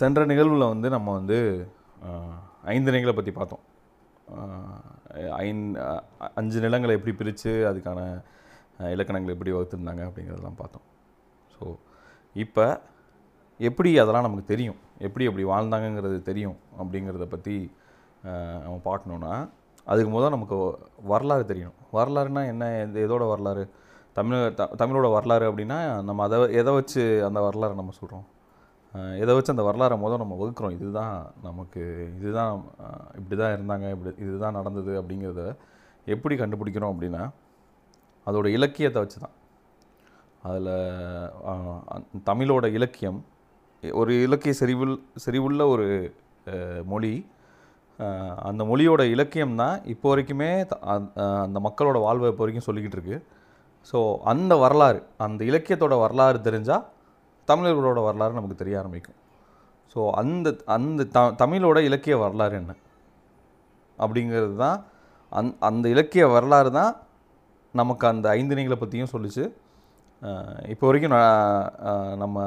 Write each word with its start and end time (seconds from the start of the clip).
சென்ற 0.00 0.20
நிகழ்வில் 0.32 0.70
வந்து 0.72 0.88
நம்ம 0.96 1.12
வந்து 1.18 1.38
ஐந்து 2.74 2.88
நிலைகளை 2.90 3.12
பற்றி 3.16 3.32
பார்த்தோம். 3.38 3.64
ஐந் 5.44 5.64
அஞ்சு 6.40 6.58
நிலங்களை 6.64 6.92
எப்படி 6.98 7.12
பிரித்து 7.20 7.52
அதுக்கான 7.70 8.00
இலக்கணங்கள் 8.94 8.94
இலக்கணங்களை 8.94 9.32
எப்படி 9.36 9.52
வகுத்துருந்தாங்க 9.54 10.02
அப்படிங்கிறதெல்லாம் 10.08 10.60
பார்த்தோம். 10.60 10.86
ஸோ 11.54 11.64
இப்போ 12.44 12.66
எப்படி 13.68 13.90
அதெல்லாம் 14.02 14.26
நமக்கு 14.26 14.46
தெரியும்? 14.52 14.78
எப்படி 15.06 15.26
எப்படி 15.30 15.44
வாழ்ந்தாங்கங்கிறது 15.52 16.18
தெரியும் 16.30 16.58
அப்படிங்கிறத 16.80 17.26
பற்றி 17.34 17.56
நம்ம 18.64 18.76
பார்க்கணுன்னா 18.88 19.34
அதுக்கு 19.90 20.10
முதல் 20.14 20.34
நமக்கு 20.36 20.56
வரலாறு 21.12 21.44
தெரியணும். 21.50 21.78
வரலாறுனா 21.98 22.42
என்ன? 22.52 22.64
எந்த 22.84 22.98
எதோட 23.06 23.24
வரலாறு? 23.32 23.64
தமிழ் 24.18 24.40
த 24.58 24.62
தமிழோட 24.80 25.08
வரலாறு 25.16 25.44
அப்படின்னா 25.50 25.78
நம்ம 26.08 26.22
அதை 26.28 26.38
எதை 26.60 26.72
வச்சு 26.78 27.02
அந்த 27.28 27.40
வரலாறு 27.46 27.80
நம்ம 27.80 27.94
சொல்கிறோம் 28.00 28.26
எதை 29.18 29.34
வச்சு 29.34 29.54
அந்த 29.54 29.62
வரலாறை 29.62 29.96
முதல் 29.98 30.18
நம்ம 30.18 30.36
வகுக்கிறோம் 30.36 30.76
இதுதான் 30.76 31.14
நமக்கு 31.42 31.82
இதுதான் 32.18 32.54
இப்படி 33.16 33.36
தான் 33.36 33.54
இருந்தாங்க 33.56 33.90
இப்படி 33.90 34.12
இதுதான் 34.24 34.52
நடந்தது 34.52 35.02
அப்படிங்கிறத 35.02 35.42
எப்படி 36.06 36.34
கண்டுபிடிக்கிறோம் 36.36 36.92
அப்படின்னா 36.94 37.22
அதோடய 38.26 38.56
இலக்கியத்தை 38.58 39.00
வச்சு 39.02 39.18
தான். 39.20 39.36
அதில் 40.42 40.72
தமிழோட 42.24 42.66
இலக்கியம் 42.72 43.18
ஒரு 43.82 44.22
இலக்கிய 44.22 44.52
செறிவுள் 44.60 44.94
செறிவுள்ள 45.24 45.62
ஒரு 45.68 45.86
மொழி 46.84 47.12
அந்த 48.42 48.62
மொழியோட 48.64 49.02
இலக்கியம் 49.10 49.56
தான் 49.56 49.84
இப்போ 49.84 50.06
வரைக்குமே 50.10 50.50
அந்த- 50.92 51.10
அந்த 51.44 51.58
மக்களோட 51.60 51.98
வாழ்வை 52.00 52.28
இப்போ 52.30 52.42
வரைக்கும் 52.44 52.66
சொல்லிக்கிட்டு 52.68 52.98
இருக்கு. 52.98 53.16
ஸோ 53.92 53.98
அந்த 54.24 54.52
வரலாறு 54.56 55.00
அந்த 55.18 55.40
இலக்கியத்தோட 55.44 55.94
வரலாறு 56.00 56.38
தெரிஞ்சால் 56.40 56.84
தமிழர்களோட 57.50 58.00
வரலாறு 58.08 58.38
நமக்கு 58.38 58.60
தெரிய 58.62 58.76
ஆரம்பிக்கும். 58.82 59.18
ஸோ 59.92 60.00
அந்த 60.20 60.48
அந்த 60.76 61.06
த 61.14 61.20
தமிழோட 61.42 61.78
இலக்கிய 61.88 62.16
வரலாறு 62.24 62.54
என்ன? 62.62 62.72
அப்படிங்கிறது 63.98 64.54
தான் 64.64 64.78
அந் 65.38 65.50
அந்த 65.68 65.86
இலக்கிய 65.94 66.24
வரலாறு 66.34 66.70
தான் 66.80 66.92
நமக்கு 67.80 68.04
அந்த 68.12 68.26
ஐந்தினைகளை 68.38 68.76
பற்றியும் 68.82 69.12
சொல்லிச்சு. 69.14 69.44
இப்போ 70.72 70.84
வரைக்கும் 70.88 71.14
நான், 71.16 72.16
நம்ம 72.22 72.38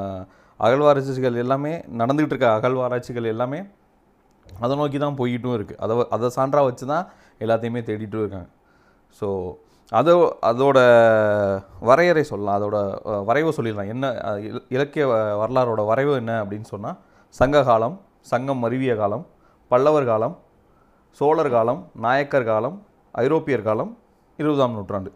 அகழ்வாராய்ச்சிகள் 0.60 1.40
எல்லாமே 1.44 1.72
நடந்துக்கிட்டு 2.00 2.34
இருக்க 2.34 2.48
அகழ்வாராய்ச்சிகள் 2.58 3.32
எல்லாமே 3.34 3.60
அதை 4.46 4.74
நோக்கி 4.80 4.98
தான் 5.04 5.16
போய்கிட்டும் 5.20 5.56
இருக்குது 5.58 5.80
அதை 5.84 5.94
அதை 6.16 6.28
சான்றாக 6.36 6.68
வச்சு 6.68 6.84
தான் 6.92 7.06
எல்லாத்தையுமே 7.44 7.80
தேடிட்டும் 7.88 8.22
இருக்காங்க. 8.24 8.48
ஸோ 9.18 9.28
அதோ 9.88 10.36
அதோட 10.42 10.78
வரையறை 11.80 12.22
சொல்லலாம். 12.22 12.62
அதோட 12.62 12.98
வரைவு 13.24 13.50
சொல்லிடலாம். 13.50 13.88
என்ன 13.88 14.10
இல- 14.10 14.64
இலக்கிய 14.68 15.08
வ- 15.08 15.10
வரலாறோட 15.10 15.86
வரைவு 15.86 16.14
என்ன 16.14 16.44
அப்படின்னு 16.44 16.64
சொன்னால் 16.64 16.96
சங்க 17.28 17.62
காலம் 17.62 18.00
சங்கம் 18.20 18.58
மருவிய 18.58 18.96
காலம் 18.96 19.26
பல்லவர் 19.68 20.04
காலம் 20.04 20.38
சோழர் 21.10 21.50
காலம் 21.50 21.90
நாயக்கர் 21.94 22.44
காலம் 22.44 22.86
ஐரோப்பியர் 23.12 23.62
காலம் 23.62 23.98
இருபதாம் 24.36 24.72
நூற்றாண்டு. 24.72 25.12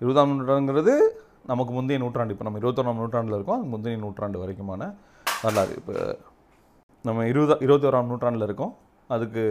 இருபதாம் 0.00 0.30
நூற்றாண்டுங்கிறது 0.30 0.98
நமக்கு 1.46 1.72
முந்தைய 1.72 2.02
நூற்றாண்டு. 2.02 2.32
இப்போ 2.32 2.50
நம்ம 2.50 2.58
இருபத்தொன்னாம் 2.58 2.96
நூற்றாண்டில் 2.96 3.34
இருக்கோம். 3.34 3.56
அது 3.56 3.64
முந்தைய 3.64 3.98
நூற்றாண்டு 3.98 4.46
வரைக்குமான 4.46 4.94
வரலாறு. 5.42 5.74
இப்போ 5.74 6.16
நம்ம 7.02 7.24
இருபதா 7.24 7.56
இருபத்தோராம் 7.62 8.04
நூற்றாண்டில் 8.04 8.42
இருக்கோம். 8.42 8.76
அதுக்கு 9.10 9.42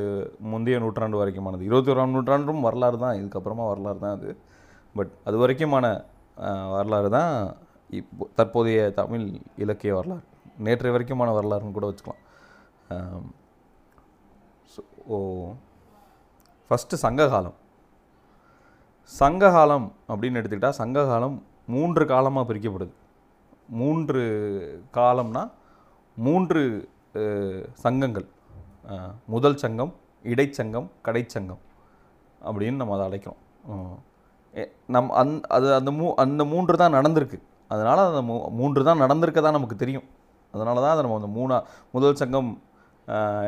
முந்தைய 0.51 0.77
நூற்றாண்டு 0.83 1.19
வரைக்குமானது. 1.21 1.63
இருபத்தி 1.69 1.91
ஓராம் 1.93 2.13
நூற்றாண்டும் 2.15 2.65
வரலாறு 2.67 2.97
தான் 3.03 3.17
இதுக்கப்புறமா 3.19 3.65
வரலாறு 3.71 3.99
தான் 4.05 4.15
அது. 4.17 4.29
பட் 4.95 5.11
அது 5.27 5.35
வரைக்குமான 5.41 5.85
வரலாறு 6.75 7.09
தான் 7.17 7.33
இப்போ 7.89 8.25
தற்போதைய 8.37 8.81
தமிழ் 8.99 9.25
இலக்கிய 9.63 9.93
வரலாறு. 9.97 10.23
நேற்றைய 10.59 10.93
வரைக்குமான 10.95 11.29
வரலாறுன்னு 11.37 11.77
கூட 11.77 11.87
வச்சுக்கலாம். 11.89 12.21
அஹ், 12.93 13.25
ஸோ 14.73 14.81
ஃபஸ்ட்டு 16.71 17.01
சங்ககாலம். 17.05 17.57
சங்ககாலம் 19.11 19.87
அப்படின்னு 20.11 20.39
எடுத்துக்கிட்டால் 20.39 20.79
சங்ககாலம் 20.81 21.37
மூன்று 21.67 22.03
காலமாக 22.13 22.45
பிரிக்கப்படுது. 22.49 22.93
மூன்று 23.79 24.21
காலம்னா 24.97 25.43
மூன்று 26.17 26.61
சங்கங்கள். 27.83 28.27
முதல் 29.33 29.59
சங்கம் 29.63 29.91
இடைச்சங்கம் 30.31 30.87
கடைச்சங்கம் 31.07 31.61
அப்படின்னு 32.47 32.79
நம்ம 32.81 32.95
அதை 32.97 33.05
அழைக்கிறோம். 33.09 33.39
நம் 34.93 35.11
அந் 35.21 35.31
அது 35.55 35.67
அந்த 35.79 35.91
மூ 35.99 36.07
அந்த 36.23 36.43
மூன்று 36.53 36.75
தான் 36.81 36.95
நடந்திருக்கு. 36.97 37.37
அதனால் 37.73 38.01
அந்த 38.09 38.21
மூ 38.29 38.35
மூன்று 38.59 38.81
தான் 38.87 39.01
நடந்திருக்க 39.03 39.39
தான் 39.45 39.57
நமக்கு 39.57 39.77
தெரியும். 39.83 40.07
அதனால 40.55 40.75
தான் 40.83 40.93
அதை 40.95 41.03
நம்ம 41.05 41.19
அந்த 41.21 41.31
மூணா 41.37 41.57
முதல் 41.95 42.19
சங்கம் 42.21 42.49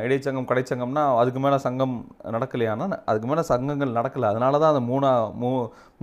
இடைச்சங்கம் 0.05 0.47
கடைச்சங்கம்னா 0.51 1.03
அதுக்கு 1.21 1.39
மேலே 1.44 1.57
சங்கம் 1.65 1.95
நடக்கலையானா 2.35 2.85
அதுக்கு 3.09 3.27
மேலே 3.31 3.44
சங்கங்கள் 3.51 3.97
நடக்கலை. 3.97 4.27
அதனால 4.33 4.59
தான் 4.63 4.73
அந்த 4.73 4.83
மூணா 4.91 5.11
மூ 5.41 5.50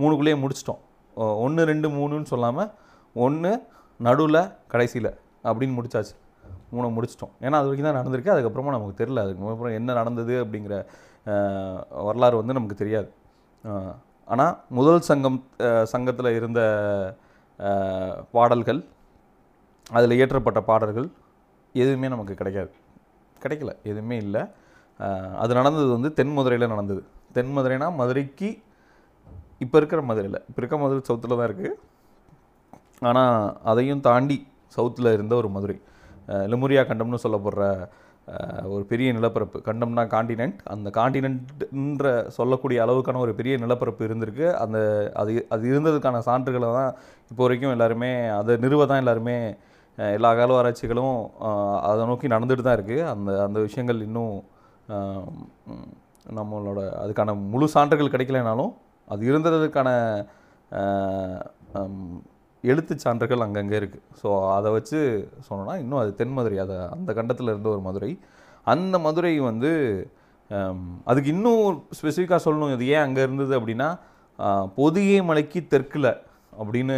மூணுக்குள்ளேயே 0.01 0.37
முடிச்சிட்டோம். 0.43 0.81
ஒன்று 1.45 1.61
ரெண்டு 1.71 1.87
மூணுன்னு 1.97 2.31
சொல்லாமல் 2.33 2.71
ஒன்று 3.25 3.51
நடுவில் 4.07 4.43
கடைசியில் 4.73 5.11
அப்படின்னு 5.47 5.77
முடிச்சாச்சு. 5.79 6.15
மூணை 6.75 6.87
முடிச்சிட்டோம். 6.97 7.33
ஏன்னா 7.45 7.55
அது 7.61 7.67
வரைக்கும் 7.69 7.89
தான் 7.89 7.99
நடந்திருக்கு. 7.99 8.33
அதுக்கப்புறமா 8.33 8.73
நமக்கு 8.77 8.95
தெரில 9.01 9.23
அதுக்கு 9.25 9.49
அப்புறம் 9.53 9.75
என்ன 9.79 9.93
நடந்தது 9.99 10.35
அப்படிங்கிற 10.43 10.75
வரலாறு 12.07 12.35
வந்து 12.41 12.57
நமக்கு 12.57 12.77
தெரியாது. 12.83 13.09
ஆனால் 14.33 14.53
முதல் 14.77 15.07
சங்கம் 15.09 15.39
சங்கத்தில் 15.93 16.35
இருந்த 16.39 16.61
பாடல்கள் 18.35 18.81
அதில் 19.97 20.17
இயற்றப்பட்ட 20.17 20.59
பாடல்கள் 20.69 21.07
எதுவுமே 21.83 22.07
நமக்கு 22.13 22.33
கிடைக்காது. 22.41 22.71
கிடைக்கல. 23.43 23.71
எதுவுமே 23.91 24.15
இல்லை. 24.25 24.41
அது 25.43 25.51
நடந்தது 25.59 25.87
வந்து 25.97 26.09
தென் 26.19 26.33
மதுரையில் 26.37 26.71
நடந்தது. 26.73 27.01
தென் 27.35 27.53
மதுரைனா 27.55 27.87
மதுரைக்கு 28.01 28.49
இப்போ 29.63 29.77
இருக்கிற 29.79 30.01
மதுரையில் 30.09 30.39
இப்போ 30.49 30.59
இருக்க 30.61 30.77
மதுரை 30.83 31.01
சவுத்தில் 31.09 31.37
தான் 31.39 31.47
இருக்குது 31.49 31.77
ஆனால் 33.09 33.35
அதையும் 33.71 34.03
தாண்டி 34.07 34.37
சவுத்தில் 34.75 35.13
இருந்த 35.17 35.33
ஒரு 35.41 35.49
மதுரை. 35.55 35.77
லெமுரியா 36.51 36.83
கண்டம்னு 36.89 37.23
சொல்லப்படுற 37.25 37.63
ஒரு 38.73 38.83
பெரிய 38.91 39.07
நிலப்பரப்பு. 39.17 39.57
கண்டம்னா 39.67 40.03
காண்டினென்ட் 40.13 40.59
அந்த 40.73 40.87
காண்டினென்ட்ன்ற 40.97 42.07
சொல்லக்கூடிய 42.37 42.77
அளவுக்கான 42.85 43.21
ஒரு 43.25 43.33
பெரிய 43.39 43.53
நிலப்பரப்பு 43.63 44.01
இருந்திருக்கு. 44.07 44.47
அந்த 44.63 44.77
அது 45.21 45.31
அது 45.55 45.63
இருந்ததுக்கான 45.71 46.21
சான்றுகளை 46.29 46.69
தான் 46.77 46.91
இப்போ 47.31 47.41
வரைக்கும் 47.45 47.75
எல்லாருமே 47.77 48.11
அதை 48.39 48.55
நிறுவ 48.65 48.85
தான் 48.91 49.01
எல்லாருமே 49.03 49.37
எல்லா 49.97 50.29
அகழ்வாராய்ச்சிகளும் 50.33 51.15
ஆராய்ச்சிகளும் 51.15 51.87
அதை 51.89 52.03
நோக்கி 52.09 52.33
நடந்துட்டு 52.33 52.65
தான் 52.67 52.77
இருக்குது 52.77 53.07
அந்த 53.13 53.31
அந்த 53.47 53.59
விஷயங்கள் 53.67 54.05
இன்னும் 54.07 54.35
நம்மளோட 56.39 56.79
அதுக்கான 57.01 57.35
முழு 57.53 57.67
சான்றுகள் 57.75 58.13
கிடைக்கலனாலும் 58.13 58.71
அது 59.07 59.21
இருந்ததுக்கான 59.31 59.89
எழுத்து 62.63 62.71
எழுத்துச் 62.73 63.03
சான்றுகள் 63.03 63.43
அங்கங்கே 63.45 63.77
இருக்குது 63.77 64.03
ஸோ 64.19 64.27
அதை 64.55 64.69
வச்சு 64.73 64.99
சொன்னோன்னா 65.47 65.75
இன்னும் 65.79 66.01
அது 66.01 66.11
தென் 66.15 66.33
மதுரை 66.33 66.57
அதை 66.63 66.75
அந்த 66.95 67.09
கண்டத்தில் 67.17 67.47
இருந்த 67.47 67.69
ஒரு 67.69 67.81
மதுரை. 67.81 68.09
அந்த 68.67 68.95
மதுரை 69.05 69.31
வந்து 69.45 69.71
அதுக்கு 71.05 71.29
இன்னும் 71.33 71.63
ஸ்பெசிஃபிக்காக 71.97 72.39
சொல்லணும். 72.45 72.73
இது 72.75 72.85
ஏன் 72.91 73.05
அங்கே 73.05 73.21
இருந்தது 73.21 73.53
அப்படின்னா 73.59 73.87
பொதிகை 74.77 75.19
மலைக்கு 75.23 75.59
தெற்கில் 75.67 76.11
அப்படின்னு 76.53 76.97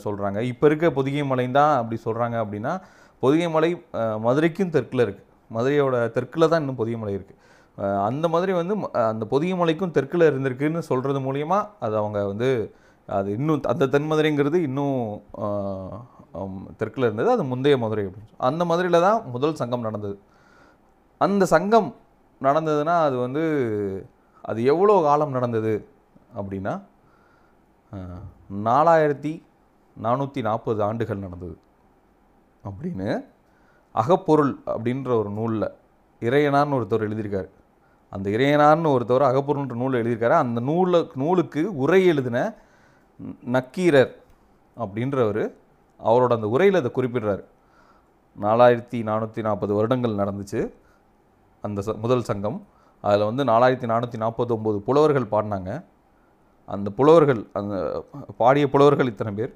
சொல்கிறாங்க 0.00 0.38
இப்போ 0.50 0.66
இருக்க 0.66 0.86
பொதிகை 0.92 1.24
மலை 1.24 1.46
தான் 1.52 1.74
அப்படி 1.80 1.98
சொல்கிறாங்க 2.04 2.36
அப்படின்னா 2.42 2.72
பொதிகை 3.22 3.48
மலை 3.50 3.70
மதுரைக்கும் 4.20 4.72
தெற்கில் 4.72 5.04
இருக்குது 5.04 5.24
மதுரையோட 5.50 5.96
தெற்கில் 6.14 6.48
தான் 6.48 6.62
இன்னும் 6.62 6.80
பொதிகை 6.80 6.98
மலை 6.98 7.14
இருக்குது 7.14 7.42
அந்த 8.02 8.26
மதுரை 8.28 8.54
வந்து 8.54 8.74
ம- 8.76 8.92
அந்த 9.08 9.24
பொதிகை 9.32 9.56
மலைக்கும் 9.58 9.94
தெற்கில் 9.96 10.28
இருந்திருக்குன்னு 10.28 10.82
சொல்கிறது 10.88 11.20
மூலியமாக 11.22 11.70
அது 11.80 11.94
அவங்க 11.96 12.18
வந்து 12.26 12.48
அது 13.08 13.28
இன்னும் 13.38 13.68
அந்த 13.72 13.84
தென்மதுரைங்கிறது 13.94 14.58
இன்னும் 14.68 14.96
தெற்கில் 16.80 17.06
இருந்தது. 17.08 17.28
அது 17.34 17.42
முந்தைய 17.52 17.76
மதுரை 17.82 18.04
அப்படின்னு 18.06 18.34
அந்த 18.48 18.62
மதுரையில் 18.70 19.04
தான் 19.06 19.20
முதல் 19.34 19.58
சங்கம் 19.60 19.86
நடந்தது. 19.86 20.16
அந்த 21.20 21.42
சங்கம் 21.54 21.88
நடந்ததுன்னா 22.40 22.96
அது 23.06 23.16
வந்து 23.24 23.44
அது 24.50 24.60
எவ்வளோ 24.72 24.96
காலம் 25.06 25.36
நடந்தது 25.36 25.74
அப்படின்னா 26.38 26.74
நாலாயிரத்தி 28.66 29.32
நானூற்றி 29.96 30.40
நாற்பது 30.48 30.80
ஆண்டுகள் 30.88 31.24
நடந்தது. 31.24 31.56
அப்படின்னு 32.68 33.08
அகப்பொருள் 33.94 34.52
அப்படின்ற 34.74 35.10
ஒரு 35.20 35.30
நூலில் 35.38 35.68
இறையனார்னு 36.22 36.76
ஒருத்தர் 36.78 37.06
எழுதியிருக்காரு. 37.08 37.48
அந்த 38.12 38.26
இறையனார்னு 38.36 38.92
ஒருத்தவர் 38.96 39.28
அகப்பொருள்ன்ற 39.30 39.76
நூல் 39.82 39.98
எழுதியிருக்காரு. 40.00 40.36
அந்த 40.44 40.60
நூலை 40.68 41.00
நூலுக்கு 41.22 41.62
உரை 41.84 42.00
எழுதின 42.12 42.38
நக்கீரர் 43.54 44.12
அப்படின்றவர் 44.76 45.44
அவரோட 46.00 46.32
அந்த 46.38 46.48
உரையில் 46.54 46.80
அதை 46.80 46.90
குறிப்பிடுறாரு. 46.96 47.44
நாலாயிரத்தி 48.44 48.98
நானூற்றி 49.08 49.40
நாற்பது 49.46 49.72
வருடங்கள் 49.76 50.20
நடந்துச்சு 50.22 50.60
அந்த 51.64 51.82
ச 51.86 51.94
முதல் 52.04 52.26
சங்கம். 52.30 52.58
அதில் 53.04 53.28
வந்து 53.28 53.42
நாலாயிரத்தி 53.52 53.88
நானூற்றி 53.92 54.18
நாற்பத்தொம்போது 54.24 54.78
புலவர்கள் 54.88 55.32
பாடினாங்க. 55.34 55.70
அந்த 56.74 56.88
புலவர்கள் 56.98 57.40
அந்த 57.58 57.74
பாடிய 58.42 58.66
புலவர்கள் 58.74 59.10
இத்தனை 59.12 59.32
பேர். 59.38 59.52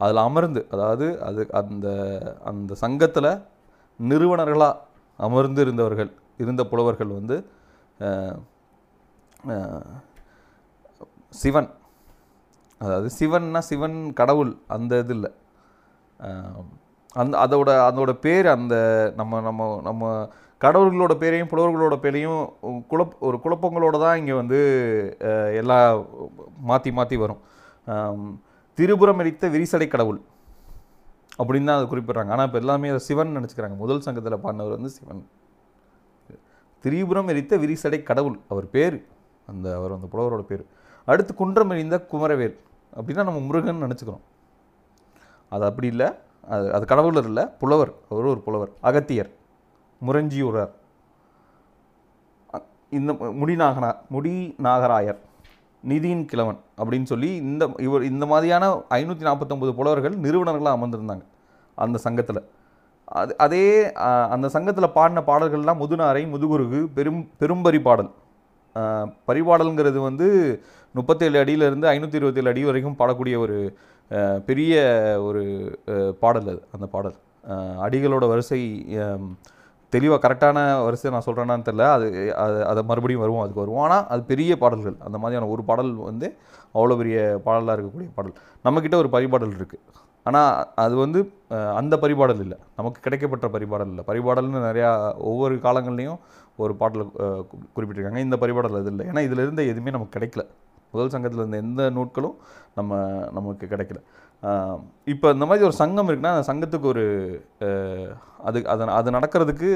அதில் 0.00 0.22
அமர்ந்து 0.28 0.60
அதாவது 0.74 1.06
அது 1.28 1.42
அந்த 1.60 1.88
அந்த 2.50 2.72
சங்கத்தில் 2.84 3.32
நிறுவனர்களாக 4.00 4.80
அமர்ந்து 5.26 5.60
இருந்தவர்கள் 5.64 6.10
இருந்த 6.42 6.62
புலவர்கள் 6.70 7.10
வந்து 7.18 7.36
சிவன் 11.40 11.70
அதாவது 12.84 13.08
சிவன்னா 13.18 13.60
சிவன் 13.70 13.98
கடவுள் 14.20 14.52
அந்த 14.76 14.92
இது 15.04 15.14
இல்லை 15.16 15.30
அந்த 17.20 17.34
அதோட 17.44 17.70
அதோட 17.88 18.12
பேர் 18.26 18.46
அந்த 18.56 18.74
நம்ம 19.20 19.40
நம்ம 19.48 19.66
நம்ம 19.88 20.10
கடவுள்களோட 20.64 21.14
பேரையும் 21.22 21.50
புலவர்களோட 21.50 21.96
பேரையும் 22.04 22.40
குழப் 22.90 23.14
ஒரு 23.26 23.36
குழப்பங்களோட 23.44 23.96
தான் 24.04 24.18
இங்கே 24.20 24.34
வந்து 24.40 24.58
எல்லா 25.60 25.78
மாற்றி 26.70 26.90
மாற்றி 26.98 27.16
வரும். 27.22 27.40
திருபுரம் 27.84 28.40
திரிபுரம் 28.78 29.20
எரித்த 29.22 29.48
விரிசடை 29.54 29.86
கடவுள் 29.94 30.20
அப்படின்னு 31.40 31.68
தான் 31.68 31.78
அதை 31.78 31.86
குறிப்பிட்றாங்க. 31.92 32.32
ஆனால் 32.34 32.46
இப்போ 32.48 32.58
எல்லாமே 32.62 32.90
அதை 32.92 33.02
சிவன் 33.08 33.36
நினச்சிக்கிறாங்க. 33.38 33.76
முதல் 33.84 34.04
சங்கத்தில் 34.06 34.42
பாடினவர் 34.44 34.76
வந்து 34.78 34.92
சிவன். 34.96 35.22
திரிபுரம் 36.84 37.30
எரித்த 37.32 37.54
விரிசடை 37.62 38.00
கடவுள் 38.10 38.36
அவர் 38.52 38.66
பேர். 38.76 38.98
அந்த 39.52 39.66
அவர் 39.78 39.96
அந்த 39.96 40.08
புலவரோட 40.12 40.44
பேர். 40.50 40.64
அடுத்து 41.08 41.32
குன்றம் 41.40 41.72
எறிந்த 41.74 41.96
குமரவேல். 42.12 42.56
அப்படின்னா 42.96 43.24
நம்ம 43.28 43.40
முருகன் 43.40 43.82
நினச்சிக்கிறோம். 43.82 44.24
அது 45.48 45.64
அப்படி 45.64 45.86
இல்லை. 45.86 46.08
அது 46.48 46.72
அது 46.74 46.84
கடவுளர் 46.86 47.24
இல்லை. 47.24 47.44
புலவர். 47.60 47.92
அவர் 48.10 48.24
ஒரு 48.24 48.40
புலவர். 48.40 48.70
அகத்தியர். 48.80 49.30
முரஞ்சியூரர். 50.06 50.70
இந்த 52.90 53.12
முடிநாகனா 53.12 53.90
முடி 54.08 54.54
நாகராயர். 54.62 55.18
நிதியின் 55.88 56.24
கிழவன் 56.24 56.58
அப்படின்னு 56.78 57.02
சொல்லி 57.02 57.28
இந்த 57.36 57.64
இவர் 57.78 58.02
இந்த 58.02 58.26
மாதிரியான 58.26 58.64
ஐநூற்றி 58.74 59.24
நாற்பத்தொம்பது 59.28 59.72
புலவர்கள் 59.72 60.16
நிறுவனர்களாக 60.16 60.78
அமர்ந்திருந்தாங்க. 60.78 61.24
அந்த 61.74 61.98
சங்கத்தில். 61.98 62.42
அது 63.04 63.32
அதே 63.38 63.92
அந்த 64.34 64.48
சங்கத்தில் 64.48 64.94
பாடின 64.94 65.22
பாடல்கள்லாம் 65.26 65.80
முதுநாரை 65.82 66.22
முதுகுருகு 66.32 66.80
பெரும் 66.94 67.22
பெரும்பரி 67.40 67.80
பாடல். 67.80 68.10
பரிபாடல்ங்கிறது 69.28 69.98
வந்து 70.08 70.26
முப்பத்தேழு 70.98 71.36
அடியிலேருந்து 71.42 71.90
ஐநூற்றி 71.94 72.18
இருபத்தேழு 72.20 72.52
அடி 72.52 72.62
வரைக்கும் 72.68 72.98
பாடக்கூடிய 73.00 73.34
ஒரு 73.44 73.56
பெரிய 74.48 74.74
ஒரு 75.28 75.42
பாடல் 76.22 76.48
அது 76.52 76.62
அந்த 76.76 76.86
பாடல். 76.94 77.16
அடிகளோட 77.86 78.24
வரிசை 78.32 78.60
தெளிவாக 79.92 80.20
கரெக்டான 80.24 80.58
வரிசை 80.86 81.10
நான் 81.12 81.24
சொல்கிறேன்னான்னு 81.26 81.66
தெரில 81.68 81.86
அது 81.94 82.08
அது 82.42 82.58
அதை 82.70 82.82
மறுபடியும் 82.90 83.22
வருவோம் 83.24 83.42
அதுக்கு 83.44 83.62
வருவோம். 83.62 83.84
ஆனால் 83.86 84.04
அது 84.12 84.22
பெரிய 84.32 84.52
பாடல்கள். 84.62 84.96
அந்த 85.06 85.16
மாதிரியான 85.22 85.48
ஒரு 85.54 85.62
பாடல் 85.70 85.90
வந்து 86.10 86.26
அவ்வளோ 86.76 86.96
பெரிய 87.00 87.16
பாடலாக 87.46 87.74
இருக்கக்கூடிய 87.76 88.10
பாடல். 88.18 88.36
நம்மக்கிட்ட 88.66 88.96
ஒரு 89.02 89.10
பரிபாடல் 89.16 89.56
இருக்குது 89.58 89.82
ஆனால் 90.26 90.52
அது 90.84 90.94
வந்து 91.04 91.20
அந்த 91.80 91.94
பரிபாடல் 92.04 92.42
இல்லை. 92.44 92.58
நமக்கு 92.78 92.98
கிடைக்கப்பட்ட 93.06 93.46
பரிபாடல் 93.56 93.90
இல்லை. 93.92 94.04
பரிபாடல்னு 94.10 94.60
நிறையா 94.68 94.90
ஒவ்வொரு 95.30 95.54
காலங்கள்லேயும் 95.66 96.20
ஒரு 96.64 96.74
பாட்டில் 96.80 97.04
குறிப்பிட்டிருக்காங்க. 97.74 98.22
இந்த 98.26 98.36
பரிபாடல் 98.42 98.80
அது 98.80 98.90
இல்லை. 98.92 99.06
ஏன்னா 99.10 99.22
இதில் 99.26 99.44
இருந்த 99.46 99.62
எதுவுமே 99.72 99.94
நமக்கு 99.96 100.16
கிடைக்கல. 100.16 100.44
முதல் 100.94 101.12
சங்கத்தில் 101.14 101.42
இருந்த 101.42 101.58
எந்த 101.64 101.82
நூட்களும் 101.96 102.36
நம்ம 102.78 102.98
நமக்கு 103.36 103.66
கிடைக்கல. 103.72 103.98
இப்போ 105.12 105.26
இந்த 105.36 105.46
மாதிரி 105.48 105.66
ஒரு 105.68 105.76
சங்கம் 105.80 106.08
இருக்குன்னா 106.08 106.32
அந்த 106.36 106.46
சங்கத்துக்கு 106.50 106.86
ஒரு 106.92 107.04
அது 108.48 108.58
அதை 108.72 108.88
அது 108.98 109.10
நடக்கிறதுக்கு 109.16 109.70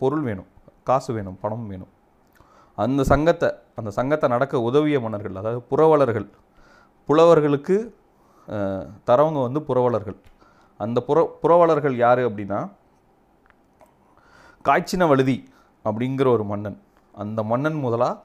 பொருள் 0.00 0.24
வேணும். 0.28 0.48
காசு 0.90 1.10
வேணும். 1.16 1.38
பணம் 1.44 1.66
வேணும். 1.72 1.92
அந்த 2.78 3.02
சங்கத்தை 3.12 3.48
அந்த 3.80 3.90
சங்கத்தை 3.98 4.26
நடக்க 4.34 4.60
உதவிய 4.68 4.98
மன்னர்கள் 5.04 5.40
அதாவது 5.40 5.62
புறவலர்கள் 5.70 6.28
புலவர்களுக்கு 7.08 7.76
தரவங்க 9.08 9.40
வந்து 9.46 9.60
புரவலர்கள். 9.68 10.18
அந்த 10.80 10.98
புற 11.08 11.18
புரவலர்கள் 11.42 11.96
யார் 12.04 12.20
அப்படின்னா 12.28 12.60
காய்ச்சின 14.64 15.06
வழுதி 15.10 15.36
அப்படிங்கிற 15.84 16.26
ஒரு 16.26 16.44
மன்னன். 16.44 16.80
அந்த 17.14 17.42
மன்னன் 17.42 17.74
முதலா 17.74 18.22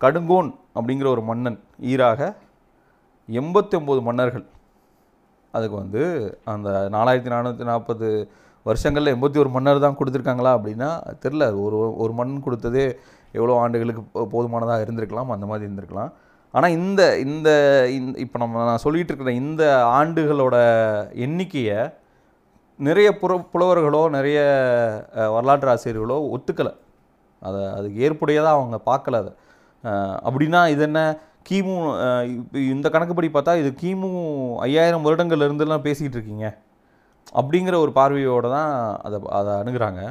கடுங்கோன் 0.00 0.54
அப்படிங்கிற 0.74 1.06
ஒரு 1.06 1.22
மன்னன். 1.22 1.60
ஈராக 1.78 2.36
எண்பத்தி 3.30 3.74
ஒம்பது 3.74 4.02
மன்னர்கள். 4.02 4.46
அதுக்கு 5.52 5.76
வந்து 5.76 6.38
அந்த 6.44 6.88
நாலாயிரத்தி 6.92 7.30
நானூற்றி 7.30 7.64
நாற்பது 7.64 8.30
வருஷங்களில் 8.66 9.14
எண்பத்தி 9.14 9.38
ஒரு 9.38 9.48
மன்னர் 9.48 9.80
தான் 9.80 9.96
கொடுத்துருக்காங்களா 9.96 10.60
அப்படின்னா 10.60 11.14
தெரில. 11.22 11.62
ஒரு 11.62 11.96
ஒரு 11.96 12.12
மன்னன் 12.12 12.42
கொடுத்ததே 12.42 12.94
எவ்வளோ 13.32 13.58
ஆண்டுகளுக்கு 13.58 14.02
போ- 14.02 14.26
போதுமானதாக 14.26 14.84
இருந்திருக்கலாம் 14.84 15.26
அந்த 15.26 15.46
மாதிரி 15.46 15.72
இருந்திருக்கலாம். 15.72 16.12
ஆனால் 16.52 16.70
இந்த 16.70 17.18
இந்த 17.18 17.88
இப்போ 18.16 18.38
நம்ம 18.38 18.64
நான் 18.64 18.78
சொல்லிகிட்டு 18.84 19.04
இருக்கிற 19.04 19.32
இந்த 19.32 19.84
ஆண்டுகளோட 19.84 20.56
எண்ணிக்கையை 21.14 21.90
நிறைய 22.78 23.08
புற 23.20 23.32
புலவர்களோ 23.52 24.00
நிறைய 24.16 24.38
வரலாற்று 25.34 25.70
ஆசிரியர்களோ 25.72 26.16
ஒத்துக்கலை. 26.34 26.72
அதை 27.42 27.60
அதுக்கு 27.76 27.98
ஏற்புடையதாக 28.06 28.56
அவங்க 28.58 28.76
பார்க்கல 28.90 29.20
அதை. 29.22 29.32
அப்படின்னா 30.26 30.60
இது 30.74 30.84
என்ன? 30.88 31.00
கிமு 31.48 31.74
இந்த 32.74 32.86
கணக்குப்படி 32.94 33.28
பார்த்தா 33.34 33.52
இது 33.62 33.70
கிமு 33.82 34.08
ஐயாயிரம் 34.66 35.04
வருடங்கள்ல 35.06 35.48
இருந்துலாம் 35.48 35.86
பேசிக்கிட்டு 35.88 36.18
இருக்கீங்க. 36.18 36.46
அப்படிங்கிற 37.38 37.76
ஒரு 37.84 37.92
பார்வையோடு 37.98 38.48
தான் 38.56 38.72
அதை 39.06 39.18
அதை 39.38 39.52
அணுகிறாங்க. 39.62 40.02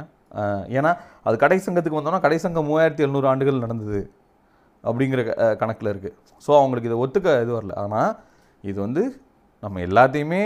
ஏன்னா 0.76 0.90
அது 1.26 1.36
கடை 1.42 1.58
சங்கத்துக்கு 1.66 1.98
வந்தோம்னா 1.98 2.24
கடை 2.24 2.38
சங்கம் 2.44 2.68
மூவாயிரத்தி 2.70 3.04
எழுநூறு 3.06 3.26
ஆண்டுகள் 3.32 3.64
நடந்தது 3.64 4.00
அப்படிங்கிற 4.84 5.20
கணக்கில் 5.60 5.92
இருக்குது 5.92 6.16
ஸோ 6.44 6.50
அவங்களுக்கு 6.60 6.90
இதை 6.90 6.98
ஒத்துக்க 7.04 7.28
இது 7.44 7.52
வரல. 7.58 7.74
ஆனால் 7.84 8.12
இது 8.70 8.78
வந்து 8.86 9.02
நம்ம 9.62 9.80
எல்லாத்தையுமே 9.88 10.42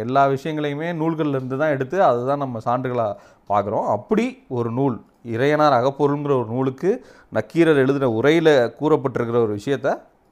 எல்லா 0.00 0.26
விஷயங்களையுமே 0.26 0.88
நூல்கள்லேருந்து 1.00 1.56
தான் 1.56 1.70
எடுத்து 1.70 2.04
அதுதான் 2.04 2.38
நம்ம 2.38 2.60
சான்றுகளாக 2.64 3.12
பார்க்குறோம். 3.50 3.86
அப்படி 3.88 4.24
ஒரு 4.48 4.70
நூல் 4.70 4.96
இறையனார் 5.26 5.78
அகப்பொருள்ங்கிற 5.80 6.32
ஒரு 6.38 6.48
நூலுக்கு 6.48 6.90
நக்கீரர் 7.32 7.76
எழுதின 7.76 8.10
உரையில் 8.10 8.52
கூறப்பட்டிருக்கிற 8.80 9.38
ஒரு 9.42 9.54
விஷயத்த 9.58 9.88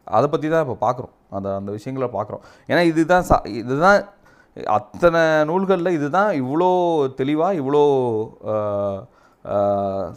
அதை 0.06 0.28
பற்றி 0.28 0.48
தான் 0.48 0.64
இப்போ 0.66 0.76
பார்க்குறோம். 0.86 1.12
அந்த 1.30 1.56
அந்த 1.56 1.70
விஷயங்களை 1.70 2.08
பார்க்குறோம். 2.12 2.42
ஏன்னா 2.68 2.82
இதுதான் 2.82 3.22
சா 3.22 3.36
இதுதான் 3.60 4.00
அத்தனை 4.76 5.20
நூல்களில் 5.44 5.96
இதுதான் 5.98 6.30
இவ்வளோ 6.34 6.70
தெளிவாக 7.14 7.58
இவ்வளோ 7.60 7.82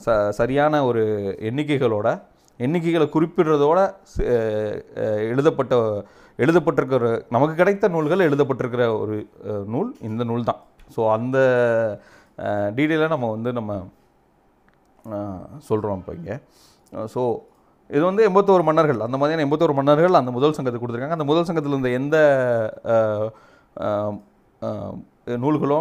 ச 0.05 0.07
சரியான 0.31 0.85
ஒரு 0.85 1.03
எண்ணிக்கைகளோட 1.41 2.07
எண்ணிக்கைகளை 2.59 3.07
குறிப்பிடுறதோட 3.09 3.79
ச- 4.13 4.27
எழுதப்பட்ட 5.29 5.73
எழுதப்பட்டிருக்கிற 6.43 7.09
நமக்கு 7.35 7.55
கிடைத்த 7.61 7.87
நூல்கள் 7.95 8.27
எழுதப்பட்டிருக்கிற 8.29 8.85
ஒரு 9.01 9.17
நூல் 9.73 9.91
இந்த 10.09 10.23
நூல் 10.29 10.47
தான் 10.49 10.61
ஸோ 10.95 11.01
அந்த 11.17 11.37
டீட்டெயிலாக 12.77 13.13
நம்ம 13.15 13.29
வந்து 13.35 13.51
நம்ம 13.59 13.71
சொல்கிறோம் 15.67 15.99
இப்போ 16.01 16.13
இங்கே. 16.19 16.35
ஸோ 17.13 17.21
இது 17.95 18.03
வந்து 18.09 18.23
எண்பத்தோரு 18.27 18.63
மன்னர்கள். 18.67 18.99
அந்த 19.05 19.17
மாதிரியான 19.19 19.43
எண்பத்தோரு 19.45 19.73
மன்னர்கள் 19.79 20.19
அந்த 20.19 20.31
முதல் 20.37 20.55
சங்கத்துக்கு 20.57 20.83
கொடுத்துருக்காங்க. 20.83 21.17
அந்த 21.19 21.27
முதல் 21.31 21.47
சங்கத்தில் 21.47 21.75
இருந்த 21.75 21.91
எந்த 21.99 22.17
நூல்களோ 25.43 25.79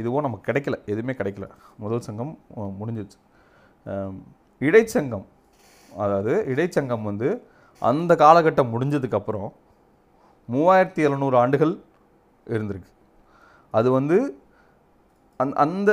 இதுவோ 0.00 0.20
நமக்கு 0.26 0.48
கிடைக்கல. 0.48 0.76
எதுவுமே 0.92 1.14
கிடைக்கல. 1.20 1.46
முதல் 1.84 2.04
சங்கம் 2.08 2.32
முடிஞ்சிச்சு 2.80 3.18
இடைச்சங்கம். 4.68 5.26
அதாவது 6.04 6.32
இடைச்சங்கம் 6.52 7.08
வந்து 7.10 7.28
அந்த 7.90 8.12
காலகட்டம் 8.24 8.72
முடிஞ்சதுக்கப்புறம் 8.74 9.48
மூவாயிரத்தி 10.48 11.00
எழுநூறு 11.06 11.36
ஆண்டுகள் 11.42 11.74
இருந்திருக்கு. 12.54 12.90
அது 13.74 13.88
வந்து 13.98 14.16
அந் 15.40 15.54
அந்த 15.64 15.90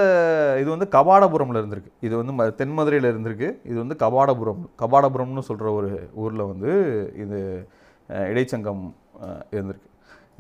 இது 0.62 0.70
வந்து 0.74 0.88
கபாடபுரமில் 0.96 1.60
இருந்திருக்கு. 1.60 1.92
இது 2.08 2.14
வந்து 2.20 2.34
ம 2.40 2.48
தென்மதுரையில் 2.62 3.10
இருந்திருக்கு. 3.12 3.50
இது 3.70 3.78
வந்து 3.84 3.96
கபாடபுரம் 4.04 4.64
கபாடபுரம்னு 4.82 5.44
சொல்கிற 5.50 5.70
ஒரு 5.80 5.92
ஊரில் 6.24 6.50
வந்து 6.52 6.72
இது 7.24 7.40
இடைச்சங்கம் 8.34 8.84
இருந்திருக்கு. 9.56 9.88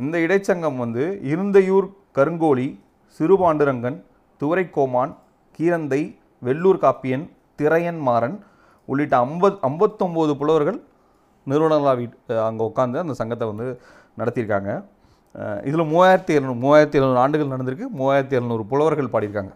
இந்த 0.03 0.17
இடைச்சங்கம் 0.25 0.77
வந்து 0.83 1.05
இருந்தையூர் 1.31 1.87
கருங்கோழி 2.17 2.67
சிறுபாண்டுரங்கன் 3.19 3.97
துவரைக்கோமான் 4.41 5.13
கீரந்தை 5.57 6.01
வெள்ளூர் 6.47 6.83
காப்பியன் 6.83 7.25
திரையன் 7.61 7.99
மாறன் 8.09 8.37
உள்ளிட்ட 8.89 9.15
ஐம்பத் 9.25 9.59
ஐம்பத்தொம்போது 9.69 10.33
புலவர்கள் 10.41 10.79
நிறுவனங்களா 11.47 11.93
வீட் 11.99 12.15
அங்கே 12.47 12.63
உட்காந்து 12.69 12.97
அந்த 13.03 13.13
சங்கத்தை 13.21 13.45
வந்து 13.51 13.67
நடத்தியிருக்காங்க. 14.19 14.71
இதில் 15.69 15.89
மூவாயிரத்தி 15.93 16.33
எழுநூறு 16.37 16.59
மூவாயிரத்தி 16.63 16.97
எழுநூறு 16.99 17.19
ஆண்டுகள் 17.23 17.53
நடந்திருக்கு. 17.53 17.87
மூவாயிரத்தி 17.99 18.37
எழுநூறு 18.39 18.63
புலவர்கள் 18.71 19.13
பாடியிருக்காங்க. 19.13 19.53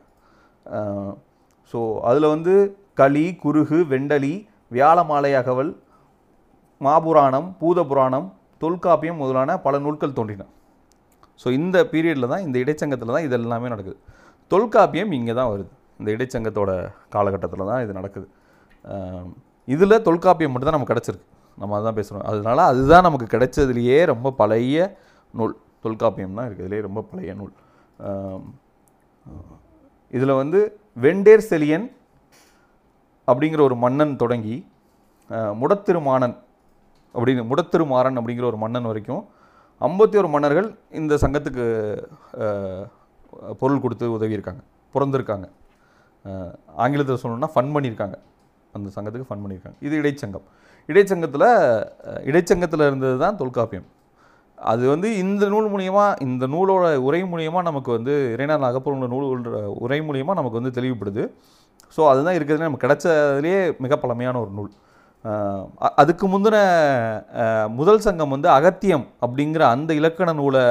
ஸோ 1.72 1.80
அதில் 2.10 2.32
வந்து 2.34 2.54
களி 3.00 3.26
குருகு 3.44 3.78
வெண்டலி 3.94 4.34
வியாழமாலை 4.76 5.32
அகவல் 5.42 5.72
மாபுராணம் 6.86 7.48
பூதபுராணம் 7.62 8.28
தொல்காப்பியம் 8.64 9.22
முதலான 9.22 9.58
பல 9.66 9.80
நூல்கள் 9.86 10.18
தோன்றின. 10.18 10.44
ஸோ 11.42 11.48
இந்த 11.60 11.78
பீரியடில் 11.92 12.32
தான் 12.34 12.46
இந்த 12.48 12.58
இடைச்சங்கத்தில் 12.64 13.16
தான் 13.16 13.26
இது 13.28 13.36
எல்லாமே 13.40 13.70
நடக்குது. 13.74 13.98
தொல்காப்பியம் 14.54 15.12
இங்கே 15.18 15.34
தான் 15.40 15.52
வருது. 15.54 15.72
இந்த 16.00 16.10
இடைச்சங்கத்தோட 16.16 16.72
காலகட்டத்தில் 17.16 17.70
தான் 17.72 17.82
இது 17.86 17.94
நடக்குது. 18.00 18.28
இதில் 19.74 20.04
தொல்காப்பியம் 20.08 20.52
மட்டும் 20.54 20.70
தான் 20.70 20.78
நமக்கு 20.78 20.94
கிடச்சிருக்கு. 20.94 21.28
நம்ம 21.62 21.76
அதுதான் 21.78 21.98
பேசுகிறோம் 21.98 22.28
அதனால 22.30 22.60
அதுதான் 22.72 23.06
நமக்கு 23.08 23.28
கிடைச்சதுலேயே 23.34 23.98
ரொம்ப 24.12 24.32
பழைய 24.42 24.78
நூல். 25.40 25.56
தொல்காப்பியம் 25.84 26.38
தான் 26.38 26.48
இருக்கிறதுலே 26.50 26.80
ரொம்ப 26.88 27.00
பழைய 27.10 27.34
நூல். 27.40 27.54
இதில் 30.18 30.40
வந்து 30.42 30.60
வெண்டேர் 31.04 31.48
செலியன் 31.50 31.86
அப்படிங்கிற 33.28 33.62
ஒரு 33.68 33.76
மன்னன் 33.84 34.16
தொடங்கி 34.24 34.58
முடத்திருமானன் 35.62 36.36
அப்படின்னு 37.16 37.44
முடத்திருமாறன் 37.52 38.18
அப்படிங்கிற 38.20 38.46
ஒரு 38.52 38.60
மன்னன் 38.64 38.90
வரைக்கும் 38.90 39.24
ஐம்பத்தி 39.88 40.16
ஒரு 40.22 40.30
மன்னர்கள் 40.34 40.68
இந்த 41.00 41.14
சங்கத்துக்கு 41.24 41.66
பொருள் 43.62 43.84
கொடுத்து 43.84 44.06
உதவியிருக்காங்க. 44.18 44.62
பிறந்திருக்காங்க. 44.94 45.48
ஆங்கிலத்தில் 46.84 47.22
சொல்லணும்னா 47.24 47.50
ஃபன் 47.54 47.72
பண்ணியிருக்காங்க. 47.76 48.18
அந்த 48.76 48.88
சங்கத்துக்கு 48.96 49.30
ஃபன் 49.30 49.44
பண்ணியிருக்காங்க. 49.44 49.78
இது 49.88 49.96
இடைச்சங்கம். 50.02 50.46
இடைச்சங்கத்தில் 50.92 51.50
இடைச்சங்கத்தில் 52.30 52.88
இருந்தது 52.90 53.18
தான் 53.24 53.40
தொல்காப்பியம். 53.42 53.88
அது 54.72 54.84
வந்து 54.94 55.08
இந்த 55.24 55.44
நூல் 55.54 55.70
மூலியமாக 55.74 56.22
இந்த 56.26 56.46
நூலோட 56.54 56.86
உரை 57.08 57.22
மூலியமாக 57.32 57.64
நமக்கு 57.70 57.90
வந்து 57.98 58.14
இறைநாள் 58.36 58.70
அகப்பொருள் 58.70 59.14
நூல் 59.14 59.28
உரை 59.86 60.00
மூலியமாக 60.08 60.38
நமக்கு 60.40 60.60
வந்து 60.60 60.76
தெளிவுபடுது. 60.78 61.24
ஸோ 61.96 62.02
அதுதான் 62.12 62.38
இருக்கிறதுலே 62.38 62.68
நமக்கு 62.70 62.86
கிடைச்சதுலேயே 62.86 63.60
மிக 63.86 63.98
பழமையான 64.04 64.40
ஒரு 64.44 64.52
நூல். 64.60 64.72
அதுக்கு 66.02 66.26
முந்தின 66.32 66.58
முதல் 67.80 68.04
சங்கம் 68.06 68.34
வந்து 68.36 68.50
அகத்தியம் 68.58 69.06
அப்படிங்கிற 69.26 69.64
அந்த 69.76 69.92
இலக்கண 70.00 70.30
நூலை 70.40 70.64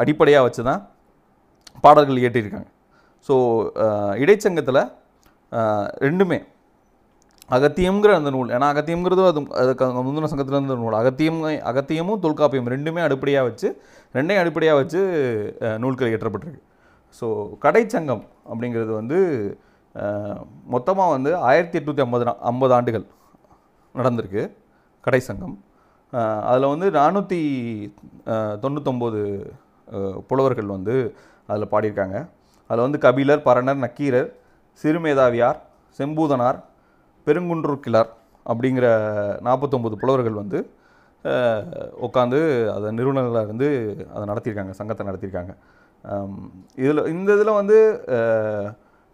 அடிப்படையாக 0.00 0.46
வச்சு 0.46 0.62
தான் 0.70 0.82
பாடல்கள் 1.84 2.20
இயற்றியிருக்காங்க. 2.22 2.68
ஸோ 3.28 3.34
இடைச்சங்கத்தில் 4.24 4.82
ரெண்டுமே 6.06 6.38
அகத்தியம்ங்கிற 7.54 8.12
அந்த 8.20 8.30
நூல். 8.36 8.48
ஏன்னா 8.54 8.68
அகத்தியம்ங்கிறது 8.72 9.22
அது 9.30 9.40
அதுக்கு 9.60 10.04
முந்தின 10.06 10.30
சங்கத்தில் 10.30 10.56
இருந்த 10.58 10.76
நூல். 10.82 10.96
அகத்தியம் 11.00 11.40
அகத்தியமும் 11.70 12.22
தொல்காப்பியம் 12.24 12.70
ரெண்டுமே 12.74 13.02
அடிப்படையாக 13.08 13.46
வச்சு 13.48 13.68
ரெண்டையும் 14.16 14.42
அடிப்படையாக 14.42 14.78
வச்சு 14.80 15.00
நூல்கள் 15.82 16.10
இயற்றப்பட்டிருக்கு. 16.12 16.62
ஸோ 17.18 17.26
கடைச்சங்கம் 17.64 18.24
அப்படிங்கிறது 18.50 18.92
வந்து 19.00 19.18
மொத்தமாக 20.74 21.12
வந்து 21.16 21.30
ஆயிரத்தி 21.50 21.76
எட்நூற்றி 21.80 22.02
ஐம்பது 22.06 22.24
ஐம்பது 22.50 22.72
ஆண்டுகள் 22.78 23.06
நடந்திருக்கு 23.94 24.42
கடைச்சங்கம். 25.06 25.54
சங்கம் 25.54 25.56
அதில் 26.50 26.72
வந்து 26.72 26.86
நானூற்றி 26.98 27.40
தொண்ணூத்தொம்பது 28.62 29.20
புலவர்கள் 30.28 30.74
வந்து 30.76 30.94
அதில் 31.50 31.72
பாடியிருக்காங்க. 31.72 32.16
அதில் 32.68 32.84
வந்து 32.86 33.00
கபிலர் 33.04 33.46
பரணர் 33.48 33.82
நக்கீரர் 33.84 34.28
சிறுமேதாவியார் 34.80 35.58
செம்பூதனார் 35.98 36.58
பெருங்குன்றூர் 37.26 37.80
கிளார் 37.86 38.10
அப்படிங்கிற 38.46 38.86
நாற்பத்தொம்பது 39.46 39.94
புலவர்கள் 39.94 40.40
வந்து 40.42 40.58
உட்காந்து 42.06 42.40
அதை 42.74 42.88
நிறுவனங்களாக 42.96 43.42
இருந்து 43.42 43.68
அதை 44.14 44.24
நடத்தியிருக்காங்க 44.28 44.70
சங்கத்தை 44.70 45.06
நடத்தியிருக்காங்க. 45.06 45.52
இதில் 46.76 47.06
இந்த 47.06 47.34
இதில் 47.34 47.58
வந்து 47.60 47.78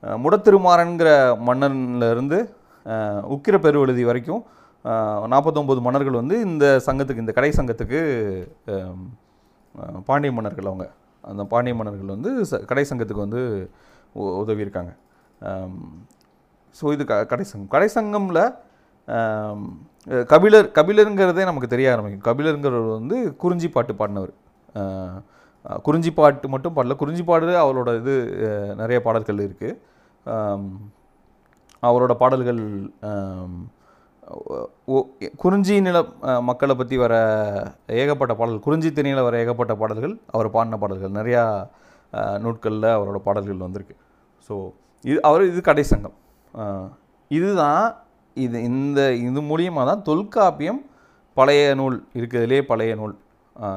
முடத்திருமாறன்கிற 0.02 1.08
மன்னன்ல 1.48 2.10
இருந்து 2.10 2.38
உக்கிர 3.34 3.56
பெருவெழுதி 3.58 4.04
வரைக்கும் 4.04 4.42
நாற்பத்தொம்பது 5.32 5.80
மன்னர்கள் 5.80 6.20
வந்து 6.20 6.36
இந்த 6.40 6.80
சங்கத்துக்கு 6.86 7.22
இந்த 7.24 7.32
கடை 7.32 7.50
சங்கத்துக்கு 7.56 8.00
பாண்டிய 10.04 10.32
மன்னர்கள் 10.32 10.64
அவங்க. 10.64 10.86
அந்த 11.22 11.44
பாண்டிய 11.44 11.74
மன்னர்கள் 11.76 12.14
வந்து 12.16 12.30
ச- 12.50 12.64
கடை 12.64 12.84
சங்கத்துக்கு 12.88 13.24
வந்து 13.24 13.42
உ- 14.12 14.32
உதவியிருக்காங்க. 14.42 14.92
ஸோ 16.78 16.84
இது 16.94 17.02
க 17.10 17.14
கடை 17.32 17.44
சங்கம். 17.50 17.72
கடை 17.74 17.88
சங்கமில் 17.96 18.44
கபிலர் 20.32 20.68
கபிலருங்கிறதே 20.78 21.44
நமக்கு 21.48 21.72
தெரிய 21.74 21.92
ஆரம்பிக்கும். 21.94 22.24
கபிலருங்கிறவர் 22.28 22.96
வந்து 22.98 23.16
குறிஞ்சி 23.42 23.68
பாட்டு 23.74 23.92
பாடினவர். 24.00 24.32
குறிஞ்சி 25.86 26.10
பாட்டு 26.18 26.46
மட்டும் 26.54 26.74
பாடல. 26.76 26.94
குறிஞ்சி 27.02 27.24
பாடு 27.28 27.54
அவரோட 27.64 27.90
இது 28.00 28.14
நிறைய 28.80 28.98
பாடல்கள் 29.06 29.44
இருக்குது 29.46 29.78
அவரோட 31.88 32.12
பாடல்கள் 32.22 32.60
குறிஞ்சி 35.42 35.74
நில 35.86 35.98
மக்களை 36.48 36.74
பற்றி 36.80 36.96
வர 37.02 37.14
ஏகப்பட்ட 38.02 38.32
பாடல்கள் 38.40 38.66
குறிஞ்சி 38.66 38.90
திணையில் 38.98 39.26
வர 39.26 39.36
ஏகப்பட்ட 39.42 39.74
பாடல்கள் 39.82 40.14
அவர் 40.34 40.48
பாடின 40.56 40.78
பாடல்கள். 40.82 41.12
நிறையா 41.18 41.42
நூட்களில் 42.44 42.88
அவரோட 42.96 43.18
பாடல்கள் 43.28 43.64
வந்திருக்கு. 43.66 43.94
ஸோ 44.46 44.54
இது 45.10 45.18
அவர் 45.28 45.48
இது 45.52 45.62
கடை 45.70 45.84
சங்கம். 45.92 46.16
இதுதான் 47.30 47.84
இது 48.36 48.56
இந்த 48.70 49.00
இது 49.26 49.40
மூலியமாக 49.50 49.86
தான் 49.90 50.06
தொல்காப்பியம் 50.08 50.80
பழைய 51.36 51.62
நூல் 51.80 51.96
இருக்கிறதுலே 52.18 52.60
பழைய 52.70 52.94
நூல் 53.00 53.14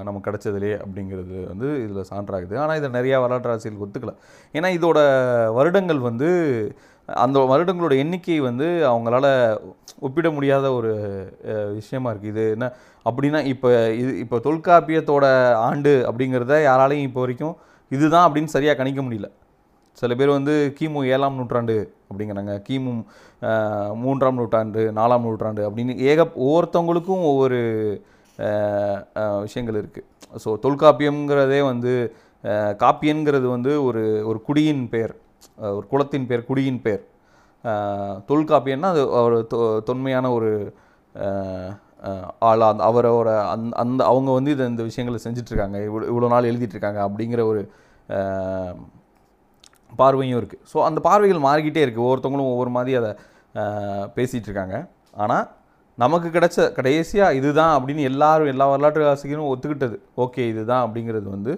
நமக்கு 0.07 0.27
கிடச்சதுலே 0.27 0.73
அப்படிங்கிறது 0.83 1.37
வந்து 1.51 1.67
இதில் 1.83 2.09
சான்றாகுது. 2.09 2.53
ஆனால் 2.63 2.77
இதை 2.79 2.89
நிறையா 2.97 3.17
வரலாற்று 3.23 3.51
ஆசிரியர்கள் 3.53 3.85
ஒத்துக்கல. 3.85 4.13
ஏன்னா 4.57 4.69
இதோட 4.77 4.99
வருடங்கள் 5.57 6.01
வந்து 6.09 6.29
அந்த 7.09 7.39
வருடங்களோட 7.51 7.95
எண்ணிக்கை 8.03 8.37
வந்து 8.49 8.67
அவங்களால 8.91 9.25
ஒப்பிட 10.07 10.27
முடியாத 10.37 10.65
ஒரு 10.77 10.91
விஷயமா 11.79 12.11
இருக்குது 12.13 12.31
இது 12.33 12.45
என்ன 12.55 12.67
அப்படின்னா 13.09 13.39
இப்போ 13.53 13.69
இது 14.01 14.11
இப்போ 14.23 14.37
தொல்காப்பியத்தோட 14.47 15.25
ஆண்டு 15.67 15.93
அப்படிங்கிறத 16.09 16.55
யாராலையும் 16.69 17.07
இப்போ 17.09 17.21
வரைக்கும் 17.25 17.55
இதுதான் 17.91 18.25
அப்படின்னு 18.27 18.55
சரியாக 18.55 18.77
கணிக்க 18.79 19.01
முடியல. 19.07 19.27
சில 19.95 20.15
பேர் 20.15 20.27
வந்து 20.27 20.75
கிமு 20.79 21.05
ஏழாம் 21.05 21.35
நூற்றாண்டு 21.35 21.75
அப்படிங்கிறாங்க. 22.09 22.53
கிமு 22.69 22.91
மூன்றாம் 23.95 24.35
நூற்றாண்டு 24.35 24.91
நாலாம் 24.95 25.21
நூற்றாண்டு 25.21 25.69
அப்படின்னு 25.69 25.95
ஏக 25.97 26.23
ஒவ்வொருத்தவங்களுக்கும் 26.23 27.23
ஒவ்வொரு 27.31 27.59
விஷயங்கள் 29.41 29.77
இருக்குது 29.81 30.07
ஸோ 30.45 30.53
தொல்காப்பியம்ங்கிறதே 30.61 31.61
வந்து 31.65 32.15
காப்பியன்கிறது 32.83 33.47
வந்து 33.49 33.83
ஒரு 33.83 34.03
ஒரு 34.27 34.41
குடியின் 34.41 34.89
பெயர். 34.89 35.15
ஒரு 35.57 35.85
குளத்தின் 35.87 36.27
பெயர் 36.27 36.45
குடியின் 36.45 36.81
பெயர். 36.81 37.03
தொல்காப்பியன்னா 38.27 38.87
அது 38.93 39.09
ஒரு 39.09 39.47
தொ- 39.53 39.79
தொன்மையான 39.83 40.31
ஒரு 40.31 40.73
ஆளாக 41.15 42.33
ஆளா 42.39 42.67
அந்த 42.69 42.83
அவரோட 42.83 43.29
அந்த 43.49 43.75
அந்த 43.77 44.01
அவங்க 44.03 44.31
வந்து 44.31 44.51
இதை 44.51 44.65
இந்த 44.67 44.83
விஷயங்களை 44.83 45.23
செஞ்சிட்ருக்காங்க. 45.25 45.77
இவ்வளோ 45.87 46.05
இவ்வளோ 46.11 46.27
நாள் 46.27 46.49
எழுதிட்டுருக்காங்க 46.51 47.01
அப்படிங்கிற 47.07 47.43
ஒரு 47.43 47.61
பார்வையும் 50.01 50.39
இருக்குது 50.41 50.63
ஸோ 50.71 50.77
அந்த 50.87 50.99
பார்வைகள் 51.07 51.45
மாறிக்கிட்டே 51.47 51.83
இருக்குது 51.85 52.05
ஒவ்வொருத்தவங்களும் 52.05 52.51
ஒவ்வொரு 52.53 52.71
மாதிரி 52.77 52.93
அதை 53.01 53.11
பேசிகிட்டு 54.17 54.47
இருக்காங்க. 54.49 54.75
ஆனால் 55.23 55.45
நமக்கு 56.03 56.29
கிடைச்ச 56.35 56.59
கடைசியாக 56.77 57.37
இதுதான் 57.39 57.73
அப்படின்னு 57.77 58.07
எல்லாரும் 58.11 58.51
எல்லா 58.53 58.65
வரலாற்று 58.71 59.07
ஆசிரியரும் 59.11 59.51
ஒத்துக்கிட்டது. 59.51 59.97
ஓகே 60.23 60.43
இதுதான் 60.53 60.83
அப்படிங்கிறது 60.85 61.27
வந்து 61.35 61.53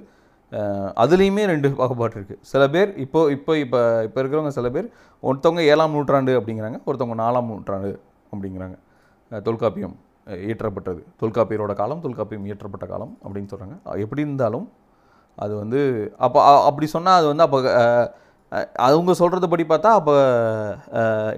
அதுலேயுமே 1.04 1.44
ரெண்டு 1.52 1.70
பாகுபாடு 1.80 2.16
இருக்குது 2.18 2.42
சில 2.52 2.64
பேர் 2.74 2.92
இப்போ 3.06 3.22
இப்போ 3.36 3.54
இப்போ 3.64 3.80
இப்போ 4.08 4.20
இருக்கிறவங்க 4.22 4.52
சில 4.58 4.68
பேர் 4.76 4.88
ஒருத்தவங்க 5.24 5.64
ஏழாம் 5.72 5.96
நூற்றாண்டு 5.96 6.34
அப்படிங்கிறாங்க 6.40 6.78
ஒருத்தவங்க 6.88 7.18
நாலாம் 7.24 7.50
நூற்றாண்டு 7.54 7.92
அப்படிங்கிறாங்க. 8.34 8.78
தொல்காப்பியம் 9.48 9.96
இயற்றப்பட்டது. 10.48 11.02
தொல்காப்பியரோட 11.22 11.74
காலம் 11.82 12.04
தொல்காப்பியம் 12.06 12.46
இயற்றப்பட்ட 12.50 12.86
காலம் 12.94 13.14
அப்படின்னு 13.24 13.50
சொல்கிறாங்க 13.54 13.76
எப்படி 14.06 14.24
இருந்தாலும் 14.28 14.68
அது 15.44 15.54
வந்து 15.64 15.80
அப்போ 16.26 16.40
அப்படி 16.70 16.88
சொன்னால் 16.96 17.20
அது 17.20 17.28
வந்து 17.32 17.46
அப்போ 17.48 17.60
அவங்க 18.86 19.12
சொல்கிறத 19.20 19.48
படி 19.52 19.64
பார்த்தா 19.70 19.90
அப்போ 20.00 20.14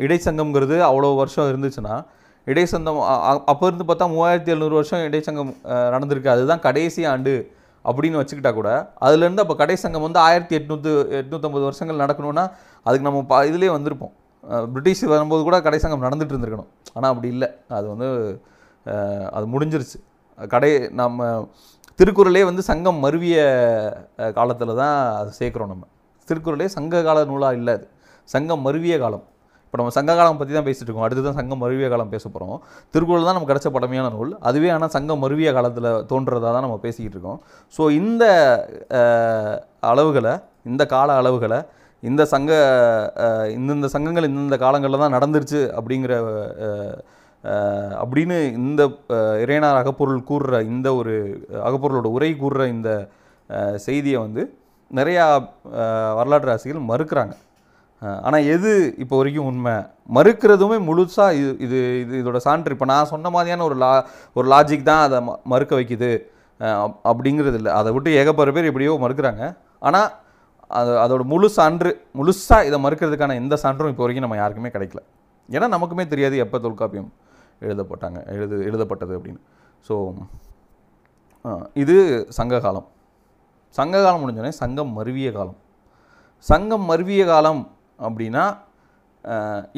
இடைச்சங்கம்ங்கிறது 0.05 0.75
அவ்வளோ 0.89 1.09
வருஷம் 1.19 1.49
இருந்துச்சுன்னா 1.51 1.95
இடைச்சங்கம் 2.47 2.99
அப்போ 3.51 3.63
இருந்து 3.69 3.87
பார்த்தா 3.89 4.05
மூவாயிரத்தி 4.15 4.51
எழுநூறு 4.53 4.75
வருஷம் 4.79 5.03
இடைச்சங்கம் 5.07 5.51
நடந்திருக்கு. 5.95 6.29
அதுதான் 6.35 6.63
கடைசி 6.67 7.01
ஆண்டு 7.13 7.33
அப்படின்னு 7.89 8.19
வச்சுக்கிட்டா 8.21 8.51
கூட 8.59 8.69
அதுலேருந்து 9.05 9.43
அப்போ 9.45 9.55
கடைசங்கம் 9.63 10.05
வந்து 10.07 10.19
ஆயிரத்தி 10.27 10.55
எட்நூற்று 10.59 10.91
எட்நூற்றம்பது 11.19 11.65
வருஷங்கள் 11.69 12.01
நடக்கணும்னா 12.03 12.45
அதுக்கு 12.87 13.07
நம்ம 13.07 13.21
பா 13.31 13.37
இதுலேயே 13.49 13.71
வந்திருப்போம். 13.77 14.13
பிரிட்டிஷ் 14.73 15.03
வரும்போது 15.13 15.41
கூட 15.47 15.57
கடைசங்கம் 15.67 16.05
நடந்துட்டு 16.07 16.33
இருந்திருக்கணும். 16.35 16.71
ஆனால் 16.95 17.11
அப்படி 17.13 17.29
இல்லை. 17.35 17.49
அது 17.77 17.85
வந்து 17.93 18.09
அது 19.37 19.45
முடிஞ்சிருச்சு. 19.53 19.97
கடை 20.53 20.71
நம்ம 21.01 21.29
திருக்குறளே 21.99 22.43
வந்து 22.49 22.63
சங்கம் 22.71 22.99
மருவிய 23.05 23.39
காலத்தில் 24.37 24.79
தான் 24.83 24.97
அது 25.21 25.31
சேர்க்குறோம் 25.39 25.71
நம்ம. 25.73 25.85
திருக்குறளே 26.29 26.67
சங்க 26.77 27.03
கால 27.09 27.25
நூலாக 27.31 27.59
இல்லை 27.59 27.73
அது. 27.77 27.85
சங்கம் 28.33 28.63
மருவிய 28.67 28.95
காலம். 29.03 29.25
இப்போ 29.65 29.77
நம்ம 29.79 29.93
சங்க 29.97 30.11
காலம் 30.19 30.37
பற்றி 30.39 30.53
தான் 30.57 30.67
பேசிகிட்டு 30.67 30.89
இருக்கோம். 30.89 31.07
அடுத்து 31.07 31.23
தான் 31.25 31.37
சங்கம் 31.39 31.61
மருவிய 31.63 31.87
காலம் 31.93 32.11
பேச 32.13 32.25
போகிறோம் 32.35 32.55
திருக்குறள் 32.93 33.27
தான் 33.27 33.35
நமக்கு 33.37 33.51
கிடச்ச 33.53 33.69
பழமையான 33.75 34.07
நூல். 34.15 34.31
அதுவே 34.49 34.69
ஆனால் 34.75 34.93
சங்கம் 34.95 35.21
மருவிய 35.23 35.49
காலத்தில் 35.57 35.89
தோன்றதாக 36.11 36.51
தான் 36.55 36.65
நம்ம 36.67 36.77
பேசிக்கிட்டு 36.85 37.17
இருக்கோம். 37.17 37.39
ஸோ 37.75 37.81
இந்த 37.99 38.23
அளவுகளை 39.91 40.33
இந்த 40.71 40.83
கால 40.95 41.09
அளவுகளை 41.21 41.59
இந்த 42.03 42.21
சங்க 42.33 42.51
இந்தந்த 43.57 43.87
சங்கங்கள் 43.95 44.27
இந்தந்த 44.31 44.57
காலங்களில் 44.65 45.03
தான் 45.03 45.15
நடந்துருச்சு 45.17 45.61
அப்படிங்கிற 45.77 46.13
அப்படின்னு 48.01 48.37
இந்த 48.61 48.81
இறையனார் 49.43 49.79
அகப்பொருள் 49.81 50.27
கூறுற 50.29 50.55
இந்த 50.73 50.87
ஒரு 50.99 51.13
அகப்பொருளோட 51.67 52.09
உரை 52.17 52.31
கூறுற 52.43 52.63
இந்த 52.75 52.89
செய்தியை 53.87 54.19
வந்து 54.25 54.43
நிறையா 54.95 55.47
வரலாற்று 56.15 56.51
ஆசிரியர்கள் 56.51 56.89
மறுக்கிறாங்க. 56.91 57.33
ஆனால் 58.01 58.43
எது 58.43 58.95
இப்போ 58.97 59.17
வரைக்கும் 59.17 59.45
உண்மை? 59.45 59.73
மறுக்கிறதுமே 60.13 60.77
முழுசாக 60.79 61.33
இது 61.33 61.55
இது 61.59 61.99
இது 62.01 62.23
இதோட 62.23 62.37
சான்று. 62.37 62.71
இப்போ 62.71 62.85
நான் 62.85 63.05
சொன்ன 63.05 63.29
மாதிரியான 63.29 63.63
ஒரு 63.63 63.75
லா 63.75 64.05
ஒரு 64.33 64.47
லாஜிக் 64.49 64.83
தான் 64.83 65.01
அதை 65.01 65.19
ம- 65.27 65.41
மறுக்க 65.43 65.79
வைக்குது. 65.79 66.19
அப்- 66.59 66.95
அப்படிங்கிறது 67.03 67.53
இல்லை. 67.53 67.71
அதை 67.71 67.91
விட்டு 67.91 68.11
ஏகப்பட்ட 68.13 68.51
பேர் 68.51 68.65
எப்படியோ 68.65 68.97
மறுக்கிறாங்க. 69.01 69.55
ஆனால் 69.79 70.11
அது 70.67 70.91
அதோட 70.91 71.23
முழு 71.23 71.49
சான்று 71.49 72.05
முழுசாக 72.13 72.65
இதை 72.65 72.83
மறுக்கிறதுக்கான 72.83 73.33
எந்த 73.33 73.55
சான்றும் 73.55 73.89
இப்போ 73.89 74.03
வரைக்கும் 74.03 74.29
நம்ம 74.29 74.35
யாருக்குமே 74.35 74.69
கிடைக்கல. 74.69 75.01
ஏன்னா 75.49 75.77
நமக்குமே 75.77 76.07
தெரியாது 76.07 76.37
எப்போ 76.37 76.59
தொல்காப்பியம் 76.59 77.13
எழுதப்பட்டாங்க 77.61 78.27
எழுது 78.27 78.63
எழுதப்பட்டது 78.63 79.17
அப்படின்னு. 79.17 79.39
ஸோ 79.89 80.13
இது 81.73 82.25
சங்க 82.29 82.59
காலம். 82.59 82.87
சங்க 83.77 83.95
காலம் 84.05 84.21
முடிஞ்சோடனே 84.21 84.53
சங்கம் 84.61 84.91
மருவிய 84.97 85.29
காலம். 85.37 85.57
சங்கம் 86.49 86.85
மருவிய 86.89 87.23
காலம் 87.31 87.61
அப்படின்னா 88.07 88.43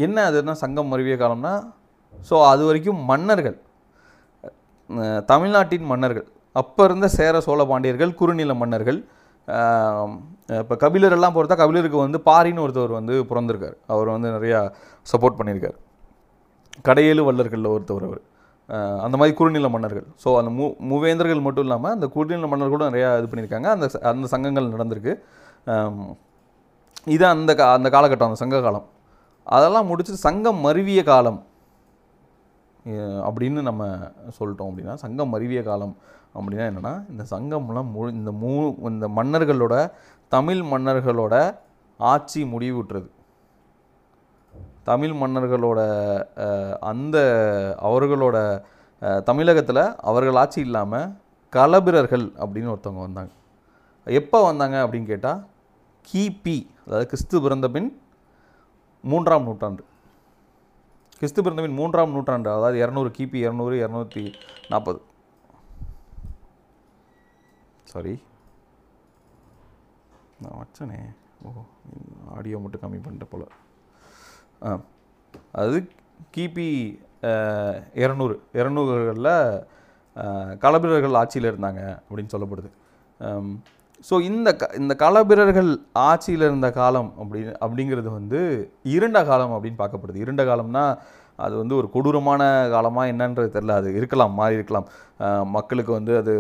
என்ன 0.06 0.18
அதுன்னா 0.30 0.54
சங்கம் 0.64 0.92
மருவிய 0.94 1.16
காலம்னா 1.22 1.54
ஸோ 2.30 2.36
அது 2.52 2.64
வரைக்கும் 2.68 3.00
மன்னர்கள் 3.12 3.58
தமிழ்நாட்டின் 5.32 5.86
மன்னர்கள் 5.92 6.28
அப்போ 6.60 6.82
இருந்த 6.88 7.08
சேர 7.18 7.36
சோழ 7.46 7.62
பாண்டியர்கள் 7.72 8.12
குறுநில 8.20 8.54
மன்னர்கள் 8.62 9.00
இப்போ 10.62 10.76
கபிலரெல்லாம் 10.84 11.36
பொறுத்தா 11.36 11.56
கபிலருக்கு 11.62 11.98
வந்து 12.06 12.20
பாரின்னு 12.28 12.64
ஒருத்தவர் 12.64 12.98
வந்து 12.98 13.14
பிறந்திருக்கார். 13.30 13.78
அவர் 13.94 14.10
வந்து 14.16 14.30
நிறையா 14.36 14.60
சப்போர்ட் 15.12 15.38
பண்ணியிருக்கார். 15.40 15.78
கடையேழு 16.88 17.24
வல்லர்களில் 17.28 17.74
ஒருத்தவர் 17.76 18.06
அவர். 18.10 18.22
அந்த 19.06 19.16
மாதிரி 19.20 19.34
குறுநில 19.40 19.68
மன்னர்கள். 19.76 20.06
ஸோ 20.24 20.30
அந்த 20.40 20.52
மூ 20.58 20.66
மூவேந்தர்கள் 20.90 21.46
மட்டும் 21.46 21.66
இல்லாமல் 21.68 21.94
அந்த 21.98 22.08
குறுநில 22.16 22.48
மன்னர்கள் 22.52 22.76
கூட 22.76 22.88
நிறையா 22.94 23.10
இது 23.20 23.30
பண்ணியிருக்காங்க. 23.32 23.70
அந்த 23.76 23.86
அந்த 24.12 24.28
சங்கங்கள் 24.34 24.74
நடந்திருக்கு. 24.76 25.14
இது 27.16 27.26
அந்த 27.36 27.52
கா 27.60 27.66
அந்த 27.78 27.90
காலகட்டம் 27.96 28.30
அந்த 28.32 28.40
சங்க 28.44 28.60
காலம். 28.68 28.86
அதெல்லாம் 29.56 29.88
முடிச்சுட்டு 29.92 30.26
சங்கம் 30.28 30.60
மருவிய 30.66 31.02
காலம். 31.12 31.40
அப்படின்னு 33.28 33.62
நம்ம 33.70 33.84
சொல்லிட்டோம் 34.38 34.70
அப்படின்னா 34.70 34.94
சங்கம் 35.04 35.32
மருவிய 35.34 35.62
காலம் 35.68 35.96
அப்படின்னா 36.36 36.66
என்னென்னா 36.70 36.94
இந்த 37.12 37.24
சங்கம்லாம் 37.34 37.90
மு 37.96 38.04
இந்த 38.20 38.32
மூ 38.42 38.52
இந்த 38.92 39.08
மன்னர்களோட 39.18 39.76
தமிழ் 40.36 40.62
மன்னர்களோட 40.72 41.36
ஆட்சி 42.00 42.42
முடிவுட்டுறது 42.54 43.10
தமிழ் 44.90 45.14
மன்னர்களோட 45.22 45.80
அந்த 46.92 47.18
அவர்களோட 47.88 48.38
தமிழகத்தில் 49.30 49.84
அவர்கள் 50.10 50.40
ஆட்சி 50.42 50.60
இல்லாமல் 50.68 51.12
கலபிரர்கள் 51.56 52.26
அப்படின்னு 52.44 52.72
ஒருத்தவங்க 52.74 53.04
வந்தாங்க. 53.08 53.32
எப்போ 54.20 54.38
வந்தாங்க 54.50 54.78
அப்படின்னு 54.84 55.12
கேட்டால் 55.14 55.42
கிபி 56.10 56.58
அதாவது 56.86 57.10
கிறிஸ்து 57.12 57.42
பிறந்த 57.46 57.68
பின் 57.76 57.90
மூன்றாம் 59.12 59.48
நூற்றாண்டு. 59.50 59.84
கிறிஸ்து 61.20 61.44
பிறந்த 61.46 61.64
பின் 61.66 61.80
மூன்றாம் 61.80 62.14
நூற்றாண்டு 62.16 62.50
அதாவது 62.58 62.78
இரநூறு 62.84 63.10
கிபி 63.18 63.40
இரநூறு 63.46 63.76
இரநூத்தி 63.84 64.24
நாற்பது 64.72 65.02
சாரி 67.92 68.14
நான் 70.44 70.60
வச்சனே. 70.62 71.00
ஓ 71.46 71.50
ஆடியோ 72.36 72.60
மட்டும் 72.64 72.84
கம்மி 72.84 73.00
பண்ணிட்டேன் 73.06 73.34
போல. 73.34 73.46
அது 75.62 75.78
கிபி 76.36 76.70
இரநூறு 78.04 78.36
இரநூறுகளில் 78.60 79.34
களபிரர்கள் 80.64 81.20
ஆட்சியில் 81.22 81.50
இருந்தாங்க 81.52 81.82
அப்படின்னு 82.08 82.34
சொல்லப்படுது. 82.34 82.70
ஸோ 84.10 84.16
இந்த 84.30 84.50
க 84.62 84.70
இந்த 84.82 84.94
களபிரர்கள் 85.02 85.72
ஆட்சியில் 86.10 86.46
இருந்த 86.48 86.70
காலம் 86.78 87.10
அப்படி 87.22 87.42
அப்படிங்கிறது 87.66 88.10
வந்து 88.20 88.40
இருண்ட 88.96 89.20
காலம் 89.30 89.54
அப்படின்னு 89.56 89.82
பார்க்கப்படுது. 89.82 90.24
இருண்ட 90.26 90.44
காலம்னா 90.50 90.86
அது 91.46 91.56
வந்து 91.62 91.76
ஒரு 91.80 91.88
கொடூரமான 91.96 92.42
காலமாக 92.74 93.12
என்னன்றது 93.14 93.50
தெரில 93.56 93.76
அது 93.82 93.90
இருக்கலாம் 94.00 94.34
மாறி 94.40 94.58
இருக்கலாம். 94.60 94.88
மக்களுக்கு 95.56 95.92
வந்து 95.98 96.14
அது 96.20 96.32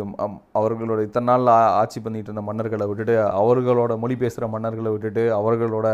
அவர்களோட 0.59 0.99
இத்தனை 1.07 1.27
நாள் 1.29 1.49
ஆட்சி 1.81 1.99
பண்ணிட்டு 1.99 2.29
இருந்த 2.29 2.43
மன்னர்களை 2.47 2.85
விட்டுட்டு 2.89 3.15
அவர்களோட 3.41 3.95
மொழி 4.03 4.15
பேசுகிற 4.23 4.47
மன்னர்களை 4.53 4.91
விட்டுட்டு 4.93 5.23
அவர்களோட 5.39 5.87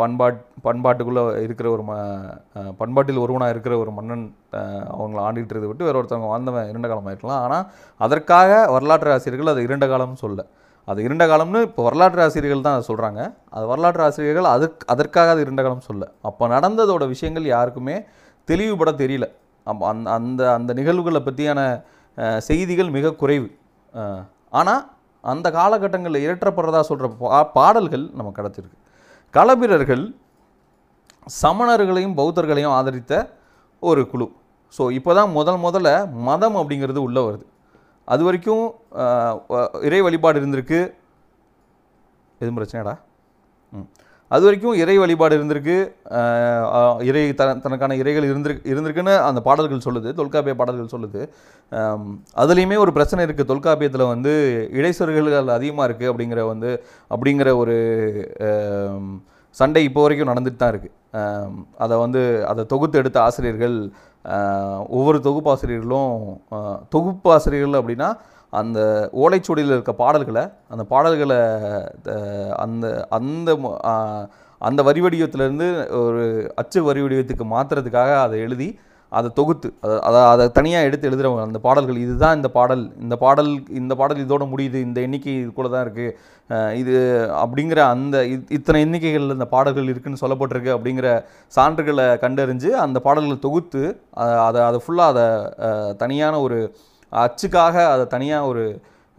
பண்பாட் 0.00 0.38
பண்பாட்டுக்குள்ளே 0.66 1.24
இருக்கிற 1.46 1.68
ஒரு 1.76 1.84
ம 1.88 1.94
பண்பாட்டில் 2.82 3.22
ஒருவனாக 3.24 3.54
இருக்கிற 3.54 3.76
ஒரு 3.84 3.92
மன்னன் 3.98 4.24
அவங்கள 4.96 5.20
ஆண்டுகிட்டு 5.24 5.70
விட்டு 5.70 5.88
வேற 5.88 5.96
ஒருத்தவங்க 6.00 6.30
வாழ்ந்தவன் 6.32 6.70
இரண்ட 6.72 6.88
காலமாக 6.88 7.14
இருக்கலாம் 7.14 7.42
ஆனால் 7.46 7.66
அதற்காக 8.00 8.62
வரலாற்று 8.76 9.16
ஆசிரியர்கள் 9.16 9.54
அது 9.54 9.66
இரண்ட 9.68 9.88
காலம்னு 9.88 10.24
சொல்ல 10.24 10.46
அது 10.90 10.98
இருண்ட 11.06 11.24
காலம்னு 11.30 11.60
இப்போ 11.68 11.82
வரலாற்று 11.86 12.22
ஆசிரியர்கள் 12.26 12.64
தான் 12.66 12.76
அதை 12.76 12.84
சொல்கிறாங்க 12.90 13.20
அது 13.56 13.64
வரலாற்று 13.70 14.02
ஆசிரியர்கள் 14.06 14.48
அதுக்கு 14.54 14.86
அதற்காக 14.92 15.30
அது 15.34 15.42
இருண்ட 15.44 15.62
காலம் 15.66 15.86
சொல்ல. 15.88 16.04
அப்போ 16.28 16.44
நடந்ததோட 16.54 17.04
விஷயங்கள் 17.14 17.46
யாருக்குமே 17.54 17.96
தெளிவுபட 18.48 18.90
தெரியல. 19.02 19.26
அப்போ 19.66 19.84
அந்த 19.92 20.08
அந்த 20.18 20.42
அந்த 20.58 20.70
நிகழ்வுகளை 20.80 21.20
பற்றியான 21.28 21.60
செய்திகள் 22.48 22.90
மிக 22.96 23.14
குறைவு. 23.22 23.48
ஆனால் 24.58 24.82
அந்த 25.24 25.46
காலகட்டங்களில் 25.58 26.22
இயற்றப்படுறதா 26.24 26.80
சொல்கிற 26.90 27.08
பா 27.22 27.38
பாடல்கள் 27.56 28.04
நமக்கு 28.18 28.38
கிடச்சிருக்கு 28.40 28.78
களபிரர்கள் 29.34 30.04
சமணர்களையும் 31.42 32.16
பௌத்தர்களையும் 32.18 32.74
ஆதரித்த 32.78 33.12
ஒரு 33.82 34.02
குழு. 34.12 34.26
ஸோ 34.76 34.82
இப்போ 34.98 35.12
தான் 35.18 35.30
முதல் 35.38 35.60
முதல்ல 35.66 35.90
மதம் 36.28 36.56
அப்படிங்கிறது 36.60 37.00
உள்ளே 37.06 37.22
வருது. 37.26 37.44
அது 38.08 38.22
வரைக்கும் 38.24 38.64
இறை 39.88 40.00
வழிபாடு 40.06 40.40
இருந்திருக்கு. 40.40 40.80
எதுவும் 42.40 42.58
பிரச்சனைடா 42.58 42.94
ம். 43.72 43.86
அது 44.30 44.44
வரைக்கும் 44.44 44.78
இறை 44.82 44.94
வழிபாடு 44.98 45.34
இருந்திருக்கு. 45.38 45.76
இறை 47.08 47.22
த 47.32 47.44
தனக்கான 47.64 47.96
இறைகள் 48.02 48.28
இருந்திருக்கு 48.30 48.70
இருந்திருக்குன்னு 48.72 49.14
அந்த 49.28 49.40
பாடல்கள் 49.48 49.84
சொல்லுது 49.86 50.10
தொல்காப்பிய 50.20 50.54
பாடல்கள் 50.60 50.92
சொல்லுது. 50.94 51.20
அதுலேயுமே 52.42 52.76
ஒரு 52.84 52.92
பிரச்சனை 52.92 53.24
இருக்குது 53.26 53.50
தொல்காப்பியத்தில் 53.52 54.10
வந்து 54.14 54.32
இடைச்சொல்கள் 54.78 55.56
அதிகமாக 55.58 55.86
இருக்குது 55.88 56.10
அப்படிங்கிற 56.12 56.42
வந்து 56.52 56.72
அப்படிங்கிற 57.10 57.56
ஒரு 57.56 57.76
சண்டை 59.56 59.82
இப்போ 59.88 60.00
வரைக்கும் 60.02 60.30
நடந்துட்டு 60.30 60.60
தான் 60.62 60.72
இருக்குது 60.74 60.94
அதை 61.84 61.94
வந்து 61.98 62.22
அதை 62.50 62.62
தொகுத்து 62.64 62.98
எடுத்த 62.98 63.18
ஆசிரியர்கள் 63.22 63.76
ஒவ்வொரு 64.90 65.18
தொகுப்பாசிரியர்களும் 65.20 66.14
தொகுப்பாசிரியர்கள் 66.88 67.80
அப்படின்னா 67.80 68.08
அந்த 68.52 68.78
ஓலைச்சுவடியில் 69.14 69.74
இருக்க 69.74 69.92
பாடல்களை 69.94 70.44
அந்த 70.70 70.82
பாடல்களை 70.84 71.38
அந்த 72.64 72.86
அந்த 73.10 73.50
அந்த 74.60 74.80
வரி 74.82 75.00
வடிவத்திலேருந்து 75.00 75.66
ஒரு 76.00 76.22
அச்சு 76.56 76.78
வரி 76.82 77.00
வடிவத்துக்கு 77.00 77.46
மாற்றுறதுக்காக 77.46 78.12
அதை 78.18 78.36
எழுதி 78.40 78.68
அதை 79.12 79.28
தொகுத்து 79.30 79.68
அதை 79.82 79.96
அதை 80.02 80.20
அதை 80.30 80.44
தனியாக 80.48 80.86
எடுத்து 80.88 81.08
எழுதுகிறவங்க 81.08 81.42
அந்த 81.42 81.60
பாடல்கள் 81.60 81.98
இதுதான் 81.98 82.36
இந்த 82.36 82.48
பாடல் 82.48 82.82
இந்த 83.00 83.16
பாடல் 83.16 83.50
இந்த 83.72 83.94
பாடல் 83.94 84.22
இதோட 84.24 84.44
முடியுது 84.52 84.78
இந்த 84.78 84.98
எண்ணிக்கை 85.00 85.34
இதுக்குள்ளே 85.34 85.70
தான் 85.70 85.84
இருக்குது 85.84 86.14
இது 86.80 86.94
அப்படிங்கிற 87.42 87.80
அந்த 87.94 88.16
இத்தனை 88.56 88.80
எண்ணிக்கைகளில் 88.86 89.36
இந்த 89.36 89.46
பாடல்கள் 89.54 89.90
இருக்குதுன்னு 89.92 90.22
சொல்லப்பட்டிருக்கு 90.22 90.70
அப்படிங்கிற 90.74 91.08
சான்றுகளை 91.56 92.06
கண்டறிஞ்சு 92.24 92.70
அந்த 92.84 92.98
பாடல்களை 93.06 93.38
தொகுத்து 93.46 93.82
அதை 94.46 94.60
அதை 94.68 94.80
ஃபுல்லாக 94.84 95.10
அதை 95.12 95.26
தனியான 96.02 96.40
ஒரு 96.46 96.58
அச்சுக்காக 97.12 97.74
அதை 97.94 98.06
தனியாக 98.14 98.50
ஒரு 98.52 98.64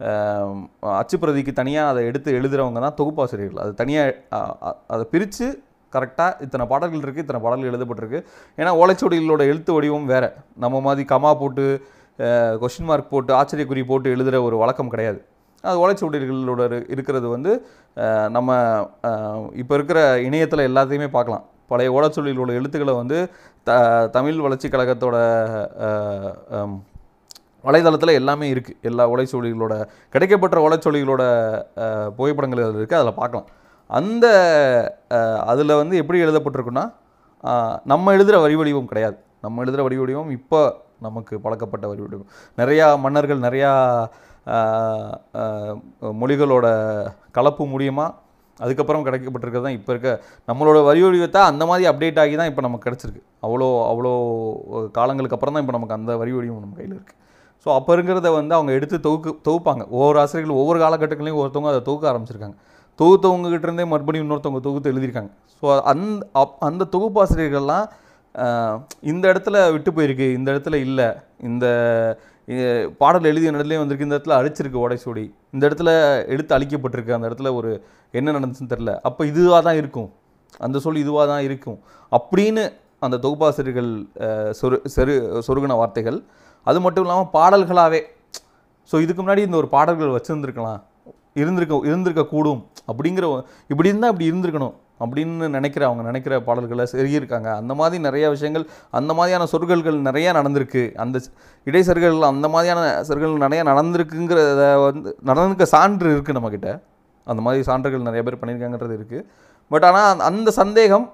அச்சு 0.00 0.96
அச்சுப்பிரதிக்கு 0.98 1.52
தனியாக 1.60 1.92
அதை 1.92 2.02
எடுத்து 2.10 2.34
எழுதுகிறவங்க 2.38 2.80
தான் 2.84 2.98
தொகுப்பாசிரியர்கள் 2.98 3.62
அது 3.62 3.72
தனியாக 3.80 4.42
அதை 4.94 5.04
பிரித்து 5.12 5.46
கரெக்டாக 5.92 6.42
இத்தனை 6.44 6.64
பாடல்கள் 6.72 7.02
இருக்குது 7.04 7.24
இத்தனை 7.24 7.40
பாடல்கள் 7.44 7.70
எழுதப்பட்டிருக்கு. 7.70 8.18
ஏன்னா 8.60 8.72
ஓலைச்சுவடிகளோட 8.80 9.42
எழுத்து 9.52 9.72
வடிவம் 9.76 10.06
வேறு. 10.12 10.28
நம்ம 10.64 10.80
மாதிரி 10.86 11.04
கமா 11.12 11.32
போட்டு 11.42 11.66
கொஷின் 12.62 12.88
மார்க் 12.90 13.12
போட்டு 13.14 13.32
ஆச்சரியக்குறி 13.40 13.82
போட்டு 13.90 14.12
எழுதுகிற 14.14 14.38
ஒரு 14.48 14.56
வழக்கம் 14.62 14.92
கிடையாது. 14.92 15.20
அது 15.66 15.80
ஓலைச்சுவடிகளோட 15.82 16.62
இருக்கிறது 16.94 17.26
வந்து 17.36 17.52
நம்ம 18.36 18.58
இப்போ 19.62 19.74
இருக்கிற 19.78 20.00
இணையத்தில் 20.26 20.68
எல்லாத்தையுமே 20.70 21.08
பார்க்கலாம். 21.16 21.44
பழைய 21.70 21.94
ஓலைச்சுவடிகளோட 21.96 22.52
எழுத்துக்களை 22.58 22.94
வந்து 23.00 23.16
த 23.68 23.72
தமிழ் 24.16 24.44
வளர்ச்சி 24.44 24.68
கழகத்தோட 24.74 25.16
வலைதளத்தில் 27.66 28.18
எல்லாமே 28.20 28.46
இருக்குது 28.54 28.78
எல்லா 28.88 29.04
ஓலைச்சுவடிகளோட 29.12 29.74
கிடைக்கப்பட்ட 30.14 30.58
ஓலைச்சுவடிகளோட 30.66 31.22
புகைப்படங்கள் 32.18 32.64
அதில் 32.66 32.80
இருக்குது 32.80 33.00
அதில் 33.00 33.18
பார்க்கலாம். 33.20 33.48
அந்த 33.98 34.26
அதில் 35.52 35.78
வந்து 35.80 35.94
எப்படி 36.02 36.18
எழுதப்பட்டிருக்குன்னா 36.26 36.84
நம்ம 37.92 38.12
எழுதுகிற 38.16 38.38
வரி 38.44 38.56
வடிவம் 38.60 38.90
கிடையாது. 38.92 39.16
நம்ம 39.44 39.60
எழுதுகிற 39.64 39.82
வரி 39.86 39.98
வடிவம் 40.02 40.30
இப்போ 40.38 40.60
நமக்கு 41.06 41.34
பழக்கப்பட்ட 41.44 41.84
வரி 41.90 42.02
வடிவம். 42.04 42.28
நிறையா 42.60 42.86
மன்னர்கள் 43.04 43.44
நிறையா 43.46 43.72
மொழிகளோட 46.20 46.66
கலப்பு 47.38 47.64
மூலியமாக 47.72 48.16
அதுக்கப்புறம் 48.60 49.04
கிடைக்கப்பட்டிருக்கிறது 49.06 49.66
தான் 49.66 49.76
இப்போ 49.78 49.90
இருக்க. 49.94 50.10
நம்மளோட 50.48 50.78
வரி 50.88 51.00
வடிவத்தை 51.04 51.40
அந்த 51.50 51.64
மாதிரி 51.66 51.84
அப்டேட் 51.90 52.20
ஆகி 52.22 52.34
தான் 52.40 52.50
இப்போ 52.50 52.62
நமக்கு 52.66 52.86
கிடச்சிருக்கு. 52.88 53.22
அவ்வளோ 53.46 53.66
அவ்வளோ 53.90 54.12
காலங்களுக்கு 54.96 55.36
அப்புறம் 55.36 55.54
தான் 55.56 55.64
இப்போ 55.64 55.74
நமக்கு 55.76 55.96
அந்த 55.98 56.16
வரி 56.22 56.32
வடிவம் 56.36 56.64
நம்ம 56.64 56.76
கையில் 56.78 56.96
இருக்குது 56.96 57.16
ஸோ 57.66 57.68
அப்போ 57.76 57.90
இருக்கிறத 57.96 58.28
வந்து 58.38 58.54
அவங்க 58.54 58.72
எடுத்து 58.78 58.96
தொகுக்கு 59.06 59.30
தொகுப்பாங்க. 59.48 59.82
ஒவ்வொரு 59.96 60.18
ஆசிரியர்கள் 60.22 60.60
ஒவ்வொரு 60.62 60.78
காலகட்டங்களையும் 60.84 61.40
ஒருத்தவங்க 61.42 61.72
அதை 61.74 61.82
தொகுக்க 61.88 62.10
ஆரம்பிச்சிருக்காங்க. 62.12 62.56
தொகுத்தவங்க 62.98 63.48
இருந்தே 63.64 63.84
மறுபடியும் 63.92 64.26
இன்னொருத்தவங்க 64.26 64.62
தொகுத்து 64.68 64.92
எழுதியிருக்காங்க. 64.92 65.30
ஸோ 65.62 65.66
அந்த 65.92 66.26
அப்- 66.42 66.58
அந்த 66.68 66.86
தொகுப்பாசிரியர்கள்லாம் 66.94 67.86
ஆசிரியர்கள்லாம் 67.86 68.86
இந்த 69.10 69.24
இடத்துல 69.32 69.56
விட்டு 69.74 69.90
போயிருக்கு 69.92 70.26
இந்த 70.38 70.48
இடத்துல 70.52 70.76
இல்லை 70.86 71.06
இந்த 71.48 71.66
பாடல் 73.00 73.28
எழுதிய 73.30 73.50
இடத்துலேயே 73.52 73.80
வந்திருக்கு. 73.80 74.06
இந்த 74.08 74.16
இடத்துல 74.16 74.36
அழிச்சிருக்கு 74.40 74.82
ஓடைசூடி. 74.84 75.24
இந்த 75.54 75.62
இடத்துல 75.68 75.90
எடுத்து 76.34 76.52
அழிக்கப்பட்டிருக்கு. 76.56 77.12
அந்த 77.16 77.28
இடத்துல 77.30 77.50
ஒரு 77.58 77.70
என்ன 78.18 78.34
நடந்துச்சுன்னு 78.36 78.72
தெரில 78.74 78.92
அப்போ 79.08 79.22
இதுவாக 79.30 79.60
தான் 79.68 79.78
இருக்கும். 79.80 80.08
அந்த 80.66 80.76
சொல் 80.84 81.02
இதுவாக 81.04 81.26
தான் 81.32 81.44
இருக்கும். 81.48 81.78
அப்படின்னு 82.18 82.64
அந்த 83.06 83.16
தொகுப்பாசிரியர்கள் 83.24 83.90
சொரு 84.60 84.76
செரு 84.94 85.14
சொருகின 85.46 85.76
வார்த்தைகள். 85.80 86.18
அது 86.68 86.78
மட்டும் 86.84 87.04
இல்லாமல் 87.06 87.30
பாடல்களாகவே 87.36 88.00
ஸோ 88.90 88.96
இதுக்கு 89.04 89.22
முன்னாடி 89.22 89.42
இந்த 89.46 89.56
ஒரு 89.62 89.68
பாடல்கள் 89.74 90.14
வச்சுருந்துருக்கலாம். 90.16 90.80
இருந்திருக்க 91.40 91.74
இருந்திருக்க 91.90 92.22
கூடும் 92.34 92.60
அப்படிங்கிற 92.90 93.26
இப்படி 93.72 93.90
இருந்தால் 93.92 94.12
இப்படி 94.12 94.28
இருந்திருக்கணும். 94.30 94.74
அப்படின்னு 95.00 95.48
நினைக்கிற 95.48 95.86
அவங்க 95.86 96.02
நினைக்கிற 96.02 96.40
பாடல்களை 96.40 96.86
செருகியிருக்காங்க 96.92 97.54
அந்த 97.54 97.74
மாதிரி 97.74 98.02
நிறைய 98.02 98.28
விஷயங்கள் 98.28 98.68
அந்த 98.90 99.14
மாதிரியான 99.14 99.46
சொற்கள்கள் 99.46 100.02
நிறையா 100.02 100.30
நடந்திருக்கு. 100.38 100.94
அந்த 100.94 101.18
ஸ்- 101.18 101.32
இடைச்சர்கள் 101.64 102.20
அந்த 102.20 102.48
மாதிரியான 102.48 103.04
சொற்கள் 103.04 103.48
நிறையா 103.48 103.62
நடந்திருக்குங்கிறத 103.62 104.84
வந்து 104.84 105.16
நடந்திருக்க 105.22 105.64
சான்று 105.64 106.10
இருக்குது 106.16 106.36
நம்மக்கிட்ட 106.38 106.80
அந்த 107.24 107.42
மாதிரி 107.42 107.62
சான்றுகள் 107.62 108.00
நிறைய 108.00 108.22
பேர் 108.22 108.36
பண்ணியிருக்காங்கன்றது 108.36 108.96
இருக்குது 108.98 109.24
பட் 109.68 109.84
ஆனால் 109.84 110.20
அந்த 110.20 110.50
சந்தேகம் 110.50 111.12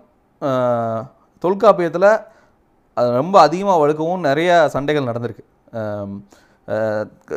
தொல்காப்பியத்தில் 1.41 2.09
அது 2.95 3.11
ரொம்ப 3.11 3.41
அதிகமாக 3.41 3.79
வழுக்கவும் 3.79 4.21
நிறைய 4.21 4.69
சண்டைகள் 4.69 5.05
நடந்திருக்கு. 5.05 5.43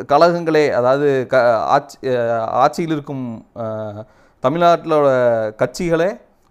கழகங்களே 0.08 0.70
அதாவது 0.70 1.26
க 1.28 1.56
ஆட்சி 1.56 2.16
ஆட்சியில் 2.60 2.92
இருக்கும் 2.92 3.24
தமிழ்நாட்டிலோட 4.42 5.08
கட்சிகளே 5.56 6.08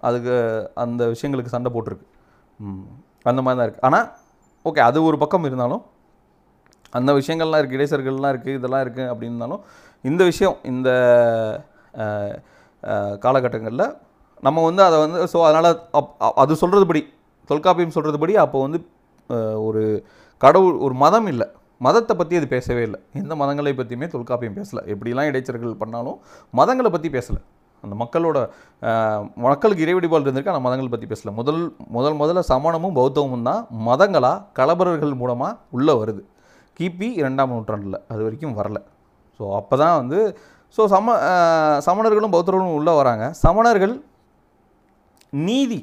அதுக்கு 0.07 0.35
அந்த 0.83 1.01
விஷயங்களுக்கு 1.13 1.53
சண்டை 1.55 1.69
போட்டிருக்கு. 1.75 2.07
அந்த 3.31 3.41
மாதிரி 3.45 3.57
தான் 3.59 3.67
இருக்குது 3.67 3.87
ஆனால் 3.89 4.07
ஓகே 4.65 4.81
அது 4.89 4.97
ஒரு 5.09 5.17
பக்கம் 5.23 5.47
இருந்தாலும் 5.49 5.83
அந்த 6.97 7.11
விஷயங்கள்லாம் 7.19 7.61
இருக்குது 7.61 7.79
இடைச்சர்கள்லாம் 7.79 8.33
இருக்குது 8.33 8.57
இதெல்லாம் 8.59 8.83
இருக்குது 8.85 9.09
அப்படின்னாலும் 9.13 9.61
இந்த 10.09 10.21
விஷயம் 10.31 10.57
இந்த 10.71 10.89
காலகட்டங்களில் 13.25 13.85
நம்ம 14.45 14.63
வந்து 14.69 14.81
அதை 14.87 14.97
வந்து 15.03 15.19
ஸோ 15.33 15.37
அதனால் 15.47 15.69
அப் 15.99 16.11
அது 16.43 16.53
சொல்கிறதுபடி 16.61 17.01
தொல்காப்பியம் 17.49 17.95
சொல்கிறதுபடி 17.95 18.33
அப்போ 18.43 18.57
வந்து 18.65 18.79
ஒரு 19.67 19.83
கடவுள் 20.43 20.75
ஒரு 20.85 20.95
மதம் 21.03 21.27
இல்லை. 21.33 21.47
மதத்தை 21.85 22.13
பற்றி 22.19 22.35
அது 22.39 22.47
பேசவே 22.53 22.83
இல்லை. 22.87 22.99
எந்த 23.21 23.33
மதங்களை 23.41 23.73
பற்றியுமே 23.79 24.07
தொல்காப்பியம் 24.13 24.57
பேசலை. 24.59 24.81
எப்படிலாம் 24.93 25.29
இடைச்சர்கள் 25.31 25.79
பண்ணாலும் 25.81 26.17
மதங்களை 26.59 26.89
பற்றி 26.95 27.09
பேசலை. 27.17 27.41
அந்த 27.83 27.95
மக்களோட 28.01 28.37
மக்களுக்கு 29.45 29.85
இறைவடிபால் 29.85 30.25
இருந்திருக்கு 30.25 30.53
அந்த 30.53 30.63
மதங்கள் 30.65 30.91
பற்றி 30.93 31.07
பேசல. 31.11 31.31
முதல் 31.39 31.61
முதல் 31.97 32.17
முதல்ல 32.21 32.43
சமணமும் 32.51 32.97
பௌத்தமும் 32.99 33.47
தான் 33.49 33.61
மதங்களாக 33.89 34.43
கலபரர்கள் 34.59 35.19
மூலமாக 35.21 35.59
உள்ளே 35.77 35.95
வருது. 36.01 36.21
கிபி 36.79 37.09
இரண்டாம் 37.21 37.53
நூற்றாண்டில் 37.55 37.99
அது 38.11 38.21
வரைக்கும் 38.27 38.57
வரல. 38.59 38.79
ஸோ 39.39 39.43
அப்போ 39.59 39.75
தான் 39.83 39.97
வந்து 40.01 40.19
ஸோ 40.77 40.83
சம 40.93 41.13
சமணர்களும் 41.87 42.33
பௌத்தர்களும் 42.35 42.77
உள்ளே 42.79 42.93
வராங்க. 43.01 43.25
சமணர்கள் 43.43 43.95
நீதி 45.47 45.79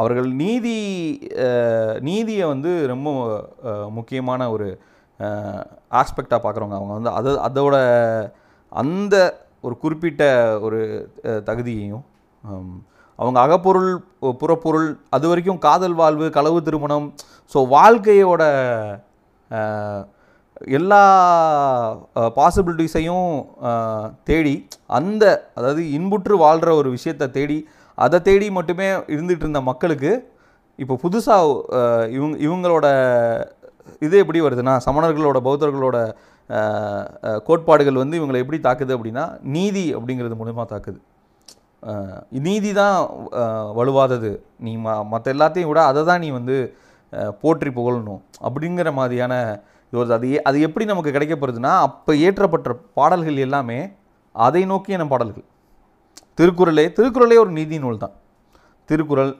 அவர்கள் 0.00 0.28
நீதி 0.40 0.76
நீதியை 2.08 2.44
வந்து 2.52 2.70
ரொம்ப 2.92 3.08
முக்கியமான 3.96 4.40
ஒரு 4.54 4.68
ஆஸ்பெக்டாக 6.00 6.40
பார்க்குறவங்க 6.44 6.76
அவங்க 6.78 6.94
வந்து 6.98 7.10
அது 7.18 7.30
அதோட 7.48 7.76
அந்த 8.72 9.16
ஒரு 9.64 9.74
குறிப்பிட்ட 9.78 10.22
ஒரு 10.62 10.80
தகுதியையும் 11.44 12.04
அவங்க 13.18 13.38
அகப்பொருள் 13.40 13.90
புறப்பொருள் 14.38 14.88
அது 15.08 15.26
வரைக்கும் 15.28 15.58
காதல் 15.58 15.94
வாழ்வு 15.94 16.26
களவு 16.30 16.60
திருமணம் 16.62 17.06
ஸோ 17.54 17.58
வாழ்க்கையோட 17.68 18.42
எல்லா 20.70 21.02
பாசிபிலிட்டிஸையும் 22.36 23.30
தேடி 24.24 24.54
அந்த 24.90 25.24
அதாவது 25.54 25.82
இன்புற்று 25.90 26.34
வாழ்கிற 26.36 26.70
ஒரு 26.74 26.90
விஷயத்தை 26.90 27.26
தேடி 27.30 27.58
அதை 27.98 28.18
தேடி 28.20 28.46
மட்டுமே 28.50 28.86
இருந்துகிட்டு 29.08 29.44
இருந்த 29.46 29.60
மக்களுக்கு 29.60 30.12
இப்போ 30.78 30.94
புதுசாக 31.02 31.48
இவங்க 32.08 32.36
இவங்களோட 32.38 32.86
இது 33.98 34.14
எப்படி 34.18 34.40
வருதுன்னா 34.40 34.74
சமணர்களோட 34.86 35.38
பௌத்தர்களோட 35.40 35.98
கோட்பாடுகள் 37.44 37.94
வந்து 37.94 38.18
இவங்களை 38.20 38.40
எப்படி 38.44 38.60
தாக்குது 38.62 38.92
அப்படின்னா 38.96 39.24
நீதி 39.56 39.94
அப்படிங்கிறது 39.96 40.36
மூலமாக 40.36 40.66
தாக்குது. 40.72 40.98
நீதி 42.46 42.72
தான் 42.72 42.96
வலுவாதது. 43.74 44.30
நீ 44.58 44.76
ம 44.76 45.04
மற்ற 45.04 45.34
எல்லாத்தையும் 45.34 45.70
விட 45.70 45.84
அதை 45.84 46.04
தான் 46.04 46.20
நீ 46.20 46.30
வந்து 46.30 46.56
போற்றி 47.40 47.70
புகழணும் 47.70 48.20
அப்படிங்கிற 48.40 48.92
மாதிரியான 48.92 49.34
இது 49.92 50.00
வருது 50.00 50.14
அது 50.18 50.26
ஏ- 50.32 50.42
அது 50.48 50.60
எப்படி 50.60 50.84
நமக்கு 50.84 51.10
கிடைக்கப்படுதுன்னா 51.10 51.72
அப்போ 51.86 52.12
ஏற்றப்பட்ட 52.26 52.68
பாடல்கள் 52.94 53.36
எல்லாமே 53.36 53.78
அதை 54.34 54.62
நோக்கியான 54.66 55.08
பாடல்கள். 55.08 55.46
திருக்குறளே 56.38 56.92
திருக்குறளே 56.98 57.38
ஒரு 57.38 57.50
நீதி 57.50 57.78
நூல் 57.78 57.98
தான். 57.98 58.14
திருக்குறள் 58.88 59.32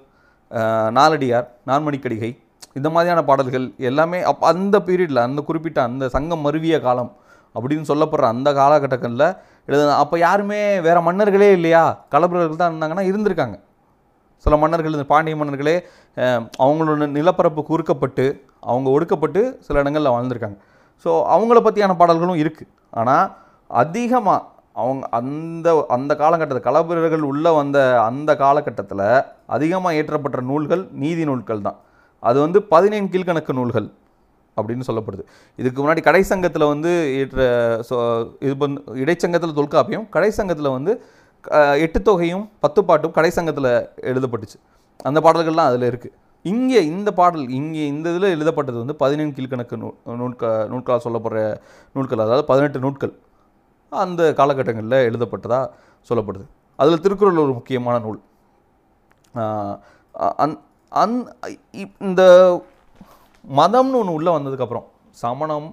நாலடியார் 0.98 1.48
நான்மணிக்கடிகை 1.66 2.30
இந்த 2.78 2.88
மாதிரியான 2.94 3.22
பாடல்கள் 3.30 3.66
எல்லாமே 3.88 4.18
அப் 4.30 4.46
அந்த 4.50 4.76
பீரியடில் 4.86 5.26
அந்த 5.28 5.40
குறிப்பிட்ட 5.48 5.78
அந்த 5.88 6.04
சங்கம் 6.14 6.44
மருவிய 6.46 6.76
காலம் 6.86 7.10
அப்படின்னு 7.56 7.88
சொல்லப்படுற 7.90 8.28
அந்த 8.34 8.48
காலகட்டங்களில் 8.60 9.26
எழுத 9.68 9.80
அப்போ 10.02 10.16
யாருமே 10.26 10.60
வேறு 10.86 11.00
மன்னர்களே 11.08 11.48
இல்லையா? 11.56 11.82
களப்பிரர்கள் 12.12 12.60
தான் 12.62 12.70
இருந்தாங்கன்னா 12.72 13.04
இருந்திருக்காங்க. 13.10 13.56
சில 14.44 14.56
மன்னர்கள் 14.62 14.96
இந்த 14.98 15.06
பாண்டிய 15.12 15.36
மன்னர்களே 15.40 15.74
அவங்களோட 16.64 17.06
நிலப்பரப்பு 17.18 17.62
குறுக்கப்பட்டு 17.70 18.24
அவங்க 18.70 18.88
ஒடுக்கப்பட்டு 18.96 19.42
சில 19.66 19.82
இடங்களில் 19.82 20.14
வாழ்ந்திருக்காங்க. 20.14 20.58
ஸோ 21.04 21.10
அவங்கள 21.34 21.60
பற்றியான 21.66 21.94
பாடல்களும் 22.00 22.40
இருக்குது 22.42 22.72
ஆனால் 23.00 23.28
அதிகமாக 23.82 24.40
அவங்க 24.82 25.04
அந்த 25.18 25.68
அந்த 25.94 26.12
காலகட்டத்தில் 26.22 26.66
களப்பிரர்கள் 26.66 27.24
உள்ளே 27.30 27.50
வந்த 27.60 27.78
அந்த 28.08 28.30
காலகட்டத்தில் 28.42 29.06
அதிகமாக 29.56 29.94
இயற்றப்பட்ட 29.96 30.40
நூல்கள் 30.50 30.82
நீதி 31.02 31.24
நூல்கள் 31.30 31.66
தான். 31.68 31.78
அது 32.28 32.38
வந்து 32.44 32.58
பதினேழு 32.74 33.06
கீழ்கணக்கு 33.14 33.52
நூல்கள் 33.58 33.88
அப்படின்னு 34.56 34.86
சொல்லப்படுது. 34.88 35.22
இதுக்கு 35.60 35.78
முன்னாடி 35.82 36.02
கடைசங்கத்தில் 36.08 36.70
வந்து 36.72 36.90
ஏற்ற 37.20 37.42
சொ 37.88 37.96
இது 38.46 38.54
வந்து 38.64 38.80
இடைச்சங்கத்தில் 39.02 39.58
தொல்காப்பியம் 39.60 40.06
கடைசங்கத்தில் 40.16 40.74
வந்து 40.76 40.94
எட்டு 41.84 41.98
தொகையும் 42.08 42.44
பத்து 42.64 42.80
பாட்டும் 42.88 43.14
கடைசங்கத்தில் 43.18 43.70
எழுதப்பட்டுச்சு. 44.10 44.58
அந்த 45.08 45.18
பாடல்கள்லாம் 45.26 45.70
அதில் 45.70 45.86
இருக்குது 45.90 46.14
இங்கே 46.50 46.80
இந்த 46.92 47.10
பாடல் 47.18 47.46
இங்கே 47.58 47.84
இந்த 47.92 48.06
இதில் 48.12 48.32
எழுதப்பட்டது 48.36 48.78
வந்து 48.82 48.94
பதினேழு 49.02 49.32
கீழ்கணக்கு 49.36 49.76
நூ 49.82 49.88
நூற்கா 50.20 50.50
நூற்கால் 50.72 51.02
சொல்லப்படுற 51.04 51.40
நூல்கள் 51.96 52.22
அதாவது 52.24 52.44
பதினெட்டு 52.50 52.78
நூட்கள் 52.84 53.12
அந்த 53.92 54.22
காலகட்டங்களில் 54.40 54.98
எழுதப்பட்டதாக 55.08 55.64
சொல்லப்படுது. 56.10 56.44
அதில் 56.78 57.02
திருக்குறள் 57.04 57.42
ஒரு 57.44 57.54
முக்கியமான 57.58 57.96
நூல். 58.06 58.20
அந் 60.44 60.56
அந் 61.00 61.18
இப்- 61.82 61.98
இந்த 62.06 62.22
மதம்னு 63.56 63.98
ஒன்று 64.00 64.12
உள்ளே 64.12 64.32
வந்ததுக்கப்புறம் 64.32 64.86
சமணம் 65.10 65.68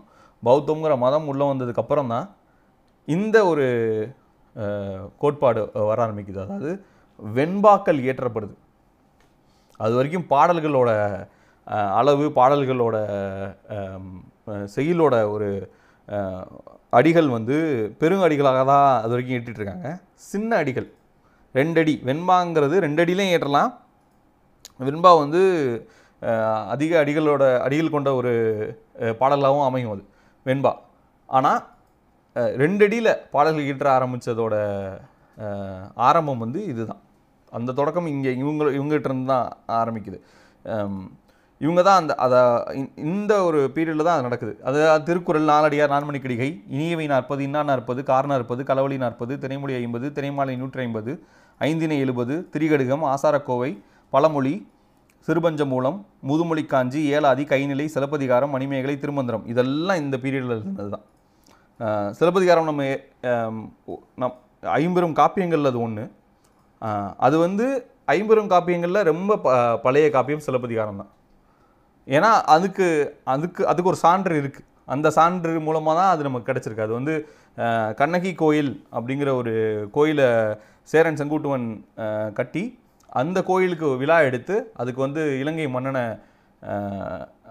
பௌத்தம்ங்கிற 0.45 0.97
மதம் 0.97 1.27
உள்ளே 1.27 1.45
வந்ததுக்கப்புறம் 1.45 2.07
தான் 2.07 2.27
இந்த 3.05 3.37
ஒரு 3.45 3.65
கோட்பாடு 5.17 5.61
வர 5.73 5.97
ஆரம்பிக்குது. 6.05 6.41
அதாவது 6.45 6.71
வெண்பாக்கள் 7.35 7.99
இயற்றப்படுது. 8.05 8.55
அது 9.77 9.93
வரைக்கும் 9.95 10.25
பாடல்களோட 10.29 10.89
அளவு 11.99 12.25
பாடல்களோட 12.35 12.95
செயலோட 14.75 15.15
ஒரு 15.31 15.49
அடிகள் 16.89 17.27
வந்து 17.27 17.55
பெருங்கடிகளாக 17.99 18.61
தான் 18.65 18.99
அது 18.99 19.09
வரைக்கும் 19.09 19.37
ஏற்றிட்டு 19.37 19.59
இருக்காங்க. 19.61 19.89
சின்ன 20.13 20.55
அடிகள். 20.55 20.87
ரெண்டடி. 21.53 21.95
வெண்பாங்கிறது 22.09 22.77
ரெண்டு 22.85 23.05
ஏற்றலாம் 23.05 23.73
வெண்பா 24.87 25.11
வந்து 25.23 25.41
அதிக 26.73 26.91
அடிகளோட 27.01 27.43
அடிகள் 27.65 27.95
கொண்ட 27.95 28.09
ஒரு 28.19 28.31
பாடலாகவும் 29.21 29.67
அமையும் 29.67 29.93
அது 29.95 30.03
வெண்பா. 30.45 30.73
ஆனால் 31.29 31.61
ரெண்டடியில் 32.61 33.11
பாடல்கள் 33.33 33.69
ஈற்ற 33.71 33.87
ஆரம்பித்ததோட 33.97 34.55
ஆரம்பம் 36.07 36.43
வந்து 36.45 36.59
இதுதான். 36.71 37.01
அந்த 37.57 37.71
தொடக்கம் 37.79 38.11
இங்கே 38.15 38.31
இவங்க 38.41 38.63
இவங்ககிட்ட 38.77 39.09
இருந்து 39.09 39.31
தான் 39.33 39.47
ஆரம்பிக்குது. 39.81 40.19
இவங்க 41.61 41.81
தான் 41.87 41.99
அந்த 42.01 42.13
அதை 42.25 42.39
இந்த 43.11 43.33
ஒரு 43.47 43.59
பீரியடில் 43.75 44.05
தான் 44.07 44.17
அது 44.17 44.27
நடக்குது. 44.27 44.53
அது 44.69 44.77
திருக்குறள் 45.07 45.49
நாலடியார் 45.51 45.93
நான்மணிக்கடிகை 45.93 46.49
இனியவை 46.75 47.05
நாற்பது 47.13 47.41
இன்னா 47.47 47.61
நாற்பது 47.71 48.03
கார் 48.11 48.29
நாற்பது 48.33 48.63
களவழி 48.69 48.97
நாற்பது 49.05 49.35
திரைமொழி 49.43 49.75
ஐம்பது 49.79 50.07
திரைமாலை 50.17 50.55
நூற்றி 50.61 50.81
ஐம்பது 50.85 51.13
ஐந்தினை 51.67 51.97
எழுபது 52.05 52.35
திரிகடுகம் 52.53 53.03
ஆசாரக்கோவை 53.13 53.71
பழமொழி 54.13 54.53
சிறுபஞ்ச 55.27 55.61
மூலம் 55.73 55.97
முதுமொழி 56.29 56.63
காஞ்சி 56.73 56.99
ஏலாதி 57.15 57.43
கைநிலை 57.51 57.85
சிலப்பதிகாரம் 57.95 58.53
மணிமேகலை 58.55 58.95
திருமந்திரம். 59.03 59.43
இதெல்லாம் 59.51 60.01
இந்த 60.03 60.15
பீரியடில் 60.23 60.55
இருந்தது 60.57 60.89
தான் 60.95 61.05
சிலப்பதிகாரம் 62.19 62.69
நம்ம 62.69 62.83
நம் 64.21 64.37
ஐம்பெரும் 64.79 65.15
காப்பியங்கள் 65.19 65.69
அது 65.71 65.79
ஒன்று 65.85 66.05
அது 67.25 67.35
வந்து 67.45 67.65
ஐம்பெரும் 68.15 68.51
காப்பியங்களில் 68.53 69.07
ரொம்ப 69.11 69.31
ப 69.45 69.49
பழைய 69.85 70.07
காப்பியம் 70.15 70.45
சிலப்பதிகாரம் 70.47 70.99
தான். 71.01 71.11
ஏன்னா 72.07 72.31
அதுக்கு 72.55 72.87
அதுக்கு 73.33 73.61
அதுக்கு 73.71 73.91
ஒரு 73.91 73.99
சான்று 74.05 74.35
இருக்குது 74.41 74.67
அந்த 74.93 75.07
சான்று 75.17 75.51
மூலமாக 75.67 75.95
தான் 75.99 76.11
அது 76.13 76.27
நமக்கு 76.27 76.49
கிடச்சிருக்கு. 76.49 76.85
அது 76.87 76.93
வந்து 76.99 77.13
கண்ணகி 77.99 78.31
கோயில் 78.41 78.71
அப்படிங்கிற 78.97 79.29
ஒரு 79.41 79.53
கோயிலை 79.95 80.27
சேரன் 80.89 81.19
செங்கூட்டுவன் 81.19 81.67
கட்டி 82.39 82.63
அந்த 83.21 83.37
கோயிலுக்கு 83.49 83.87
விழா 84.01 84.17
எடுத்து 84.29 84.55
அதுக்கு 84.81 85.01
வந்து 85.05 85.21
இலங்கை 85.41 85.67
மன்னனை 85.75 86.03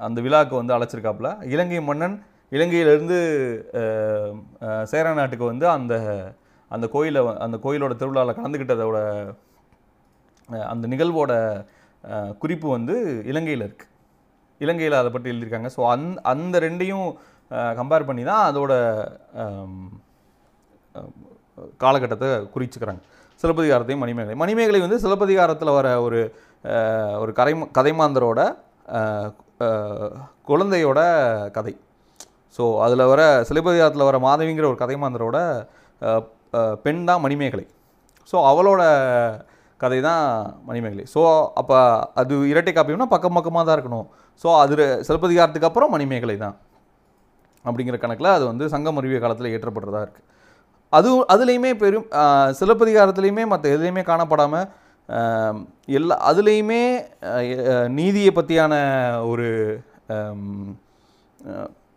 அந்த 0.06 0.18
விழாவுக்கு 0.24 0.54
வந்து 0.60 0.74
அழைச்சிருக்காப்புல. 0.76 1.28
இலங்கை 1.54 1.80
மன்னன் 1.88 2.16
இலங்கையிலேருந்து 2.56 3.18
சேர 4.92 5.12
நாட்டுக்கு 5.18 5.46
வந்து 5.52 5.66
அந்த 5.76 5.94
அந்த 6.74 6.86
கோயிலை 6.94 7.20
அந்த 7.44 7.56
கோயிலோட 7.64 7.94
திருவிழாவில் 8.00 8.38
கலந்துக்கிட்டதோட 8.38 8.98
அந்த 10.72 10.84
நிகழ்வோட 10.92 11.32
குறிப்பு 12.42 12.68
வந்து 12.76 12.94
இலங்கையில் 13.30 13.64
இருக்குது 13.66 13.94
இலங்கையில் 14.64 15.00
அதை 15.00 15.10
பற்றி 15.14 15.30
எழுதியிருக்காங்க. 15.32 15.70
ஸோ 15.76 15.80
அந் 15.94 16.06
அந்த 16.32 16.56
ரெண்டையும் 16.66 17.08
கம்பேர் 17.78 18.08
பண்ணி 18.08 18.22
தான் 18.30 18.44
அதோட 18.50 18.72
காலகட்டத்தை 21.82 22.28
குறிச்சுக்கிறாங்க. 22.54 23.02
சிலப்பதிகாரத்தையும் 23.42 24.02
மணிமேகலை 24.04 24.36
மணிமேகலை 24.42 24.80
வந்து 24.84 24.98
சிலப்பதிகாரத்தில் 25.04 25.76
வர 25.78 25.88
ஒரு 26.06 26.20
ஒரு 27.22 27.32
கதை 27.38 27.52
கதைமாந்தரோட 27.78 28.40
குழந்தையோட 30.50 31.00
கதை. 31.56 31.74
ஸோ 32.56 32.64
அதில் 32.84 33.10
வர 33.12 33.22
சிலப்பதிகாரத்தில் 33.48 34.08
வர 34.08 34.18
மாதவிங்கிற 34.26 34.66
ஒரு 34.72 34.78
கதைமாந்தரோட 34.82 35.38
பெண் 36.84 37.02
தான் 37.08 37.22
மணிமேகலை. 37.24 37.66
ஸோ 38.30 38.36
அவளோட 38.50 38.82
கதை 39.82 39.98
தான் 40.08 40.24
மணிமேகலை. 40.68 41.04
ஸோ 41.14 41.20
அப்போ 41.60 41.76
அது 42.20 42.34
இரட்டை 42.52 42.72
காப்பியம்னா 42.78 43.08
பக்கம் 43.14 43.36
பக்கமாக 43.38 43.64
தான் 43.68 43.76
இருக்கணும். 43.78 44.06
ஸோ 44.42 44.48
அது 44.62 44.74
சிலப்பதிகாரத்துக்கு 45.08 45.68
அப்புறம் 45.70 45.94
மணிமேகலை 45.96 46.36
தான். 46.44 46.56
அப்படிங்கிற 47.64 47.96
கணக்கில் 48.02 48.34
அது 48.36 48.44
வந்து 48.50 48.64
சங்கம் 48.74 48.98
அறிவிய 49.00 49.18
காலத்தில் 49.22 49.52
ஏற்றப்படுறதா 49.54 50.02
இருக்குது 50.06 50.26
அது 50.92 51.08
அதுலேயுமே 51.32 51.70
பெரும் 51.82 52.06
சிலப்பதிகாரத்துலேயுமே 52.58 53.44
மற்ற 53.52 53.64
எதுலேயுமே 53.74 54.02
காணப்படாமல் 54.10 54.68
எல்லா 55.98 56.16
அதுலேயுமே 56.30 56.82
நீதியை 57.98 58.32
பற்றியான 58.38 58.74
ஒரு 59.30 59.48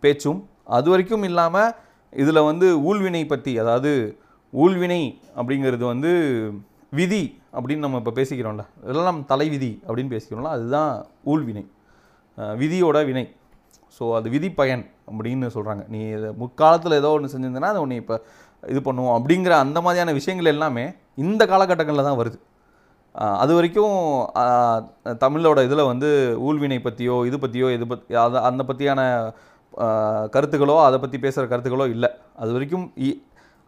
பேச்சும் 0.04 0.42
அது 0.78 0.88
வரைக்கும் 0.92 1.26
இல்லாமல் 1.30 1.74
இதில் 2.24 2.48
வந்து 2.50 2.68
ஊழ்வினை 2.90 3.24
பற்றி 3.26 3.52
அதாவது 3.64 3.92
ஊழ்வினை 4.54 5.02
அப்படிங்கிறது 5.40 5.84
வந்து 5.94 6.12
விதி 7.00 7.24
அப்படின்னு 7.56 7.86
நம்ம 7.86 8.00
இப்போ 8.02 8.14
பேசிக்கிறோம்ல. 8.18 8.64
இதெல்லாம் 8.86 9.20
தலைவிதி 9.30 9.70
அப்படின்னு 9.88 10.14
பேசிக்கிறோம்ல. 10.14 10.52
அதுதான் 10.56 10.92
ஊழ்வினை. 11.32 11.64
விதியோட 12.62 12.98
வினை. 13.10 13.26
ஸோ 13.98 14.04
அது 14.18 14.28
விதி 14.36 14.50
பயன் 14.60 14.84
அப்படின்னு 15.10 15.48
சொல்கிறாங்க 15.56 15.84
நீ 15.94 16.00
இதை 16.18 16.30
முற்காலத்தில் 16.42 17.00
ஏதோ 17.00 17.10
ஒன்று 17.16 17.32
செஞ்சிருந்தனா 17.34 17.72
அது 17.74 17.82
உன்னை 17.86 17.98
இப்போ 18.02 18.16
இது 18.68 18.80
பண்ணுவோம் 18.80 19.16
அப்படிங்கிற 19.20 19.50
அந்த 19.50 19.82
மாதிரியான 19.82 20.12
விஷயங்கள் 20.12 20.52
எல்லாமே 20.52 20.94
இந்த 21.16 21.46
காலகட்டங்களில் 21.46 22.04
தான் 22.04 22.18
வருது. 22.18 22.40
அது 23.16 23.54
வரைக்கும் 23.54 23.96
தமிழோட 25.06 25.64
இதில் 25.64 25.90
வந்து 25.92 26.36
ஊழ்வினை 26.40 26.80
பற்றியோ 26.80 27.24
இது 27.26 27.40
பற்றியோ 27.40 27.72
இது 27.74 27.88
பற்றி 27.88 28.16
அதை 28.16 28.42
அந்த 28.42 28.64
பற்றியான 28.68 29.02
கருத்துக்களோ 30.36 30.84
அதை 30.84 31.00
பற்றி 31.00 31.20
பேசுகிற 31.20 31.58
கருத்துக்களோ 31.58 31.90
இல்லை. 31.90 32.10
அது 32.36 32.52
வரைக்கும் 32.52 32.92
இ- 33.08 33.20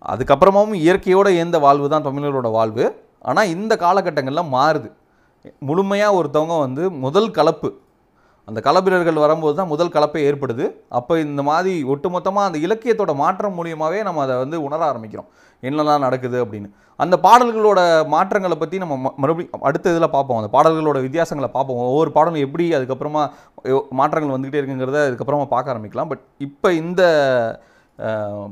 அதுக்கப்புறமாவும் 0.06 0.74
இயற்கையோடு 0.74 1.34
இயந்த 1.34 1.60
வாழ்வு 1.60 1.90
தான் 1.90 2.06
தமிழரோட 2.06 2.52
வாழ்வு. 2.52 2.86
ஆனால் 3.20 3.48
இந்த 3.48 3.76
காலகட்டங்களில் 3.76 4.52
மாறுது. 4.54 4.92
முழுமையாக 5.60 6.18
ஒருத்தவங்க 6.20 6.60
வந்து 6.60 6.92
முதல் 6.92 7.32
கலப்பு 7.32 7.70
அந்த 8.46 8.60
கலப்பிரர்கள் 8.64 9.14
வரும்போது 9.14 9.56
தான் 9.56 9.68
முதல் 9.68 9.90
கலப்பே 9.90 10.22
ஏற்படுது. 10.30 10.72
அப்போ 10.90 11.20
இந்த 11.20 11.42
மாதிரி 11.42 11.84
ஒட்டுமொத்தமாக 11.84 12.48
அந்த 12.48 12.60
இலக்கியத்தோட 12.60 13.16
மாற்றம் 13.16 13.58
மூலியமாகவே 13.58 14.04
நம்ம 14.04 14.22
அதை 14.22 14.36
வந்து 14.38 14.64
உணர 14.64 14.92
ஆரம்பிக்கிறோம். 14.92 15.28
என்னெல்லாம் 15.62 16.00
நடக்குது 16.00 16.46
அப்படின்னு. 16.46 16.70
அந்த 16.98 17.20
பாடல்களோட 17.24 18.08
மாற்றங்களை 18.08 18.58
பற்றி 18.58 18.78
நம்ம 18.78 18.96
ம- 18.96 19.16
மறுபடியும் 19.16 19.62
அடுத்த 19.62 19.96
இதில் 19.96 20.10
பார்ப்போம். 20.10 20.40
அந்த 20.42 20.52
பாடல்களோட 20.58 21.00
வித்தியாசங்களை 21.02 21.48
பார்ப்போம். 21.48 21.78
ஒவ்வொரு 21.78 22.12
பாடலும் 22.12 22.40
எப்படி 22.40 22.72
அதுக்கப்புறமா 22.74 23.30
மாற்றங்கள் 23.90 24.36
வந்துக்கிட்டே 24.36 24.54
இருக்குங்கிறத 24.54 24.98
அதுக்கப்புறமா 25.08 25.46
பார்க்க 25.46 25.74
ஆரம்பிக்கலாம். 25.74 26.08
பட் 26.08 26.24
இப்போ 26.38 26.74
இந்த 26.74 27.62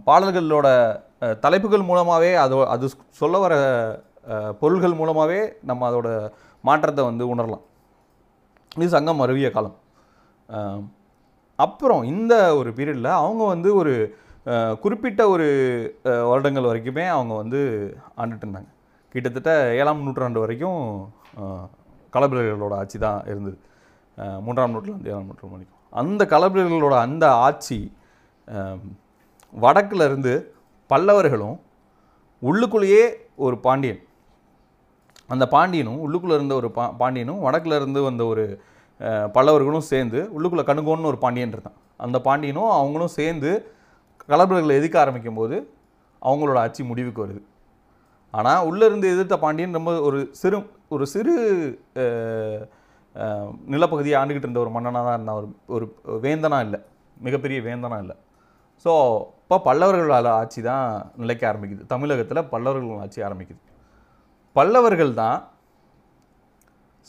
பாடல்களோட 0.05 0.99
தலைப்புகள் 1.39 1.81
மூலமாகவே 1.81 2.33
அதோ 2.35 2.67
அது 2.67 2.89
சொல்ல 3.09 3.37
வர 3.37 3.53
பொருள்கள் 4.59 4.93
மூலமாகவே 4.93 5.53
நம்ம 5.63 5.89
அதோட 5.89 6.31
மாற்றத்தை 6.61 7.05
வந்து 7.05 7.35
உணரலாம். 7.35 7.61
இது 8.75 8.89
சங்கம் 8.89 9.19
அருவிய 9.19 9.51
காலம். 9.51 9.75
அப்புறம் 11.59 12.03
இந்த 12.11 12.33
ஒரு 12.55 12.69
பீரியடில் 12.77 13.17
அவங்க 13.19 13.43
வந்து 13.45 13.69
ஒரு 13.75 13.93
குறிப்பிட்ட 14.79 15.21
ஒரு 15.29 15.47
வருடங்கள் 16.29 16.69
வரைக்குமே 16.69 17.05
அவங்க 17.07 17.33
வந்து 17.35 17.59
ஆண்டுட்டு 18.17 18.45
இருந்தாங்க. 18.45 18.69
கிட்டத்தட்ட 19.15 19.51
ஏழாம் 19.79 20.05
நூற்றாண்டு 20.05 20.39
வரைக்கும் 20.39 20.79
அஹ், 21.37 21.67
களப்பிரர்களோட 22.13 22.73
ஆட்சி 22.79 22.97
தான் 22.99 23.19
இருந்தது. 23.27 23.57
மூன்றாம் 24.41 24.73
நூற்றாண்டு 24.73 25.09
ஏழாம் 25.09 25.27
நூற்றாண்டு 25.27 25.55
வரைக்கும். 25.55 25.77
அந்த 25.93 26.23
களப்பிரர்களோட 26.25 26.95
அந்த 27.05 27.25
ஆட்சி 27.45 27.79
அஹ், 28.47 28.81
இருந்து 30.03 30.33
பல்லவர்களும் 30.89 31.57
உள்ளுக்குள்ளேயே 32.41 33.03
ஒரு 33.37 33.55
பாண்டியன். 33.59 34.01
அந்த 35.29 35.45
பாண்டியனும் 35.47 36.01
உள்ளுக்குள்ளே 36.05 36.35
இருந்த 36.35 36.55
ஒரு 36.55 36.69
பா 36.71 36.85
பாண்டியனும் 36.99 37.43
வடக்குல 37.45 37.75
இருந்து 37.75 37.99
வந்த 38.01 38.23
ஒரு 38.25 38.43
பல்லவர்களும் 39.35 39.89
சேர்ந்து 39.91 40.19
உள்ளுக்குள்ளே 40.35 40.65
கணுகோன்னு 40.69 41.09
ஒரு 41.11 41.19
பாண்டியன் 41.23 41.53
இருந்தான். 41.55 41.77
அந்த 42.05 42.17
பாண்டியனும் 42.27 42.71
அவங்களும் 42.79 43.15
சேர்ந்து 43.19 43.51
கலப்பர்களை 44.31 44.73
எதிர்க்க 44.79 45.03
ஆரம்பிக்கும் 45.03 45.39
போது 45.39 45.55
அவங்களோட 46.21 46.57
ஆட்சி 46.65 46.81
முடிவுக்கு 46.91 47.23
வருது. 47.23 47.41
ஆனால் 48.39 48.65
உள்ளே 48.69 48.85
இருந்து 48.89 49.07
எதிர்த்த 49.15 49.35
பாண்டியன் 49.45 49.77
ரொம்ப 49.77 49.93
ஒரு 50.07 50.19
சிறு 50.41 50.57
ஒரு 50.95 51.05
சிறு 51.13 51.33
நிலப்பகுதியை 53.73 54.15
ஆண்டுகிட்டு 54.19 54.47
இருந்த 54.47 54.61
ஒரு 54.65 54.71
மன்னனாக 54.75 55.05
தான் 55.07 55.17
இருந்தான். 55.17 55.39
ஒரு 55.75 55.85
ஒரு 56.11 56.19
வேந்தனாக 56.25 56.65
இல்லை. 56.67 56.79
மிகப்பெரிய 57.27 57.59
வேந்தனாக 57.67 58.03
இல்லை. 58.03 58.15
ஸோ 58.83 58.91
இப்போ 59.43 59.57
பல்லவர்களால் 59.67 60.29
ஆட்சி 60.41 60.59
தான் 60.69 60.85
நிலைக்க 61.21 61.43
ஆரம்பிக்குது. 61.51 61.83
தமிழகத்தில் 61.93 62.47
பல்லவர்கள் 62.53 63.01
ஆட்சி 63.05 63.19
ஆரம்பிக்குது. 63.27 63.61
பல்லவர்கள் 64.57 65.11
தான் 65.23 65.39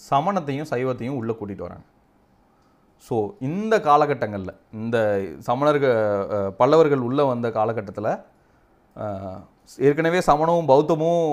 சமணத்தையும் 0.09 0.70
சைவத்தையும் 0.72 1.18
உள்ளே 1.20 1.35
கூட்டிகிட்டு 1.38 1.66
வராங்க. 1.66 1.87
ஸோ 3.07 3.14
இந்த 3.48 3.74
காலகட்டங்களில் 3.87 4.59
இந்த 4.81 4.96
சமணர்கள் 5.46 5.96
பல்லவர்கள் 6.61 7.07
உள்ளே 7.09 7.24
வந்த 7.31 7.46
காலகட்டத்தில் 7.57 8.12
ஏற்கனவே 9.88 10.20
சமணமும் 10.28 10.70
பௌத்தமும் 10.70 11.24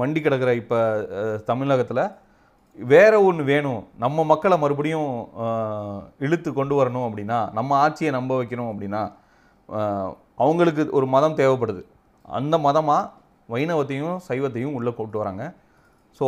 மண்டி 0.00 0.20
கிடக்கிற 0.20 0.50
இப்போ 0.60 0.78
தமிழகத்தில் 1.50 2.02
வேறு 2.78 3.18
ஒன்று 3.26 3.42
வேணும். 3.50 3.82
நம்ம 4.04 4.24
மக்களை 4.30 4.56
மறுபடியும் 4.62 5.10
இழுத்து 6.24 6.50
கொண்டு 6.58 6.74
வரணும் 6.78 7.06
அப்படின்னா 7.08 7.38
நம்ம 7.58 7.76
ஆட்சியை 7.84 8.10
நம்ப 8.16 8.32
வைக்கணும் 8.40 8.70
அப்படின்னா 8.72 9.02
அவங்களுக்கு 10.44 10.82
ஒரு 10.98 11.06
மதம் 11.14 11.38
தேவைப்படுது. 11.42 11.82
அந்த 12.38 12.54
மதமாக 12.66 13.10
வைணவத்தையும் 13.54 14.18
சைவத்தையும் 14.28 14.76
உள்ளே 14.78 14.92
கூப்பிட்டு 14.96 15.22
வராங்க. 15.22 15.44
ஸோ 16.18 16.26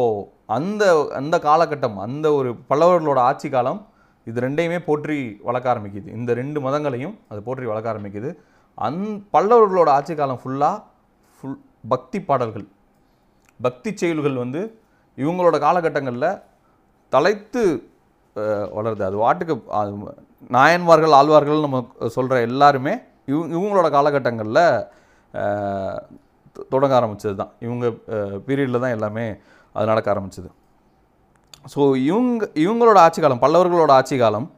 அந்த 0.56 0.84
அந்த 1.18 1.36
காலகட்டம் 1.48 1.96
அந்த 2.06 2.26
ஒரு 2.38 2.50
பல்லவர்களோட 2.70 3.20
ஆட்சி 3.30 3.48
காலம் 3.54 3.80
இது 4.26 4.38
ரெண்டையுமே 4.44 4.78
போற்றி 4.88 5.18
வளர்க்க 5.48 5.72
ஆரம்பிக்குது. 5.72 6.08
இந்த 6.18 6.30
ரெண்டு 6.40 6.58
மதங்களையும் 6.66 7.14
அது 7.30 7.40
போற்றி 7.46 7.70
வளர்க்க 7.70 7.92
ஆரம்பிக்குது. 7.92 8.30
அந் 8.86 9.00
பல்லவர்களோட 9.34 9.88
ஆட்சி 9.98 10.14
காலம் 10.20 10.40
ஃபுல்லாக 10.42 10.76
ஃபுல் 11.36 11.58
பக்தி 11.92 12.18
பாடல்கள். 12.28 12.66
பக்தி 13.60 13.90
செயல்கள் 14.02 14.36
வந்து 14.44 14.60
இவங்களோட 15.18 15.56
காலகட்டங்களில் 15.66 16.40
தலைத்து 17.12 17.62
வளருது. 18.76 19.02
அது 19.08 19.16
வாட்டுக்கு 19.24 19.54
அது 19.78 19.92
நாயன்மார்கள் 20.56 21.18
ஆழ்வார்கள் 21.18 21.66
நம்ம 21.66 21.78
சொல்கிற 22.16 22.36
எல்லாருமே 22.48 22.94
இவ 23.30 23.38
இவங்களோட 23.56 23.88
காலகட்டங்களில் 23.96 24.64
தொடங்க 26.72 26.94
ஆரம்பித்தது 26.98 27.34
தான் 27.40 27.52
இவங்க 27.64 27.86
பீரியடில் 28.46 28.82
தான் 28.84 28.94
எல்லாமே 28.96 29.24
அது 29.72 29.86
நடக்க 29.86 30.14
ஆரம்பிச்சது. 30.14 30.50
ஸோ 31.74 31.80
இவங்க 32.04 32.50
இவங்களோட 32.64 32.98
ஆட்சி 33.06 33.20
காலம் 33.20 33.42
பல்லவர்களோட 33.42 33.90
ஆட்சி 33.90 34.16
காலம் 34.18 34.48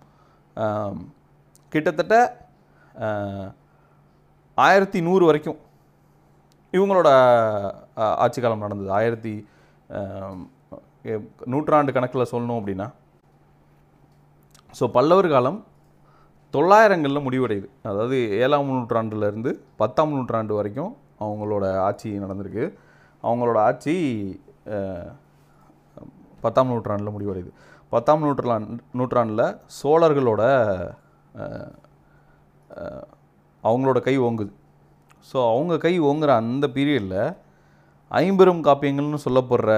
கிட்டத்தட்ட 1.73 2.15
ஆயிரத்தி 4.55 5.01
நூறு 5.01 5.25
வரைக்கும் 5.27 5.59
இவங்களோட 6.73 7.09
ஆட்சி 7.95 8.41
காலம் 8.43 8.65
நடந்தது. 8.65 8.91
ஆயிரத்தி 8.99 9.35
எ- 11.03 11.27
நூற்றாண்டு 11.45 11.93
கணக்கில் 11.93 12.31
சொல்லணும் 12.33 12.61
அப்படின்னா 12.61 12.87
ஸோ 14.79 14.87
பல்லவர் 14.97 15.29
காலம் 15.29 15.59
தொள்ளாயிரங்களில் 16.55 17.25
முடிவடையுது. 17.27 17.69
அதாவது 17.83 18.17
ஏழாம் 18.43 18.71
நூற்றாண்டுலேருந்து 18.71 19.51
பத்தாம் 19.77 20.13
நூற்றாண்டு 20.17 20.55
வரைக்கும் 20.55 20.93
அவங்களோட 21.21 21.65
ஆட்சி 21.89 22.11
நடந்திருக்கு. 22.19 22.65
அவங்களோட 23.23 23.59
ஆட்சி 23.69 23.95
பத்தாம் 26.45 26.71
நூற்றாண்டில் 26.73 27.15
முடிவடையுது. 27.17 27.51
பத்தாம் 27.93 28.23
நூற்றாண்டு 28.27 28.77
நூற்றாண்டில் 28.99 29.45
சோழர்களோட 29.79 30.43
அவங்களோட 33.65 33.99
கை 34.07 34.15
ஓங்குது. 34.27 34.53
ஸோ 35.31 35.39
அவங்க 35.53 35.75
கை 35.85 35.95
ஓங்குற 36.09 36.31
அந்த 36.43 36.67
பீரியடில் 36.77 37.21
ஐம்பெரும் 38.11 38.63
காப்பியங்கள்னு 38.67 39.25
சொல்லப்படுற 39.25 39.71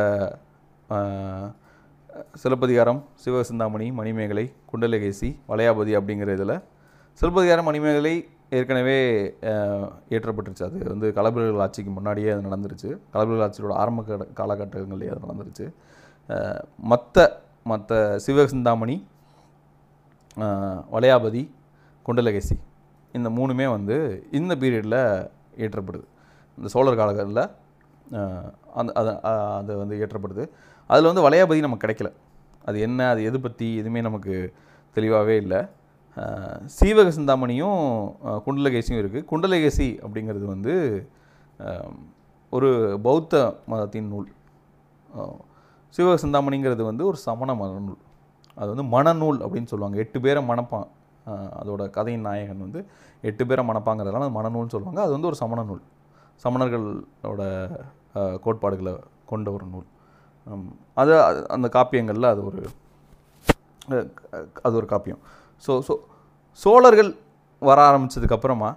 சிலப்பதிகாரம் 2.42 3.00
சிவசிந்தாமணி 3.22 3.86
மணிமேகலை 3.98 4.44
குண்டலகேசி 4.70 5.28
வளையாபதி 5.50 5.92
அப்படிங்கிற 5.98 6.32
இதில் 6.38 6.56
சிலப்பதிகாரம் 7.20 7.68
மணிமேகலை 7.70 8.14
ஏற்கனவே 8.56 8.96
ஏற்றப்பட்டுருச்சு 10.14 10.64
அது 10.68 10.78
வந்து 10.92 11.08
கலபிரர்கள் 11.18 11.62
ஆட்சிக்கு 11.64 11.92
முன்னாடியே 11.98 12.30
அது 12.34 12.46
நடந்துருச்சு. 12.48 12.90
கலபிரர்கள் 13.14 13.44
ஆட்சியோட 13.46 13.74
ஆரம்ப 13.82 14.18
காலகட்டங்கள்லேயே 14.40 15.12
அது 15.14 15.24
நடந்துருச்சு. 15.26 15.66
மற்ற 16.92 17.26
மற்ற 17.70 18.00
சிவசிந்தாமணி 18.26 18.96
வளையாபதி 20.94 21.42
குண்டலகேசி 22.06 22.56
இந்த 23.18 23.28
மூணுமே 23.38 23.66
வந்து 23.76 23.96
இந்த 24.38 24.52
பீரியடில் 24.62 25.00
ஏற்றப்படுது 25.64 26.06
இந்த 26.58 26.68
சோழர் 26.74 27.00
காலகட்டத்தில் 27.00 27.44
அந்த 28.80 28.90
அது 29.00 29.10
அது 29.60 29.72
வந்து 29.82 29.98
ஏற்றப்படுது 30.02 30.44
அதில் 30.90 31.08
வந்து 31.10 31.24
வளையாபதி 31.26 31.60
நமக்கு 31.66 31.84
கிடைக்கல. 31.84 32.10
அது 32.68 32.76
என்ன 32.86 33.08
அது 33.12 33.20
எது 33.28 33.38
பற்றி 33.44 33.68
எதுவுமே 33.80 34.00
நமக்கு 34.08 34.34
தெளிவாகவே 34.96 35.36
இல்லை. 35.42 35.60
சீவக 36.76 37.08
சிந்தாமணியும் 37.16 37.82
குண்டலகேசியும் 38.46 39.00
இருக்குது 39.02 39.28
குண்டலகேசி 39.30 39.88
அப்படிங்கிறது 40.04 40.46
வந்து 40.54 40.74
ஒரு 42.56 42.70
பௌத்த 43.06 43.34
மதத்தின் 43.72 44.10
நூல். 44.12 44.26
சீவக 45.94 46.16
சிந்தாமணிங்கிறது 46.24 46.82
வந்து 46.90 47.04
ஒரு 47.10 47.18
சமண 47.26 47.54
மத 47.60 47.78
நூல். 47.86 48.02
அது 48.60 48.68
வந்து 48.72 48.86
மணநூல் 48.96 49.40
அப்படின்னு 49.44 49.70
சொல்லுவாங்க. 49.72 49.98
எட்டு 50.04 50.18
பேரை 50.24 50.42
மணப்பான் 50.50 50.88
அதோட 51.60 51.82
கதையின் 51.96 52.26
நாயகன் 52.28 52.64
வந்து 52.66 52.80
எட்டு 53.30 53.42
பேரை 53.48 53.62
மணப்பாங்கிறதுனால 53.68 54.26
அது 54.26 54.36
மணநூல்னு 54.38 54.74
சொல்லுவாங்க. 54.74 55.00
அது 55.06 55.12
வந்து 55.16 55.30
ஒரு 55.30 55.38
சமண 55.42 55.62
நூல். 55.70 55.82
சமணர்களோட 56.44 57.42
கோட்பாடுகளை 58.44 58.94
கொண்ட 59.32 59.48
ஒரு 59.56 59.66
நூல். 59.74 59.88
அது 61.00 61.12
அந்த 61.56 61.66
காப்பியங்களில் 61.76 62.32
அது 62.34 62.42
ஒரு 62.48 62.60
அது 64.66 64.74
ஒரு 64.80 64.88
காப்பியம். 64.92 65.22
ஸோ 65.66 65.72
ஸோ 65.88 65.94
சோழர்கள் 66.62 67.10
வர 67.68 67.78
ஆரம்பித்ததுக்கப்புறமா 67.90 68.70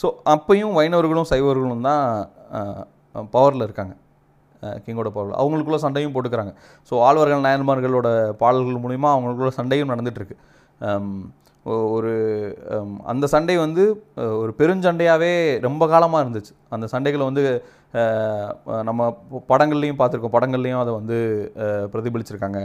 ஸோ 0.00 0.06
அப்பையும் 0.34 0.74
வைணவர்களும் 0.78 1.28
சைவர்களும் 1.30 1.86
தான் 1.88 2.02
பவரில் 3.34 3.64
இருக்காங்க. 3.66 3.94
கிங்கோட 4.84 5.08
பவரில் 5.16 5.38
அவங்களுக்குள்ள 5.40 5.78
சண்டையும் 5.84 6.12
போட்டுக்கிறாங்க. 6.14 6.52
ஸோ 6.88 6.94
ஆழ்வார்கள் 7.06 7.46
நாயன்மார்களோட 7.46 8.08
பாடல்கள் 8.42 8.82
மூலிமா 8.84 9.08
அவங்களுக்குள்ள 9.14 9.52
சண்டையும் 9.58 9.90
நடந்துகிட்ருக்கு 9.92 10.36
ஒரு 11.96 12.12
அந்த 13.10 13.24
சண்டை 13.34 13.54
வந்து 13.64 13.84
ஒரு 14.42 14.52
பெருஞ்சண்டையாகவே 14.58 15.32
ரொம்ப 15.66 15.82
காலமாக 15.92 16.22
இருந்துச்சு. 16.24 16.52
அந்த 16.74 16.86
சண்டைகளை 16.94 17.24
வந்து 17.30 17.42
நம்ம 18.84 19.02
படங்கள்லையும் 19.48 19.98
பார்த்துருக்கோம். 19.98 20.34
படங்கள்லையும் 20.34 20.80
அதை 20.80 20.92
வந்து 20.92 21.18
பிரதிபலிச்சிருக்காங்க. 21.92 22.60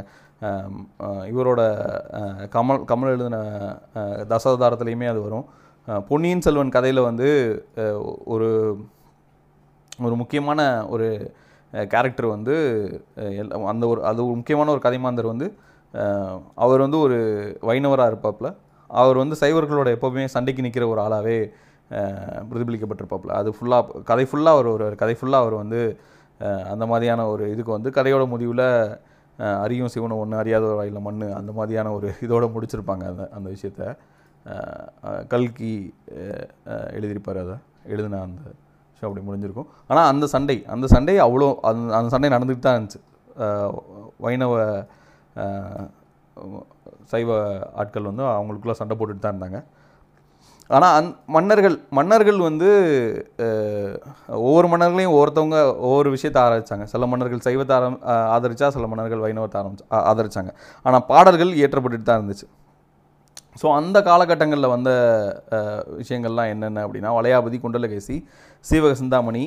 இவரோட 1.31 1.61
கமல் 2.51 2.85
கமல் 2.85 3.11
எழுதின 3.11 3.39
அஹ், 3.95 4.23
தசாவதாரத்துலேயுமே 4.29 5.07
அது 5.07 5.21
வரும். 5.21 5.45
பொன்னியின் 6.07 6.41
செல்வன் 6.41 6.69
கதையில் 6.69 7.01
வந்து 7.01 7.27
ஒரு 8.25 8.49
ஒரு 9.99 10.15
முக்கியமான 10.15 10.59
ஒரு 10.87 11.07
கேரக்டர் 11.89 12.27
வந்து 12.27 12.55
அந்த 13.67 13.87
ஒரு 13.87 14.05
அது 14.05 14.19
ஒரு 14.25 14.35
முக்கியமான 14.35 14.71
ஒரு 14.71 14.81
கதைமாந்தர் 14.83 15.25
வந்து 15.25 15.47
அவர் 16.57 16.79
வந்து 16.79 16.99
ஒரு 16.99 17.17
வைணவராக 17.61 18.11
இருப்பாப்புல. 18.11 18.49
அவர் 18.89 19.17
வந்து 19.17 19.35
சைவர்களோட 19.41 19.89
எப்போவுமே 19.95 20.25
சண்டைக்கு 20.25 20.61
நிற்கிற 20.61 20.87
ஒரு 20.87 21.01
ஆளாகவே 21.01 21.37
பிரதிபலிக்கப்பட்டிருப்பாப்புல. 22.49 23.33
அது 23.41 23.49
ஃபுல்லாக 23.57 24.03
கதை 24.09 24.25
ஃபுல்லாக 24.29 24.57
அவர் 24.57 24.69
ஒரு 24.75 24.87
கதை 25.01 25.15
ஃபுல்லாக 25.19 25.43
அவர் 25.45 25.55
வந்து 25.63 25.79
அந்த 26.73 26.83
மாதிரியான 26.91 27.21
ஒரு 27.33 27.45
இதுக்கு 27.53 27.71
வந்து 27.77 27.89
கதையோட 27.97 28.23
முடிவில் 28.33 28.67
அரியும் 29.63 29.91
சிவனும் 29.93 30.21
ஒன்று 30.21 30.39
அறியாத 30.41 30.63
ஒரு 30.69 30.77
வாயில 30.79 30.99
மண் 31.07 31.21
அந்த 31.39 31.51
மாதிரியான 31.57 31.91
ஒரு 31.97 32.07
இதோடு 32.25 32.47
முடிச்சிருப்பாங்க 32.55 33.03
அந்த 33.11 33.23
அந்த 33.37 33.47
விஷயத்த. 33.55 33.83
கல்கி 35.33 35.73
எழுதியிருப்பார் 36.97 37.39
அதை 37.43 37.55
எழுதின 37.93 38.21
அந்த 38.27 38.41
விஷயம் 38.91 39.09
அப்படி 39.09 39.23
முடிஞ்சிருக்கும். 39.27 39.69
ஆனால் 39.91 40.07
அந்த 40.11 40.25
சண்டை 40.33 40.57
அந்த 40.73 40.85
சண்டை 40.93 41.15
அவ்வளோ 41.25 41.49
அந்த 41.69 41.95
அந்த 41.97 42.09
சண்டை 42.13 42.29
நடந்துக்கிட்டு 42.35 42.67
தான் 42.67 42.77
இருந்துச்சு. 42.77 43.01
வைணவ 44.25 44.53
சைவ 47.11 47.29
ஆட்கள் 47.81 48.09
வந்து 48.09 48.23
அவங்களுக்குள்ளே 48.37 48.77
சண்டை 48.81 48.95
போட்டுட்டு 48.97 49.23
தான் 49.25 49.35
இருந்தாங்க. 49.35 49.59
ஆனால் 50.75 50.93
அந் 50.97 51.09
மன்னர்கள் 51.35 51.75
மன்னர்கள் 51.97 52.39
வந்து 52.47 52.67
ஒவ்வொரு 54.45 54.67
மன்னர்களையும் 54.71 55.13
ஒவ்வொருத்தவங்க 55.15 55.59
ஒவ்வொரு 55.87 56.09
விஷயத்தை 56.15 56.39
ஆதரிச்சாங்க 56.45 56.85
சில 56.93 57.05
மன்னர்கள் 57.11 57.45
சைவத்தை 57.47 57.75
ஆரம் 57.77 57.97
ஆதரித்தா 58.35 58.67
சில 58.75 58.87
மன்னர்கள் 58.91 59.23
வைணவத்தை 59.25 59.57
ஆரம்பிச்சு 59.61 59.87
ஆதரித்தாங்க 60.11 60.51
ஆனால் 60.85 61.05
பாடல்கள் 61.11 61.53
இயற்றப்பட்டுட்டு 61.59 62.09
தான் 62.09 62.19
இருந்துச்சு. 62.21 62.47
ஸோ 63.61 63.67
அந்த 63.79 63.97
காலகட்டங்களில் 64.09 64.73
வந்த 64.75 64.91
விஷயங்கள்லாம் 66.01 66.51
என்னென்ன 66.53 66.83
அப்படின்னா 66.85 67.15
வளையாபதி 67.17 67.57
குண்டலகேசி 67.63 68.17
சீவக 68.65 68.93
சிந்தாமணி 69.01 69.43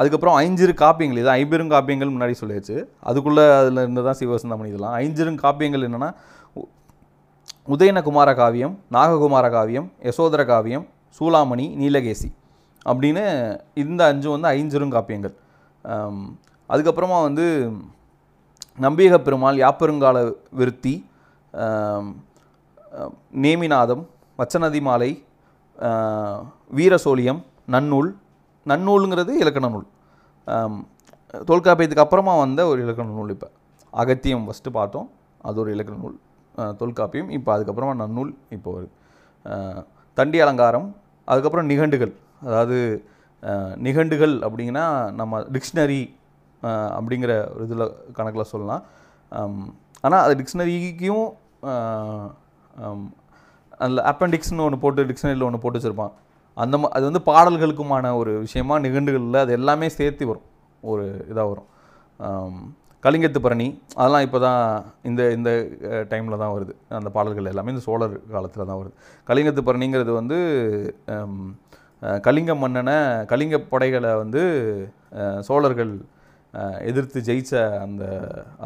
அதுக்கப்புறம் 0.00 0.36
ஐஞ்சிறு 0.40 0.72
காப்பியங்கள். 0.82 1.20
இது 1.22 1.30
ஐம்பெரும் 1.40 1.70
காப்பியங்கள் 1.74 2.12
முன்னாடி 2.14 2.34
சொல்லியாச்சு. 2.40 2.76
அதுக்குள்ளே 3.10 3.44
அதில் 3.60 3.80
இருந்து 3.84 4.02
தான் 4.08 4.18
சிவசிந்தாமணி 4.20 4.68
இதெல்லாம். 4.72 4.96
ஐஞ்சிறும் 5.02 5.38
காப்பியங்கள் 5.44 5.86
என்னென்னா 5.86 6.10
உதயனகுமார 7.68 8.30
காவியம் 8.40 8.74
நாககுமார 8.94 9.46
காவியம் 9.54 9.88
யசோதர 10.08 10.42
காவியம் 10.50 10.84
சூளாமணி 11.16 11.66
நீலகேசி 11.80 12.28
அப்படின்னு 12.86 13.24
இந்த 13.82 14.00
அஞ்சும் 14.10 14.34
வந்து 14.34 14.48
ஐஞ்சிறுங்காப்பியங்கள் 14.56 15.34
அதுக்கப்புறமா 16.70 17.18
வந்து 17.26 17.44
நம்பியக 18.86 19.16
பெருமாள் 19.26 19.60
யாப்பெருங்கால 19.64 20.16
விருத்தி 20.60 20.94
நேமிநாதம் 23.44 24.02
வச்சநதி 24.40 24.80
மாலை 24.88 25.10
வீரசோழியம் 26.78 27.42
நன்னூல் 27.74 28.10
நன்னூலுங்கிறது 28.66 29.34
இலக்கண 29.42 29.68
நூல். 29.74 29.86
தொல்காப்பியத்துக்கு 31.50 32.04
அப்புறமா 32.06 32.32
வந்த 32.44 32.60
ஒரு 32.70 32.80
இலக்கண 32.86 33.08
நூல் 33.18 33.32
இப்போ. 33.36 33.48
அகத்தியம் 33.92 34.44
ஃபஸ்ட்டு 34.46 34.76
பார்த்தோம் 34.78 35.08
அது 35.48 35.60
ஒரு 35.62 35.70
இலக்கண 35.76 35.96
நூல். 36.04 36.18
தொல்காப்பியம் 36.80 37.30
இப்போ 37.36 37.50
அதுக்கப்புறமா 37.56 37.94
நன்னூல் 38.02 38.32
இப்போ 38.56 38.70
வருது 38.76 38.94
தண்டி 40.18 40.38
அலங்காரம் 40.44 40.88
அதுக்கப்புறம் 41.32 41.68
நிகண்டுகள். 41.72 42.12
அதாவது 42.46 42.78
நிகண்டுகள் 43.86 44.34
அப்படிங்கன்னா 44.46 44.86
நம்ம 45.20 45.40
டிக்ஷனரி 45.54 46.02
அப்படிங்கிற 46.96 47.32
ஒரு 47.54 47.64
இதில் 47.68 47.84
கணக்கில் 48.16 48.50
சொல்லலாம். 48.52 48.82
ஆனால் 50.06 50.22
அது 50.24 50.34
டிக்ஷனரிக்கும் 50.40 51.24
அதில் 53.84 54.02
அப்பெண்டிக்ஸ்னு 54.10 54.64
ஒன்று 54.66 54.82
போட்டு 54.82 55.06
டிக்ஷனரியில் 55.10 55.46
ஒன்று 55.48 55.62
போட்டு 55.62 55.78
வச்சுருப்பான். 55.78 56.12
அந்த 56.62 56.76
மா 56.80 56.88
அது 56.96 57.04
வந்து 57.08 57.22
பாடல்களுக்குமான 57.28 58.10
ஒரு 58.20 58.32
விஷயமா 58.44 58.74
நிகண்டுகளில் 58.86 59.42
அது 59.44 59.52
எல்லாமே 59.58 59.88
சேர்த்து 59.98 60.24
வரும். 60.30 60.46
ஒரு 60.90 61.04
இதாக 61.30 61.46
வரும். 61.52 61.68
கலிங்கத்து 63.04 63.40
பரணி 63.44 63.66
அதெல்லாம் 63.98 64.24
இப்போ 64.26 64.38
தான் 64.44 64.62
இந்த 65.08 65.20
இந்த 65.36 65.50
டைமில் 66.10 66.40
தான் 66.42 66.54
வருது. 66.54 66.72
அந்த 66.98 67.10
பாடல்கள் 67.16 67.50
எல்லாமே 67.52 67.72
இந்த 67.74 67.84
சோழர் 67.88 68.16
காலத்தில் 68.34 68.68
தான் 68.70 68.80
வருது. 68.80 68.94
கலிங்கத்து 69.28 69.62
பரணிங்கிறது 69.68 70.12
வந்து 70.20 70.38
கலிங்க 72.26 72.52
மன்னனை 72.62 72.96
கலிங்க 73.30 73.56
படைகளை 73.72 74.10
வந்து 74.22 74.42
சோழர்கள் 75.48 75.94
எதிர்த்து 76.90 77.18
ஜெயிச்ச 77.28 77.52
அந்த 77.86 78.04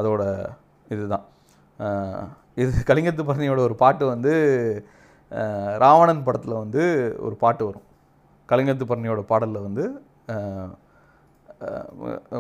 அதோட 0.01 0.23
இதுதான். 0.95 1.25
தான் 1.79 2.31
இது 2.63 2.83
கலிங்கத்து 2.91 3.23
பரணியோட 3.29 3.61
ஒரு 3.69 3.77
பாட்டு 3.85 4.05
வந்து 4.15 4.33
ராவணன் 5.85 6.25
படத்தில் 6.27 6.61
வந்து 6.63 6.83
ஒரு 7.27 7.37
பாட்டு 7.45 7.63
வரும். 7.69 7.87
கலிங்கத்து 8.49 8.85
பரணியோட 8.91 9.23
பாடலில் 9.33 9.67
வந்து 9.69 9.85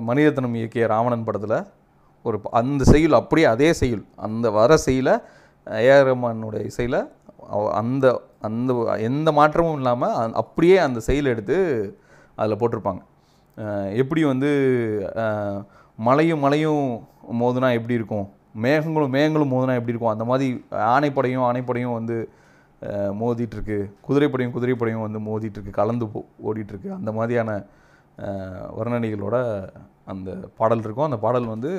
மணிரத்னம் 0.08 0.56
இயக்கிய 0.60 0.86
ராவணன் 0.94 1.26
படத்தில் 1.28 1.58
ஒரு 2.28 2.36
அந்த 2.60 2.82
செய்யுள் 2.92 3.18
அப்படியே 3.20 3.46
அதே 3.54 3.70
செய்யுள் 3.80 4.04
அந்த 4.26 4.46
வர 4.58 4.76
செய்யுள 4.86 5.10
ஏஆர் 5.86 6.06
ரஹ்மானுடைய 6.08 6.62
இசையில் 6.70 7.00
அந்த 7.80 8.06
அந்த 8.46 8.72
எந்த 9.08 9.28
மாற்றமும் 9.38 9.76
இல்லாமல் 9.80 10.36
அப்படியே 10.42 10.76
அந்த 10.86 10.98
செயல் 11.08 11.30
எடுத்து 11.32 11.56
அதில் 12.38 12.58
போட்டிருப்பாங்க. 12.60 13.02
எப்படி 14.02 14.22
வந்து 14.30 14.50
மலையும் 15.98 16.42
மலையும் 16.44 16.86
மோதுனா 17.40 17.68
எப்படி 17.78 17.98
இருக்கும்? 17.98 18.26
மேகங்களும் 18.64 19.14
மேகங்களும் 19.16 19.52
மோதுனா 19.54 19.76
எப்படி 19.80 19.94
இருக்கும்? 19.94 20.14
அந்த 20.14 20.24
மாதிரி 20.30 20.48
ஆணைப்படையும் 20.94 21.44
ஆணைப்படையும் 21.48 21.96
வந்து 21.98 22.16
மோதிட்டுருக்கு. 23.20 23.78
குதிரைப்படையும் 24.06 24.54
குதிரைப்படையும் 24.56 25.04
வந்து 25.06 25.20
மோதிட்டுருக்கு. 25.28 25.78
கலந்து 25.80 26.06
போ 26.14 26.20
ஓடிட்டுருக்கு. 26.48 26.90
அந்த 26.98 27.10
மாதிரியான 27.18 27.50
வர்ணனைகளோட 28.78 29.36
அந்த 30.12 30.30
பாடல் 30.58 30.84
இருக்கும். 30.86 31.08
அந்த 31.08 31.18
பாடல் 31.24 31.52
வந்து 31.54 31.72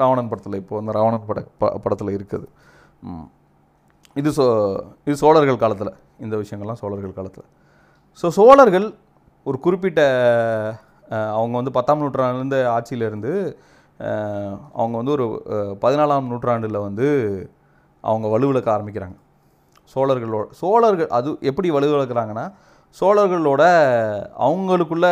ராவணன் 0.00 0.30
படத்தில் 0.30 0.60
இப்போ 0.62 0.74
வந்து 0.78 0.96
ராவணன் 0.98 1.26
பட 1.28 1.40
ப 1.60 1.70
படத்தில் 1.84 2.16
இருக்குது. 2.16 2.46
இது 4.20 4.30
சோ 4.38 4.44
இது 5.06 5.16
சோழர்கள் 5.22 5.62
காலத்தில் 5.62 5.92
இந்த 6.24 6.34
விஷயங்கள்லாம் 6.42 6.80
சோழர்கள் 6.82 7.18
காலத்தில். 7.18 7.46
ஸோ 8.20 8.28
சோழர்கள் 8.38 8.86
ஒரு 9.46 9.58
குறிப்பிட்ட 9.64 10.00
அவங்க 11.38 11.54
வந்து 11.60 11.72
பத்தாம் 11.78 12.02
நூற்றாண்டுலேருந்து 12.02 12.58
ஆட்சியிலேருந்து 12.74 13.32
அவங்க 14.80 14.94
வந்து 15.00 15.14
ஒரு 15.16 15.26
பதினாலாம் 15.84 16.28
நூற்றாண்டில் 16.32 16.84
வந்து 16.88 17.08
அவங்க 18.04 18.26
வலுவிழக்க 18.34 18.68
ஆரம்பிக்கிறாங்க. 18.74 19.16
சோழர்களோட 19.94 20.46
சோழர்கள் 20.60 21.10
அது 21.18 21.30
எப்படி 21.50 21.68
வலுவிழக்கிறாங்கன்னா 21.76 22.44
சோழர்களோட 23.00 23.62
அவங்களுக்குள்ள 24.46 25.06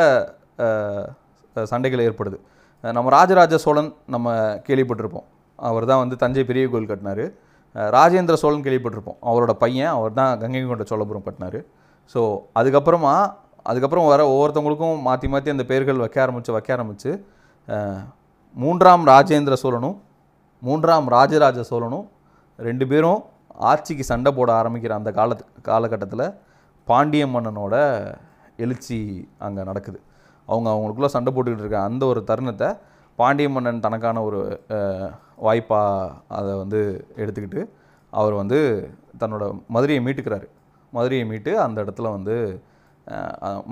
சண்டைகள் 1.72 2.06
ஏற்படுது. 2.06 2.38
நம்ம 2.84 3.10
ராஜராஜ 3.18 3.54
சோழன் 3.64 3.90
நம்ம 4.14 4.34
கேள்விப்பட்டிருப்போம். 4.66 5.26
அவர் 5.58 5.84
தான் 5.90 6.00
வந்து 6.02 6.16
தஞ்சை 6.22 6.42
பெரிய 6.50 6.64
கோயில் 6.72 6.90
கட்டினார். 6.90 7.24
ராஜேந்திர 7.96 8.34
சோழன் 8.42 8.64
கேள்விப்பட்டிருப்போம். 8.66 9.18
அவரோட 9.30 9.52
பையன் 9.62 9.92
அவர் 9.96 10.12
தான் 10.20 10.32
கங்கை 10.42 10.60
கொண்ட 10.66 10.84
சோழபுரம் 10.90 11.26
கட்டினார். 11.26 11.58
ஸோ 12.12 12.20
அதுக்கப்புறமா 12.58 13.14
அதுக்கப்புறம் 13.70 14.06
வர 14.10 14.20
ஒவ்வொருத்தவங்களுக்கும் 14.32 15.00
மாற்றி 15.08 15.28
மாற்றி 15.32 15.50
அந்த 15.54 15.64
பேர்கள் 15.70 16.02
வைக்க 16.02 16.18
ஆரம்பித்து 16.24 16.54
வைக்க 16.56 16.70
ஆரம்பித்து 16.76 17.10
மூன்றாம் 18.56 19.04
ராஜேந்திர 19.12 19.54
சோழனும் 19.62 19.96
மூன்றாம் 20.62 21.08
ராஜராஜ 21.16 21.60
சோழனும் 21.70 22.06
ரெண்டு 22.58 22.84
பேரும் 22.92 23.20
ஆட்சிக்கு 23.70 24.04
சண்டை 24.10 24.30
போட 24.38 24.50
ஆரம்பிக்கிற 24.60 24.92
அந்த 25.00 25.10
காலத்து 25.18 25.44
காலகட்டத்தில் 25.68 26.26
பாண்டிய 26.88 27.24
மன்னனோட 27.34 27.74
எழுச்சி 28.64 28.98
அங்கே 29.46 29.62
நடக்குது. 29.68 29.98
அவங்க 30.50 30.68
அவங்களுக்குள்ளே 30.74 31.12
சண்டை 31.14 31.30
போட்டுக்கிட்டு 31.32 31.64
இருக்க 31.64 31.80
அந்த 31.88 32.02
ஒரு 32.12 32.20
தருணத்தை 32.30 32.68
பாண்டிய 33.18 33.48
மன்னன் 33.54 33.84
தனக்கான 33.86 34.22
ஒரு 34.28 34.40
வாய்ப்பாக 35.46 36.12
அதை 36.38 36.52
வந்து 36.62 36.80
எடுத்துக்கிட்டு 37.22 37.60
அவர் 38.12 38.34
வந்து 38.42 38.58
தன்னோட 39.20 39.44
மதுரையை 39.74 40.02
மீட்டுக்கிறாரு. 40.06 40.46
மதுரையை 40.92 41.24
மீட்டு 41.30 41.52
அந்த 41.64 41.78
இடத்துல 41.84 42.10
வந்து 42.16 42.34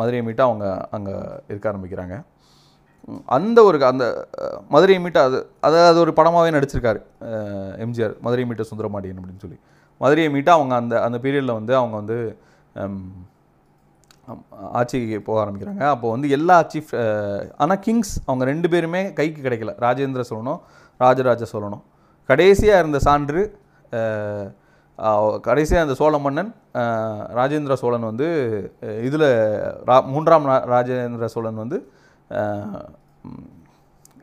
மதுரையை 0.00 0.22
மீட்டு 0.26 0.42
அவங்க 0.48 0.66
அங்கே 0.96 1.14
இருக்க 1.50 1.66
ஆரம்பிக்கிறாங்க. 1.72 2.16
அந்த 3.36 3.58
ஒரு 3.68 3.78
அந்த 3.92 4.04
மதுரையை 4.74 5.00
மீட்டு 5.04 5.20
அது 5.26 5.38
அதை 5.66 5.80
அது 5.90 5.98
ஒரு 6.04 6.12
படமாகவே 6.18 6.50
நடிச்சிருக்காரு 6.56 7.00
எம்ஜிஆர். 7.84 8.14
மதுரை 8.26 8.44
மீட்ட 8.50 8.64
சுந்தரமாடியன் 8.70 9.18
அப்படின்னு 9.20 9.44
சொல்லி. 9.44 9.58
மதுரையை 10.00 10.30
மீட்டு 10.34 10.52
அவங்க 10.56 10.74
அந்த 10.82 10.94
அந்த 11.06 11.18
பீரியடில் 11.24 11.58
வந்து 11.58 11.74
அவங்க 11.80 11.96
வந்து 12.02 12.18
ஆட்சிக்கு 14.78 15.18
போக 15.28 15.36
ஆரம்பிக்கிறாங்க. 15.44 15.82
அப்போ 15.94 16.06
வந்து 16.14 16.28
எல்லா 16.36 16.56
சீஃப் 16.72 16.92
ஆனால் 17.62 17.80
கிங்ஸ் 17.86 18.14
அவங்க 18.28 18.44
ரெண்டு 18.52 18.68
பேருமே 18.72 19.02
கைக்கு 19.18 19.40
கிடைக்கல. 19.46 19.72
ராஜேந்திர 19.86 20.24
சோழனும் 20.30 20.60
ராஜராஜ 21.04 21.46
சோழனும். 21.52 21.84
கடைசியாக 22.28 22.82
இருந்த 22.82 23.00
சான்று 23.08 23.42
கடைசியாக 25.46 25.84
அந்த 25.86 25.94
சோழ 25.98 26.18
மன்னன் 26.26 26.50
ராஜேந்திர 27.38 27.74
சோழன் 27.80 28.06
வந்து 28.10 28.28
இதில் 29.08 29.28
ரா 29.88 29.96
மூன்றாம் 30.12 30.46
ராஜேந்திர 30.74 31.26
சோழன் 31.34 31.62
வந்து 31.62 31.78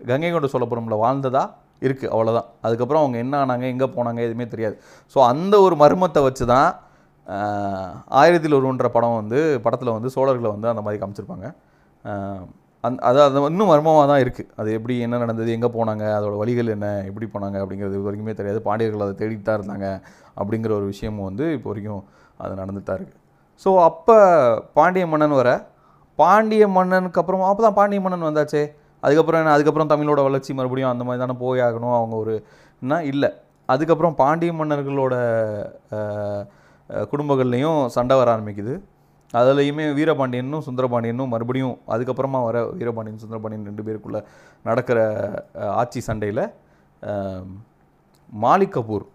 கங்கை 0.09 0.29
கொண்ட 0.31 0.47
சோழபுரமில் 0.53 1.01
வாழ்ந்ததா 1.03 1.43
இருக்குது 1.87 2.11
அவ்வளோதான் 2.13 2.47
அதுக்கப்புறம் 2.65 3.03
அவங்க 3.03 3.17
என்ன 3.23 3.35
ஆனாங்க 3.43 3.65
எங்கே 3.73 3.87
போனாங்க 3.95 4.19
எதுவுமே 4.27 4.45
தெரியாது. 4.53 4.75
ஸோ 5.13 5.17
அந்த 5.31 5.55
ஒரு 5.65 5.75
மர்மத்தை 5.83 6.21
வச்சு 6.27 6.45
தான் 6.53 6.69
ஆயிரத்தில் 8.19 8.57
ஒருவன்ற 8.59 8.87
படம் 8.95 9.19
வந்து 9.21 9.39
படத்தில் 9.65 9.95
வந்து 9.97 10.09
சோழர்களை 10.15 10.49
வந்து 10.55 10.67
அந்த 10.71 10.81
மாதிரி 10.85 10.99
காமிச்சிருப்பாங்க. 11.01 11.47
அந் 12.83 12.97
அது 13.09 13.19
அது 13.25 13.41
இன்னும் 13.51 13.69
மர்மமாக 13.71 14.07
தான் 14.11 14.21
இருக்குது 14.23 14.49
அது 14.61 14.69
எப்படி 14.77 14.95
என்ன 15.05 15.19
நடந்தது 15.23 15.49
எங்கே 15.57 15.69
போனாங்க 15.75 16.03
அதோடய 16.15 16.39
வழிகள் 16.41 16.73
என்ன 16.75 16.87
எப்படி 17.09 17.27
போனாங்க 17.35 17.57
அப்படிங்கிறது 17.63 18.01
வரைக்குமே 18.07 18.33
தெரியாது. 18.39 18.59
பாண்டியர்கள் 18.67 19.05
அதை 19.05 19.13
தேடிட்டு 19.21 19.45
தான் 19.49 19.59
இருந்தாங்க 19.59 19.87
அப்படிங்கிற 20.39 20.71
ஒரு 20.79 20.87
விஷயமும் 20.93 21.27
வந்து 21.29 21.45
இப்போ 21.57 21.69
வரைக்கும் 21.71 22.03
அது 22.43 22.53
நடந்துட்டு 22.61 22.89
தான் 22.89 22.99
இருக்குது 22.99 23.19
ஸோ 23.65 23.69
அப்போ 23.89 24.17
பாண்டிய 24.77 25.05
மன்னன் 25.13 25.37
வர 25.41 25.49
பாண்டிய 26.19 26.63
மன்னனுக்கு 26.77 27.21
அப்புறம் 27.21 27.43
அப்போ 27.49 27.61
தான் 27.65 27.77
பாண்டிய 27.79 27.99
மன்னன் 28.05 28.27
வந்தாச்சே. 28.29 28.63
அதுக்கப்புறம் 29.03 29.41
என்ன 29.41 29.53
அதுக்கப்புறம் 29.55 29.91
தமிழோட 29.93 30.19
வளர்ச்சி 30.27 30.51
மறுபடியும் 30.57 30.91
அந்த 30.91 31.03
மாதிரி 31.07 31.21
தானே 31.23 31.35
போய் 31.43 31.63
ஆகணும் 31.67 31.95
அவங்க 31.99 32.15
ஒரு 32.23 32.33
என்ன 32.81 32.99
இல்லை. 33.11 33.29
அதுக்கப்புறம் 33.69 34.15
பாண்டிய 34.21 34.51
மன்னர்களோட 34.59 35.15
குடும்பங்கள்லேயும் 37.11 37.79
சண்டை 37.95 38.15
வர 38.19 38.29
ஆரம்பிக்குது. 38.35 38.73
அதுலேயுமே 39.33 39.85
வீரபாண்டியனும் 39.99 40.65
சுந்தரபாண்டியனும் 40.67 41.31
மறுபடியும் 41.33 41.75
அதுக்கப்புறமா 41.93 42.39
வர 42.47 42.57
வீரபாண்டியன் 42.79 43.21
சுந்தரபாண்டியன் 43.23 43.69
ரெண்டு 43.69 43.85
பேருக்குள்ளே 43.87 44.21
நடக்கிற 44.67 44.99
ஆட்சி 45.81 46.01
சண்டையில் 46.07 46.43
மாலிக் 48.43 48.75
கபூர் 48.75 49.05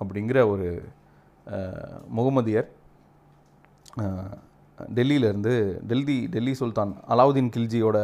அப்படிங்கிற 0.00 0.38
ஒரு 0.52 0.68
முகமதியர் 2.18 2.68
டெல்லியிலேருந்து 4.96 5.54
டெல்லி 5.90 6.16
டெல்லி 6.34 6.52
சுல்தான் 6.60 6.92
அலாவுதீன் 7.12 7.52
கில்ஜியோட 7.56 7.98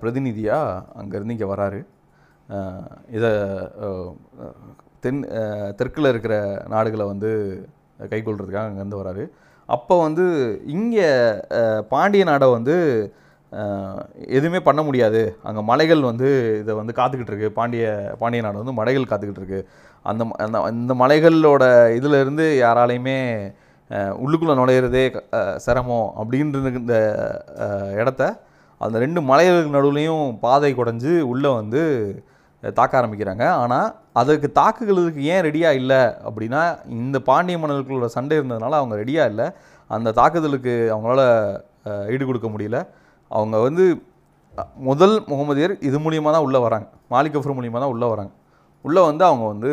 பிரதிநிதியாக 0.00 0.84
அங்கேருந்து 1.00 1.34
இங்கே 1.36 1.48
வராரு. 1.52 1.80
இதை 3.16 3.30
தென் 5.04 5.22
தெற்கில் 5.78 6.10
இருக்கிற 6.12 6.34
நாடுகளை 6.74 7.06
வந்து 7.12 7.30
கைக்கொள்றதுக்காக 8.00 8.68
அங்கேருந்து 8.68 9.00
வராரு. 9.04 9.28
அப்போ 9.66 10.02
வந்து 10.02 10.24
இங்கே 10.66 11.34
பாண்டிய 11.88 12.24
நாடை 12.24 12.50
வந்து 12.50 12.76
எதுவுமே 14.28 14.60
பண்ண 14.60 14.82
முடியாது. 14.82 15.36
அங்கே 15.42 15.60
மலைகள் 15.60 16.00
வந்து 16.00 16.58
இதை 16.60 16.74
வந்து 16.74 16.92
காத்துக்கிட்டு 16.96 17.26
இருக்கு. 17.26 17.52
பாண்டிய 17.52 18.14
பாண்டிய 18.18 18.42
நாடு 18.42 18.56
வந்து 18.56 18.72
மலைகள் 18.72 19.18
காத்துக்கிட்டு 19.18 19.36
இருக்கு. 19.36 19.68
அந்த 20.02 20.24
ம- 20.24 20.30
அந்த 20.30 20.68
இந்த 20.70 20.94
மலைகளோட 20.94 21.94
இதிலிருந்து 21.94 22.60
யாராலையுமே 22.62 23.52
உள்ளுக்குள்ளே 23.90 24.54
நுழையிறதே 24.54 25.56
சிரமம் 25.56 26.12
அப்படின்ற 26.18 26.76
இந்த 26.76 26.94
இடத்த 27.96 28.42
அந்த 28.78 28.98
ரெண்டு 28.98 29.20
மலைகளுக்கு 29.20 29.74
நடுவுலையும் 29.74 30.38
பாதை 30.38 30.74
குடைஞ்சு 30.74 31.20
உள்ளே 31.20 31.54
வந்து 31.54 31.82
தாக்க 32.78 32.92
ஆரம்பிக்கிறாங்க. 33.00 33.44
ஆனால் 33.62 33.88
அதுக்கு 34.20 34.48
தாக்குகளுக்கு 34.60 35.22
ஏன் 35.34 35.44
ரெடியாக 35.46 35.78
இல்லை? 35.80 36.00
அப்படின்னா 36.28 36.62
இந்த 37.02 37.18
பாண்டிய 37.28 37.58
மன்னர்களுக்குள்ள 37.62 38.08
சண்டை 38.16 38.36
இருந்ததுனால 38.40 38.78
அவங்க 38.80 38.94
ரெடியாக 39.02 39.30
இல்லை. 39.32 39.46
அந்த 39.90 40.14
தாக்குதலுக்கு 40.18 40.74
அவங்களால 40.94 41.22
ஈடு 42.14 42.24
கொடுக்க 42.30 42.48
முடியல. 42.54 42.78
அவங்க 43.30 43.56
வந்து 43.66 43.84
முதல் 44.88 45.16
முகமதியர் 45.30 45.72
இது 45.88 45.98
மூலியமாக 46.04 46.32
தான் 46.34 46.46
உள்ளே 46.48 46.60
வராங்க. 46.66 46.86
மாலிக் 47.14 47.38
மூலியமாக 47.58 47.82
தான் 47.84 47.94
உள்ளே 47.94 48.08
வராங்க. 48.12 48.32
உள்ளே 48.84 49.02
வந்து 49.10 49.24
அவங்க 49.30 49.44
வந்து 49.54 49.72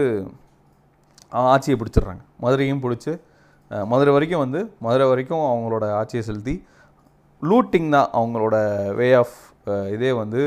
ஆட்சியை 1.54 1.76
பிடிச்சிடுறாங்க. 1.80 2.24
மதுரையும் 2.44 2.84
பிடிச்சி 2.86 3.14
மதுரை 3.92 4.12
வரைக்கும் 4.16 4.44
வந்து 4.44 4.60
மதுரை 4.86 5.06
வரைக்கும் 5.12 5.44
அவங்களோட 5.50 5.86
ஆட்சியை 6.00 6.24
செலுத்தி 6.30 6.56
லூட்டிங் 7.50 7.88
தான் 7.96 8.10
அவங்களோட 8.20 8.56
வே 8.98 9.08
ஆஃப் 9.20 9.38
இதே 9.94 10.12
வந்து 10.22 10.42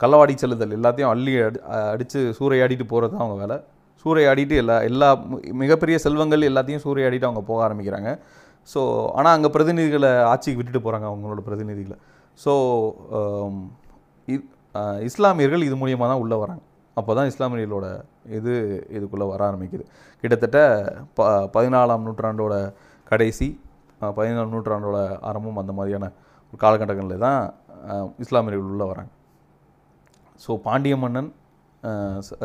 கள்ளவாடி 0.00 0.34
செல்லுதல் 0.42 0.76
எல்லாத்தையும் 0.78 1.10
அள்ளி 1.14 1.32
அடி 1.46 1.58
அடித்து 1.92 2.20
சூறையாடிட்டு 2.38 2.86
போகிறது 2.92 3.12
தான் 3.14 3.24
அவங்க 3.24 3.38
வேலை. 3.44 3.56
சூறையாடிட்டு 4.04 4.56
எல்லா 4.62 4.76
எல்லா 4.90 5.08
மி- 5.30 5.54
மிகப்பெரிய 5.62 5.96
செல்வங்கள் 6.06 6.48
எல்லாத்தையும் 6.50 6.84
சூறையாடிட்டு 6.84 7.28
அவங்க 7.28 7.42
போக 7.50 7.60
ஆரம்பிக்கிறாங்க. 7.68 8.10
ஸோ 8.68 8.80
ஆனால் 9.18 9.34
அங்கே 9.36 9.50
பிரதிநிதிகளை 9.56 10.10
ஆட்சிக்கு 10.32 10.60
விட்டுட்டு 10.60 10.84
போகிறாங்க 10.86 11.06
அவங்களோட 11.12 11.42
பிரதிநிதிகளை. 11.48 11.98
ஸோ 12.44 12.52
um, 13.18 13.56
இஸ்லாமியர்கள் 15.08 15.66
இது 15.66 15.76
மூலியமாக 15.76 16.08
தான் 16.12 16.22
உள்ளே 16.22 16.36
வராங்க. 16.42 16.62
அப்போ 16.96 17.12
தான் 17.14 17.28
இஸ்லாமியர்களோட 17.32 17.86
இது 18.38 18.52
இதுக்குள்ளே 18.96 19.26
வர 19.32 19.40
ஆரம்பிக்குது. 19.48 19.84
கிட்டத்தட்ட 20.24 20.58
ப 21.18 21.28
பதினாலாம் 21.56 22.04
நூற்றாண்டோட 22.06 22.54
கடைசி 23.10 23.48
பதினாலாம் 24.18 24.54
நூற்றாண்டோட 24.54 24.98
ஆரம்பம் 25.30 25.60
அந்த 25.62 25.72
மாதிரியான 25.78 26.06
ஒரு 26.52 26.58
காலகட்டங்களில் 26.64 27.24
தான் 27.26 27.40
இஸ்லாமியர்கள் 28.24 28.72
உள்ளே 28.74 28.86
வராங்க. 28.92 29.10
ஸோ 30.44 30.50
பாண்டிய 30.66 30.96
மன்னன் 30.96 31.30
ச- 32.28 32.38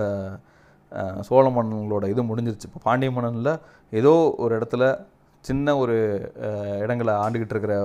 சோழ 1.28 1.46
மன்னங்களோட 1.56 2.06
இது 2.14 2.22
முடிஞ்சிருச்சு. 2.30 2.68
இப்போ 2.70 2.80
பாண்டிய 2.84 3.10
மன்னனில் 3.12 3.52
ஏதோ 3.94 4.14
ஒரு 4.44 4.54
இடத்துல 4.60 4.84
சின்ன 5.44 5.76
ஒரு 5.78 5.96
uh, 6.48 6.74
இடங்களை 6.84 7.14
ஆண்டுக்கிட்டு 7.24 7.54
இருக்கிற 7.56 7.76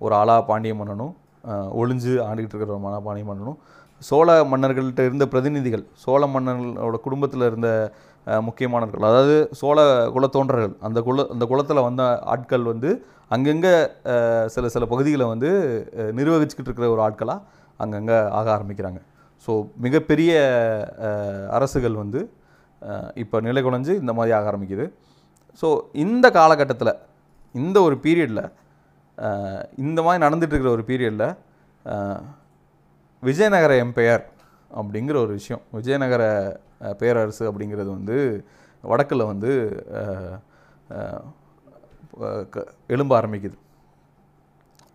ஒரு 0.00 0.14
ஆளா 0.14 0.36
பாண்டிய 0.50 0.74
மன்னனும் 0.74 1.12
uh, 1.44 1.66
ஒளிஞ்சு 1.80 2.12
ஆண்டுக்கிட்டு 2.26 2.54
இருக்கிற 2.54 2.74
ஒரு 2.76 2.84
மன 2.86 3.00
பாண்டிய 3.06 3.26
மன்னனும் 3.30 3.58
சோழ 4.00 4.28
மன்னர்கள்ட்ட 4.52 5.02
இருந்த 5.08 5.24
பிரதிநிதிகள் 5.26 5.84
சோழ 6.04 6.22
மன்னர்களோட 6.26 6.98
குடும்பத்தில் 7.06 7.48
இருந்த 7.50 7.70
uh, 8.26 8.40
முக்கியமானவர்கள் 8.40 9.08
அதாவது 9.10 9.36
சோழ 9.52 9.78
குலத்தோன்றர்கள் 10.16 10.74
அந்த 10.80 11.00
குல 11.08 11.26
அந்த 11.34 11.46
குலத்தில் 11.52 11.86
வந்த 11.88 12.04
ஆட்கள் 12.34 12.64
வந்து 12.64 12.90
அங்கங்கே 13.30 13.74
சில 14.46 14.68
சில 14.68 14.84
பகுதிகளை 14.86 15.26
வந்து 15.26 15.50
நிர்வகிச்சுக்கிட்டு 16.18 16.70
இருக்கிற 16.70 16.88
ஒரு 16.90 17.02
ஆட்களாக 17.08 17.46
அங்கங்கே 17.80 18.18
ஆக 18.38 18.46
ஆரம்பிக்கிறாங்க. 18.56 19.00
ஸோ 19.46 19.52
மிகப்பெரிய 19.76 20.32
அரசுகள் 21.50 21.94
வந்து 21.94 22.20
இப்போ 23.14 23.36
நிலை 23.40 23.62
குலைஞ்சு 23.62 23.92
இந்த 23.96 24.12
மாதிரி 24.12 24.34
ஆக 24.36 24.50
ஆரம்பிக்குது. 24.50 24.84
ஸோ 25.62 25.68
இந்த 25.96 26.26
காலகட்டத்தில் 26.30 26.92
இந்த 27.54 27.76
ஒரு 27.82 27.96
பீரியடில் 28.02 28.44
இந்த 29.76 30.00
மாதிரி 30.02 30.24
நடந்துகிட்ருக்கிற 30.24 30.50
இருக்கிற 30.52 30.70
ஒரு 30.70 30.84
பீரியடில் 30.84 31.26
விஜயநகர 33.22 33.72
எம்பையர் 33.84 34.24
அப்படிங்கிற 34.70 35.16
ஒரு 35.16 35.32
விஷயம் 35.32 35.62
விஜயநகர 35.70 36.22
பேரரசு 36.98 37.44
அப்படிங்கிறது 37.50 37.90
வந்து 37.90 38.16
வடக்கில் 38.84 39.24
வந்து 39.24 39.50
க- 42.50 42.68
எழும்ப 42.86 43.12
ஆரம்பிக்குது. 43.20 43.56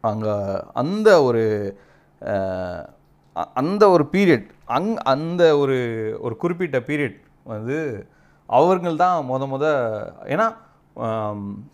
அங்கே 0.04 0.34
அந்த 0.74 1.10
ஒரு 1.24 1.44
அந்த 3.62 3.84
ஒரு 3.96 4.04
பீரியட் 4.14 4.46
அங் 4.78 4.92
அந்த 5.14 5.44
ஒரு 5.62 5.78
ஒரு 6.26 6.36
குறிப்பிட்ட 6.44 6.78
பீரியட் 6.90 7.18
வந்து 7.54 7.78
அவர்கள் 8.50 9.02
தான் 9.04 9.18
முத 9.32 9.44
முத 9.54 9.66
ஏன்னா 10.34 10.48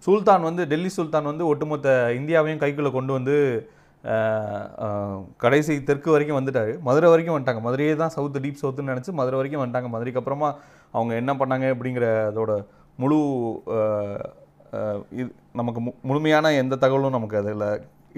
சுல்தான் 0.05 0.47
வந்து 0.49 0.64
டெல்லி 0.72 0.89
சுல்தான் 0.95 1.30
வந்து 1.32 1.43
ஒட்டுமொத்த 1.51 1.89
இந்தியாவையும் 2.20 2.62
கைக்குள்ளே 2.64 2.91
கொண்டு 2.97 3.12
வந்து 3.18 3.36
கடைசி 5.43 5.74
தெற்கு 5.88 6.09
வரைக்கும் 6.14 6.38
வந்துட்டார். 6.39 6.72
மதுரை 6.88 7.07
வரைக்கும் 7.12 7.36
வந்துட்டாங்க. 7.36 7.62
மதுரையே 7.66 7.95
தான் 7.99 8.14
சவுத்து 8.16 8.41
டீப் 8.43 8.62
சவுத்துன்னு 8.62 8.93
நினச்சி 8.93 9.12
மதுரை 9.20 9.38
வரைக்கும் 9.39 9.62
வந்துட்டாங்க. 9.64 9.89
மதுரைக்கு 9.95 10.22
அப்புறமா 10.22 10.49
அவங்க 10.95 11.14
என்ன 11.22 11.32
பண்ணாங்க 11.41 11.68
அப்படிங்கிற 11.74 12.07
அதோட 12.30 12.53
முழு 12.99 13.20
இது 15.20 15.30
நமக்கு 15.59 15.80
மு 15.86 15.91
முழுமையான 16.09 16.51
எந்த 16.62 16.80
தகவலும் 16.84 17.16
நமக்கு 17.18 17.38
அதில் 17.41 17.68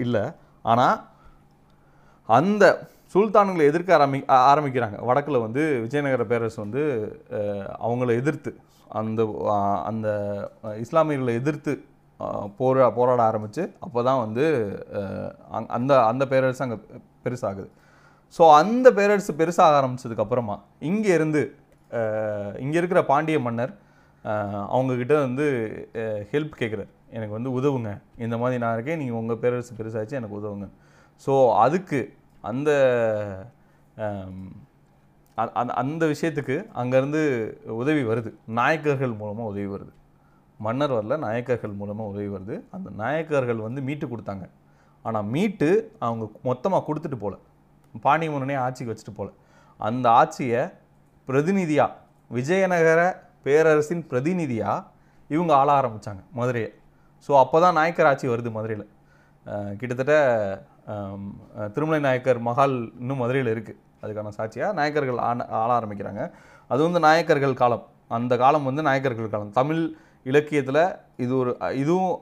இல்லை. 0.04 0.24
ஆனால் 0.64 0.96
அந்த 2.28 2.64
சுல்தான்களை 3.14 3.64
எதிர்க்க 3.70 3.98
ஆரம்பி 3.98 4.20
ஆரம்பிக்கிறாங்க. 4.52 4.96
வடக்கில் 5.08 5.44
வந்து 5.46 5.62
விஜயநகர 5.86 6.22
பேரரசு 6.30 6.58
வந்து 6.64 6.82
அவங்கள 7.86 8.10
எதிர்த்து 8.20 8.52
அந்த 9.00 9.22
அந்த 9.90 10.08
இஸ்லாமியர்களை 10.84 11.34
எதிர்த்து 11.40 11.72
போரா 12.58 12.86
போராட 12.96 13.20
ஆரம்பித்து 13.30 13.62
அப்போ 13.84 14.00
தான் 14.08 14.20
வந்து 14.24 14.44
அந்த 15.78 15.92
அந்த 16.10 16.24
பேரரசு 16.32 16.62
அங்கே 16.66 16.78
பெருசாகுது. 17.24 17.68
ஸோ 18.36 18.42
அந்த 18.60 18.86
பேரரசு 18.98 19.32
பெருசாக 19.40 19.78
ஆரம்பித்ததுக்கப்புறமா 19.78 20.56
இங்கே 20.90 21.12
இருந்து 21.18 21.42
இங்கே 22.64 22.78
இருக்கிற 22.80 23.00
பாண்டிய 23.12 23.38
மன்னர் 23.46 23.72
அவங்கக்கிட்ட 24.74 25.14
வந்து 25.26 25.46
ஹெல்ப் 26.32 26.54
கேட்குறாரு 26.60 26.90
எனக்கு 27.16 27.34
வந்து 27.38 27.50
உதவுங்க. 27.58 27.90
இந்த 28.24 28.36
மாதிரி 28.42 28.56
நான் 28.62 28.74
இருக்கேன். 28.76 29.00
நீங்கள் 29.02 29.20
உங்கள் 29.22 29.40
பேரரசு 29.42 29.72
பெருசாச்சு 29.80 30.18
எனக்கு 30.20 30.38
உதவுங்க. 30.40 30.68
ஸோ 31.24 31.32
அதுக்கு 31.64 32.00
அந்த 32.50 32.70
அந்த- 35.34 35.74
அந்த 35.82 36.02
விஷயத்துக்கு 36.06 36.56
அங்கேருந்து 36.74 37.22
உதவி 37.80 38.02
வருது. 38.04 38.30
நாயக்கர்கள் 38.46 39.12
மூலமாக 39.12 39.48
உதவி 39.48 39.66
வருது. 39.74 39.92
மன்னர் 40.58 40.92
வரல 40.92 41.18
நாயக்கர்கள் 41.18 41.70
மூலமாக 41.70 42.10
உதவி 42.10 42.28
வருது. 42.28 42.56
அந்த 42.70 42.90
நாயக்கர்கள் 42.96 43.60
வந்து 43.66 43.80
மீட்டு 43.80 44.06
கொடுத்தாங்க. 44.06 44.44
ஆனால் 45.02 45.24
மீட்டு 45.24 45.68
அவங்க 45.98 46.24
மொத்தமாக 46.42 46.84
கொடுத்துட்டு 46.86 47.16
போகல 47.16 47.36
பாணி 48.00 48.28
மன்னனே 48.28 48.54
ஆட்சிக்கு 48.54 48.92
வச்சுட்டு 48.92 49.14
போகல 49.14 49.36
அந்த 49.78 50.06
ஆட்சியை 50.10 50.62
பிரதிநிதியாக 51.28 51.96
விஜயநகர 52.28 53.00
பேரரசின் 53.44 54.06
பிரதிநிதியாக 54.06 54.86
இவங்க 55.28 55.52
ஆள 55.54 55.68
ஆரம்பித்தாங்க 55.80 56.22
மதுரையை. 56.32 56.70
ஸோ 57.26 57.38
அப்போ 57.38 57.60
தான் 57.60 57.72
நாயக்கர் 57.74 58.06
ஆட்சி 58.06 58.28
வருது 58.28 58.50
மதுரையில். 58.50 58.88
கிட்டத்தட்ட 59.78 60.14
திருமலை 61.74 62.00
நாயக்கர் 62.06 62.40
மகால் 62.48 62.76
இன்னும் 63.02 63.20
மதுரையில் 63.22 63.50
இருக்குது 63.54 63.80
அதுக்கான 64.02 64.32
சாட்சியாக 64.38 64.76
நாயக்கர்கள் 64.78 65.20
ஆன 65.28 65.46
ஆள 65.60 65.70
ஆரம்பிக்கிறாங்க. 65.78 66.22
அது 66.72 66.80
வந்து 66.86 67.00
நாயக்கர்கள் 67.06 67.60
காலம். 67.62 67.84
அந்த 68.16 68.32
காலம் 68.42 68.66
வந்து 68.68 68.82
நாயக்கர்கள் 68.88 69.32
காலம். 69.34 69.52
தமிழ் 69.58 69.82
இலக்கியத்தில் 70.30 70.82
இது 71.24 71.32
ஒரு 71.40 71.50
இதுவும் 71.82 72.14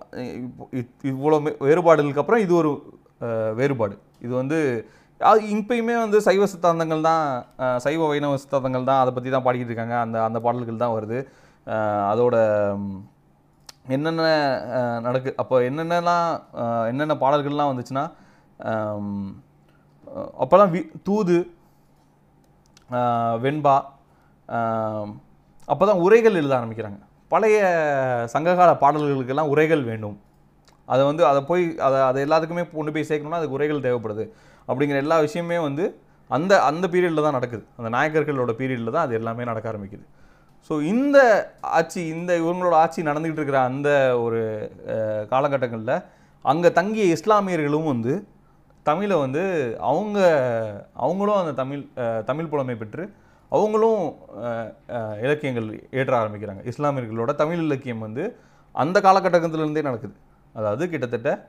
இவ்வளோ 1.12 1.38
வேறுபாடுகளுக்கு 1.68 2.22
அப்புறம் 2.22 2.44
இது 2.46 2.54
ஒரு 2.60 2.70
வேறுபாடு. 3.60 3.94
இது 4.24 4.32
வந்து 4.40 4.58
இப்பயுமே 5.56 5.96
வந்து 6.04 6.18
சைவ 6.26 6.46
சித்தாந்தங்கள் 6.52 7.06
தான் 7.08 7.24
சைவ 7.84 8.06
வைணவ 8.12 8.38
சித்தாந்தங்கள் 8.44 8.88
தான் 8.90 9.02
அதை 9.02 9.10
பற்றி 9.16 9.30
தான் 9.34 9.44
பாடிக்கிட்டு 9.46 9.72
இருக்காங்க. 9.72 9.96
அந்த 10.04 10.16
அந்த 10.28 10.38
பாடல்கள் 10.46 10.82
தான் 10.84 10.96
வருது. 10.96 11.18
அதோட 12.12 12.36
என்னென்ன 13.94 14.24
நடக்கு 15.06 15.30
அப்போ 15.42 15.56
என்னென்னலாம் 15.68 16.26
என்னென்ன 16.90 17.14
பாடல்கள்லாம் 17.22 17.70
வந்துச்சுன்னா 17.72 18.04
அப்போல்லாம் 20.42 20.72
வி 20.74 20.80
தூது 21.08 21.36
வெண்பா 23.44 23.76
அப்போ 25.72 25.84
தான் 25.90 26.02
உரைகள் 26.04 26.38
எழுத 26.40 26.52
ஆரம்பிக்கிறாங்க. 26.58 26.98
பழைய 27.32 27.58
சங்ககால 28.34 28.70
பாடல்களுக்கெல்லாம் 28.82 29.50
உரைகள் 29.52 29.82
வேண்டும். 29.90 30.16
அதை 30.92 31.02
வந்து 31.10 31.22
அதை 31.30 31.40
போய் 31.50 31.64
அதை 31.86 31.98
அதை 32.08 32.20
எல்லாத்துக்குமே 32.26 32.64
கொண்டு 32.78 32.92
போய் 32.94 33.08
சேர்க்கணும்னா 33.10 33.40
அதுக்கு 33.40 33.58
உரைகள் 33.58 33.84
தேவைப்படுது. 33.86 34.24
அப்படிங்கிற 34.68 34.98
எல்லா 35.04 35.16
விஷயமே 35.26 35.58
வந்து 35.66 35.84
அந்த 36.30 36.52
அந்த 36.70 36.84
பீரியடில் 36.92 37.26
தான் 37.26 37.36
நடக்குது. 37.38 37.64
அந்த 37.78 37.88
நாயக்கர்களோட 37.96 38.52
பீரியடில் 38.60 38.94
தான் 38.96 39.06
அது 39.06 39.16
எல்லாமே 39.20 39.46
நடக்க 39.50 39.66
ஆரம்பிக்குது. 39.72 40.04
ஸோ 40.66 40.74
இந்த 40.92 41.18
ஆட்சி 41.78 42.02
இந்த 42.16 42.32
இவங்களோட 42.42 42.74
ஆட்சி 42.82 43.00
நடந்துக்கிட்டு 43.08 43.42
இருக்கிற 43.42 43.60
அந்த 43.70 43.88
ஒரு 44.24 44.40
காலகட்டங்களில் 45.32 45.96
அங்கே 46.44 46.70
தங்கிய 46.78 47.04
இஸ்லாமியர்களும் 47.16 47.90
வந்து 47.92 48.12
தமிழை 48.82 49.16
வந்து 49.18 49.42
அவங்க 49.80 50.20
அவங்களும் 50.94 51.36
அந்த 51.36 51.52
தமிழ் 51.52 51.82
தமிழ் 52.24 52.46
புலமை 52.46 52.74
பெற்று 52.74 53.12
அவங்களும் 53.48 54.14
இலக்கியங்கள் 55.22 55.88
ஏற்ற 55.90 56.12
ஆரம்பிக்கிறாங்க. 56.20 56.72
இஸ்லாமியர்களோட 56.72 57.34
தமிழ் 57.34 57.58
இலக்கியம் 57.58 57.98
வந்து 57.98 58.36
அந்த 58.72 59.00
காலகட்டத்திலேருந்தே 59.00 59.82
நடக்குது. 59.82 60.14
அதாவது 60.54 60.88
கிட்டத்தட்ட 60.88 61.48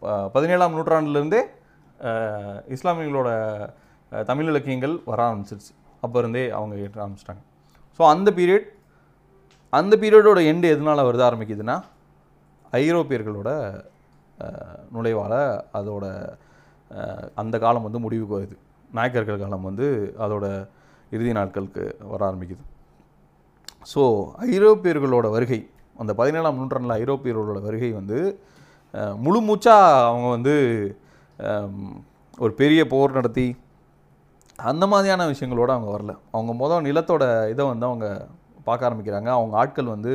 ப- 0.00 0.28
பதினேழாம் 0.28 0.74
நூற்றாண்டுலேருந்தே 0.74 1.42
இஸ்லாமியர்களோட 2.76 3.30
தமிழ் 4.24 4.46
இலக்கியங்கள் 4.46 5.00
வர 5.04 5.30
ஆரம்பிச்சிருச்சு. 5.30 5.72
அப்போ 6.00 6.18
இருந்தே 6.18 6.50
அவங்க 6.50 6.76
ஏற்ற 6.76 7.06
ஆரம்பிச்சிட்டாங்க. 7.06 7.42
ஸோ 7.98 8.06
அந்த 8.08 8.30
பீரியட் 8.30 8.66
அந்த 9.70 9.96
பீரியடோட 9.96 10.40
எண்டு 10.52 10.62
எதனால் 10.62 11.04
வருது 11.04 11.24
ஆரம்பிக்குதுன்னா 11.28 11.82
ஐரோப்பியர்களோட 12.72 13.50
நுழைவால் 14.94 15.38
அதோட 15.78 16.04
அந்த 17.42 17.56
காலம் 17.64 17.86
வந்து 17.86 18.00
முடிவுக்கு 18.04 18.36
வருது. 18.38 18.56
நாயக்கர்கள் 18.96 19.42
காலம் 19.42 19.68
வந்து 19.70 19.86
அதோட 20.24 20.46
இறுதி 21.14 21.32
நாட்களுக்கு 21.38 21.84
வர 22.12 22.20
ஆரம்பிக்குது. 22.30 22.62
ஸோ 23.92 24.02
ஐரோப்பியர்களோட 24.54 25.26
வருகை 25.36 25.60
அந்த 26.02 26.12
பதினேழாம் 26.20 26.58
நூற்றாண்டில் 26.60 26.98
ஐரோப்பியர்களோட 27.02 27.60
வருகை 27.68 27.90
வந்து 28.00 28.18
முழு 29.24 29.40
மூச்சாக 29.48 30.04
அவங்க 30.08 30.28
வந்து 30.36 30.54
ஒரு 32.44 32.52
பெரிய 32.60 32.80
போர் 32.92 33.16
நடத்தி 33.18 33.46
அந்த 34.70 34.84
மாதிரியான 34.92 35.26
விஷயங்களோட 35.30 35.70
அவங்க 35.76 35.90
வரல. 35.94 36.12
அவங்க 36.34 36.52
மொதல் 36.62 36.86
நிலத்தோட 36.88 37.24
இதை 37.52 37.62
வந்து 37.72 37.86
அவங்க 37.90 38.06
பார்க்க 38.66 38.88
ஆரம்பிக்கிறாங்க. 38.88 39.28
அவங்க 39.38 39.54
ஆட்கள் 39.62 39.94
வந்து 39.94 40.12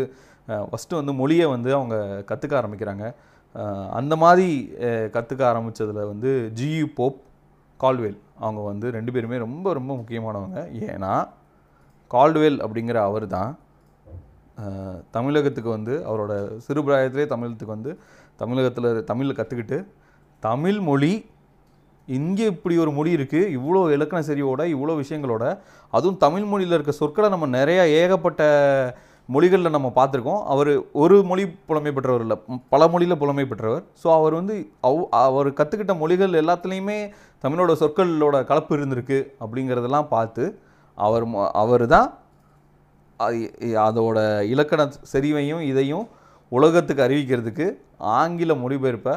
ஃபஸ்ட்டு 0.70 1.00
வந்து 1.00 1.14
மொழியை 1.22 1.48
வந்து 1.54 1.70
அவங்க 1.78 1.96
கற்றுக்க 2.30 2.54
ஆரம்பிக்கிறாங்க. 2.62 3.06
அந்த 3.92 4.16
மாதிரி 4.16 4.48
கற்றுக்க 5.14 5.42
ஆரம்பித்ததில் 5.52 6.08
வந்து 6.08 6.52
ஜியு 6.56 6.88
போப் 6.96 7.20
கால்வேல் 7.80 8.20
அவங்க 8.40 8.62
வந்து 8.62 8.92
ரெண்டு 8.92 9.12
பேருமே 9.12 9.38
ரொம்ப 9.38 9.74
ரொம்ப 9.74 9.92
முக்கியமானவங்க. 9.96 10.60
ஏன்னா 10.90 11.14
கால்டுவேல் 12.12 12.60
அப்படிங்கிற 12.60 12.98
அவர் 13.10 13.28
தான் 13.28 13.52
தமிழகத்துக்கு 15.12 15.70
வந்து 15.70 15.94
அவரோட 16.08 16.34
சிறுபிராயத்திலே 16.68 17.26
தமிழகத்துக்கு 17.28 17.76
வந்து 17.76 17.92
தமிழகத்தில் 18.36 19.04
தமிழில் 19.04 19.40
கற்றுக்கிட்டு 19.40 19.78
தமிழ் 20.44 20.80
மொழி 20.80 21.26
இங்கே 22.08 22.46
இப்படி 22.46 22.78
ஒரு 22.78 22.92
மொழி 22.92 23.18
இருக்குது 23.18 23.52
இவ்வளோ 23.58 23.80
இலக்கண 23.94 24.20
சரியோட 24.22 24.62
இவ்வளோ 24.76 24.94
விஷயங்களோட 25.04 25.46
அதுவும் 25.94 26.18
தமிழ் 26.18 26.44
மொழியில் 26.44 26.72
இருக்க 26.72 26.92
சொற்களை 26.92 27.30
நம்ம 27.30 27.48
நிறையா 27.58 27.84
ஏகப்பட்ட 28.02 28.42
மொழிகளில் 29.34 29.76
நம்ம 29.76 29.90
பார்த்துருக்கோம். 29.96 30.42
அவர் 30.54 30.72
ஒரு 31.02 31.16
மொழி 31.30 31.44
புலமை 31.70 31.92
பெற்றவர் 31.96 32.24
இல்லை. 32.26 32.38
பல 32.74 32.82
மொழியில் 32.94 33.20
புலமை 33.22 33.46
பெற்றவர். 33.52 33.84
ஸோ 34.02 34.08
அவர் 34.20 34.34
வந்து 34.40 34.56
அவ் 34.90 35.02
அவர் 35.24 35.50
கற்றுக்கிட்ட 35.60 35.94
மொழிகள் 36.02 36.38
எல்லாத்துலேயுமே 36.42 37.00
தமிழோட 37.44 37.72
சொற்களோட 37.82 38.38
கலப்பு 38.52 38.74
இருந்திருக்கு 38.78 39.20
அப்படிங்கிறதெல்லாம் 39.44 40.08
பார்த்து 40.16 40.46
அவர் 40.98 41.26
அவர் 41.64 41.86
தான் 41.96 42.10
அதோட 43.88 44.18
இலக்கண 44.54 44.82
செறிவையும் 45.12 45.64
இதையும் 45.72 46.06
உலகத்துக்கு 46.52 47.06
அறிவிக்கிறதுக்கு 47.06 47.66
ஆங்கில 48.18 48.54
மொழிபெயர்ப்பை 48.64 49.16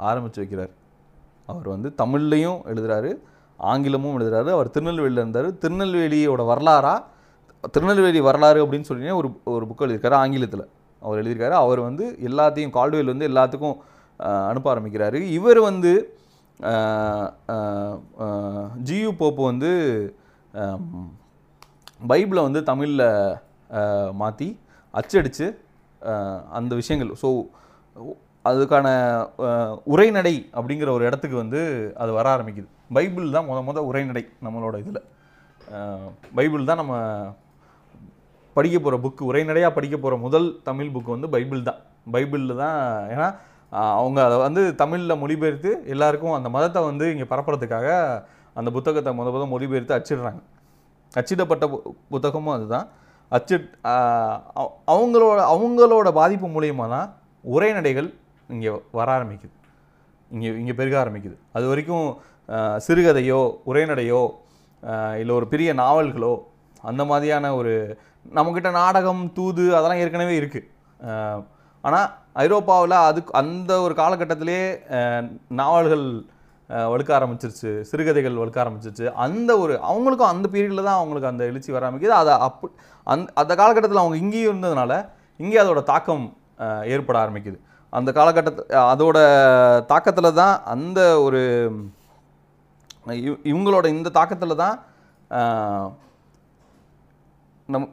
ஆரம்பித்து 0.00 0.40
வைக்கிறார். 0.42 0.72
அவர் 1.48 1.68
வந்து 1.74 1.88
தமிழ்லையும் 2.02 2.58
எழுதுகிறாரு 2.70 3.10
ஆங்கிலமும் 3.58 4.16
எழுதுகிறாரு 4.18 4.50
அவர் 4.56 4.74
திருநெல்வேலியில் 4.74 5.22
இருந்தார். 5.22 5.48
திருநெல்வேலியோட 5.62 6.42
வரலாறாக 6.52 7.04
திருநெல்வேலி 7.74 8.20
வரலாறு 8.28 8.58
அப்படின்னு 8.64 8.88
சொல்லி 8.88 9.16
ஒரு 9.20 9.28
ஒரு 9.54 9.64
புக் 9.68 9.82
எழுதியிருக்காரு 9.84 10.16
ஆங்கிலத்தில். 10.22 10.64
அவர் 11.02 11.20
எழுதியிருக்காரு. 11.20 11.56
அவர் 11.64 11.80
வந்து 11.88 12.04
எல்லாத்தையும் 12.28 12.74
கால்டுவேல் 12.76 13.12
வந்து 13.12 13.28
எல்லாத்துக்கும் 13.30 13.76
அனுப்ப 14.50 14.68
ஆரம்பிக்கிறாரு. 14.74 15.18
இவர் 15.38 15.60
வந்து 15.70 15.92
ஜியு 18.88 19.10
போப்பு 19.20 19.42
வந்து 19.50 19.70
பைபிளை 22.10 22.42
வந்து 22.48 22.60
தமிழில் 22.70 23.06
மாற்றி 24.22 24.48
அச்சடித்து 25.00 25.46
அந்த 26.58 26.72
விஷயங்கள். 26.80 27.12
ஸோ 27.22 27.28
அதுக்கான 28.48 28.88
உரைநடை 29.92 30.34
அப்படிங்கிற 30.58 30.88
ஒரு 30.96 31.04
இடத்துக்கு 31.08 31.36
வந்து 31.42 31.60
அது 32.02 32.10
வர 32.18 32.26
ஆரம்பிக்குது. 32.36 32.68
பைபிள் 32.96 33.34
தான் 33.36 33.48
முத 33.50 33.60
முத 33.68 33.78
உரைநடை 33.90 34.24
நம்மளோட 34.46 34.76
இதில். 34.84 35.02
பைபிள் 36.38 36.68
தான் 36.70 36.80
நம்ம 36.82 36.94
படிக்க 38.58 38.78
போகிற 38.78 38.96
புக்கு 39.04 39.22
உரைநடையாக 39.30 39.72
படிக்க 39.76 39.96
போகிற 39.96 40.16
முதல் 40.26 40.48
தமிழ் 40.62 40.92
புக்கு 40.94 41.14
வந்து 41.14 41.28
பைபிள் 41.34 41.62
தான். 41.68 41.80
பைபிளில் 42.12 42.60
தான் 42.62 42.78
ஏன்னா 43.14 43.28
அவங்க 43.92 44.18
அதை 44.26 44.36
வந்து 44.38 44.62
தமிழில் 44.74 45.20
மொழிபெயர்த்து 45.22 45.70
எல்லாருக்கும் 45.94 46.36
அந்த 46.38 46.48
மதத்தை 46.48 46.80
வந்து 46.90 47.06
இங்கே 47.12 47.26
பரப்புறதுக்காக 47.32 47.88
அந்த 48.54 48.68
புத்தகத்தை 48.76 49.10
முத 49.18 49.30
முத 49.34 49.44
மொழிபெயர்த்து 49.54 49.96
அச்சிடுறாங்க. 49.98 50.40
அச்சிடப்பட்ட 51.12 51.64
பு- 51.72 51.82
புத்தகமும் 52.12 52.54
அதுதான். 52.54 52.86
அச்சு 53.32 53.56
அவங்களோட 54.94 55.38
அவங்களோட 55.54 56.08
பாதிப்பு 56.20 56.48
மூலியமாக 56.54 56.92
தான் 56.94 57.08
உரைநடைகள் 57.44 58.08
இங்கே 58.48 58.70
வர 58.98 59.08
ஆரம்பிக்குது. 59.16 59.54
இங்கே 60.30 60.50
இங்கே 60.60 60.74
பெருக 60.80 60.96
ஆரம்பிக்குது. 61.04 61.36
அது 61.56 61.66
வரைக்கும் 61.72 62.06
சிறுகதையோ 62.86 63.40
உரைநடையோ 63.70 64.22
இல்லை 65.20 65.32
ஒரு 65.38 65.46
பெரிய 65.52 65.70
நாவல்களோ 65.82 66.32
அந்த 66.82 67.02
மாதிரியான 67.04 67.46
ஒரு 67.60 67.72
நம்மக்கிட்ட 68.36 68.70
நாடகம் 68.80 69.22
தூது 69.36 69.64
அதெல்லாம் 69.76 70.00
ஏற்கனவே 70.02 70.34
இருக்குது 70.40 70.68
ஆனால் 71.84 72.08
ஐரோப்பாவில் 72.44 72.96
அதுக்கு 73.08 73.30
அந்த 73.40 73.72
ஒரு 73.84 73.94
காலகட்டத்திலே 74.00 74.60
நாவல்கள் 75.60 76.06
வழுக்க 76.92 77.10
ஆரம்பிச்சிருச்சு 77.18 77.70
சிறுகதைகள் 77.90 78.40
வழுக்க 78.40 78.58
ஆரம்பிச்சிருச்சு. 78.62 79.06
அந்த 79.24 79.50
ஒரு 79.62 79.74
அவங்களுக்கும் 79.90 80.32
அந்த 80.32 80.46
பீரியடில் 80.52 80.86
தான் 80.88 80.98
அவங்களுக்கு 81.00 81.30
அந்த 81.30 81.42
எழுச்சி 81.50 81.70
வர 81.74 81.86
ஆரம்பிக்குது. 81.86 82.14
அதை 82.22 82.32
அப் 82.46 82.66
அந் 83.12 83.24
அந்த 83.42 83.52
காலகட்டத்தில் 83.60 84.02
அவங்க 84.02 84.18
இங்கேயும் 84.22 84.50
இருந்ததுனால 84.52 84.92
இங்கே 85.40 85.60
அதோட 85.62 85.82
தாக்கம் 85.92 86.26
ஏற்பட 86.94 87.16
ஆரம்பிக்குது. 87.24 87.58
அந்த 87.92 88.10
காலகட்டத்து 88.18 88.62
அதோட 88.92 89.18
தாக்கத்தில் 89.92 90.38
தான் 90.40 90.54
அந்த 90.74 91.00
ஒரு 91.26 91.40
இவங்களோட 93.50 93.86
இந்த 93.96 94.08
தாக்கத்தில் 94.18 94.60
தான் 94.64 94.76
நம் 97.68 97.88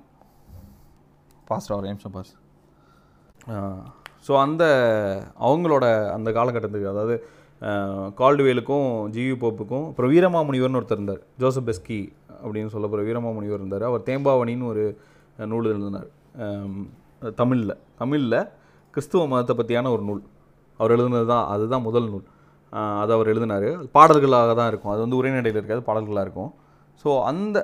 பாஸ்டர் 1.50 1.78
ஒரு 1.78 1.88
நிமிஷம் 1.92 2.14
பாஸ் 2.18 2.34
ஸோ 4.28 4.34
அந்த 4.44 4.64
அவங்களோட 5.48 5.86
அந்த 6.18 6.30
காலகட்டத்துக்கு 6.38 6.92
அதாவது 6.94 7.16
கால்டுவேலுக்கும் 8.20 8.88
ஜிவி 9.16 9.36
போப்புக்கும் 9.44 9.86
அப்புறம் 9.90 10.12
வீரமாமுனிவர்னு 10.14 10.80
ஒருத்தர் 10.80 11.00
இருந்தார் 11.00 11.22
ஜோசப் 11.42 11.68
பெஸ்கி 11.68 12.00
அப்படின்னு 12.44 12.74
சொல்லப்படுற 12.74 13.04
வீரமாமுனிவர் 13.10 13.62
இருந்தார். 13.62 13.86
அவர் 13.90 14.06
தேம்பாவணின்னு 14.10 14.70
ஒரு 14.72 14.84
நூல் 15.52 15.70
எழுதினார். 15.72 16.10
தமிழில். 17.42 17.76
தமிழில் 18.02 18.40
கிறிஸ்துவ 18.96 19.24
மதத்தை 19.32 19.54
பற்றியான 19.60 19.92
ஒரு 19.96 20.04
நூல். 20.10 20.22
அவர் 20.80 20.94
எழுதுனது 20.96 21.28
தான் 21.34 21.46
அதுதான் 21.54 21.86
முதல் 21.88 22.10
நூல். 22.14 22.26
அதை 23.02 23.12
அவர் 23.18 23.32
எழுதினார். 23.34 23.70
பாடல்களாக 23.98 24.54
தான் 24.60 24.70
இருக்கும். 24.72 24.94
அது 24.94 25.02
வந்து 25.06 25.20
உரைநடையில் 25.20 25.60
இருக்காது 25.60 25.84
பாடல்களாக 25.90 26.26
இருக்கும். 26.28 26.52
ஸோ 27.02 27.10
அந்த 27.30 27.58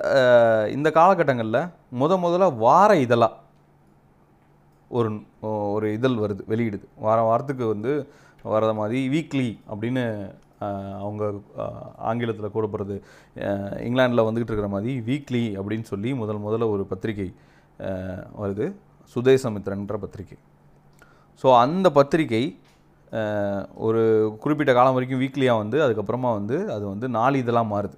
இந்த 0.76 0.88
காலகட்டங்களில் 0.98 1.62
முத 2.02 2.16
முதல்ல 2.24 2.48
வார 2.64 2.90
இதழாக 3.04 3.38
ஒரு 4.96 5.10
ஒரு 5.74 5.86
இதழ் 5.96 6.16
வருது 6.22 6.42
வெளியிடுது. 6.52 6.86
வார 7.04 7.18
வாரத்துக்கு 7.28 7.66
வந்து 7.74 7.92
வர 8.54 8.72
மாதிரி 8.80 9.00
வீக்லி 9.14 9.48
அப்படின்னு 9.72 10.04
அவங்க 11.04 11.22
ஆங்கிலத்தில் 12.08 12.54
கூடப்படுறது 12.56 12.96
இங்கிலாண்டில் 13.86 14.26
வந்துக்கிட்டு 14.26 14.52
இருக்கிற 14.52 14.70
மாதிரி 14.74 14.92
வீக்லி 15.08 15.44
அப்படின்னு 15.60 15.86
சொல்லி 15.92 16.10
முதல் 16.22 16.42
முதல்ல 16.46 16.68
ஒரு 16.74 16.84
பத்திரிகை 16.92 17.28
வருது. 18.42 18.66
சுதேசமித்ரன்ற 19.14 19.96
பத்திரிகை. 20.04 20.36
ஸோ 21.44 21.48
அந்த 21.64 21.86
பத்திரிகை 21.98 22.44
ஒரு 23.86 24.02
குறிப்பிட்ட 24.42 24.72
காலம் 24.76 24.94
வரைக்கும் 24.96 25.22
வீக்லியாக 25.22 25.62
வந்து 25.62 25.78
அதுக்கப்புறமா 25.86 26.30
வந்து 26.38 26.58
அது 26.74 26.84
வந்து 26.92 27.06
நாலு 27.16 27.42
இதழாக 27.42 27.72
மாறுது. 27.72 27.96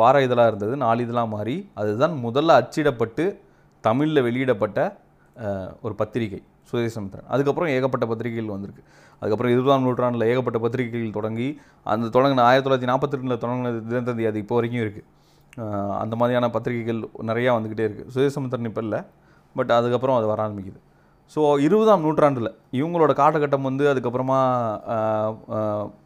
வார 0.00 0.16
இதழாக 0.26 0.50
இருந்தது 0.50 0.74
நாலு 0.82 1.04
இதெல்லாம் 1.04 1.32
மாறி 1.36 1.54
அதுதான் 1.80 2.16
முதல்ல 2.26 2.56
அச்சிடப்பட்டு 2.60 3.24
தமிழில் 3.84 4.24
வெளியிடப்பட்ட 4.26 4.78
ஒரு 5.82 5.94
பத்திரிகை 5.94 6.40
சுதேசமித்ரன் 6.70 7.28
அதுக்கப்புறம் 7.28 7.70
ஏகப்பட்ட 7.70 8.06
பத்திரிகைகள் 8.06 8.52
வந்திருக்கு. 8.52 8.82
அதுக்கப்புறம் 9.22 9.52
இருபதாம் 9.52 9.82
நூற்றாண்டில் 9.82 10.28
ஏகப்பட்ட 10.28 10.58
பத்திரிகைகள் 10.58 11.10
தொடங்கி 11.10 11.48
அந்த 11.86 12.06
தொடங்கின 12.08 12.40
ஆயிரத்தி 12.40 12.68
தொள்ளாயிரத்தி 12.68 12.90
நாற்பத்தி 12.90 13.16
ரெண்டில் 13.16 13.42
தொடங்கின 13.42 13.72
தினத்தந்தி 13.88 14.26
அது 14.26 14.38
இப்போ 14.38 14.54
வரைக்கும் 14.54 14.82
இருக்குது 14.82 15.06
அந்த 15.98 16.16
மாதிரியான 16.16 16.50
பத்திரிகைகள் 16.50 17.00
நிறையா 17.22 17.50
வந்துக்கிட்டே 17.56 17.86
இருக்குது 17.88 18.12
சுதேசமித்ரன் 18.14 18.64
இப்போ 18.64 18.80
இல்லை 18.80 19.00
பட் 19.56 19.70
அதுக்கப்புறம் 19.70 20.16
அது 20.16 20.26
வர 20.26 20.40
ஆரம்பிக்குது. 20.42 20.78
ஸோ 21.32 21.60
இருபதாம் 21.60 22.00
நூற்றாண்டில் 22.00 22.50
இவங்களோட 22.72 23.12
காலகட்டம் 23.16 23.62
வந்து 23.62 23.84
அதுக்கப்புறமா 23.88 24.38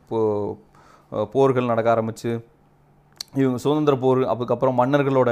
போ- 0.09 0.57
போர்கள் 1.33 1.65
நடக்க 1.65 1.91
ஆரம்பித்து 1.91 2.31
இவங்க 3.35 3.59
சுதந்திர 3.59 3.97
போர் 3.97 4.23
அதுக்கப்புறம் 4.25 4.79
மன்னர்களோட 4.79 5.31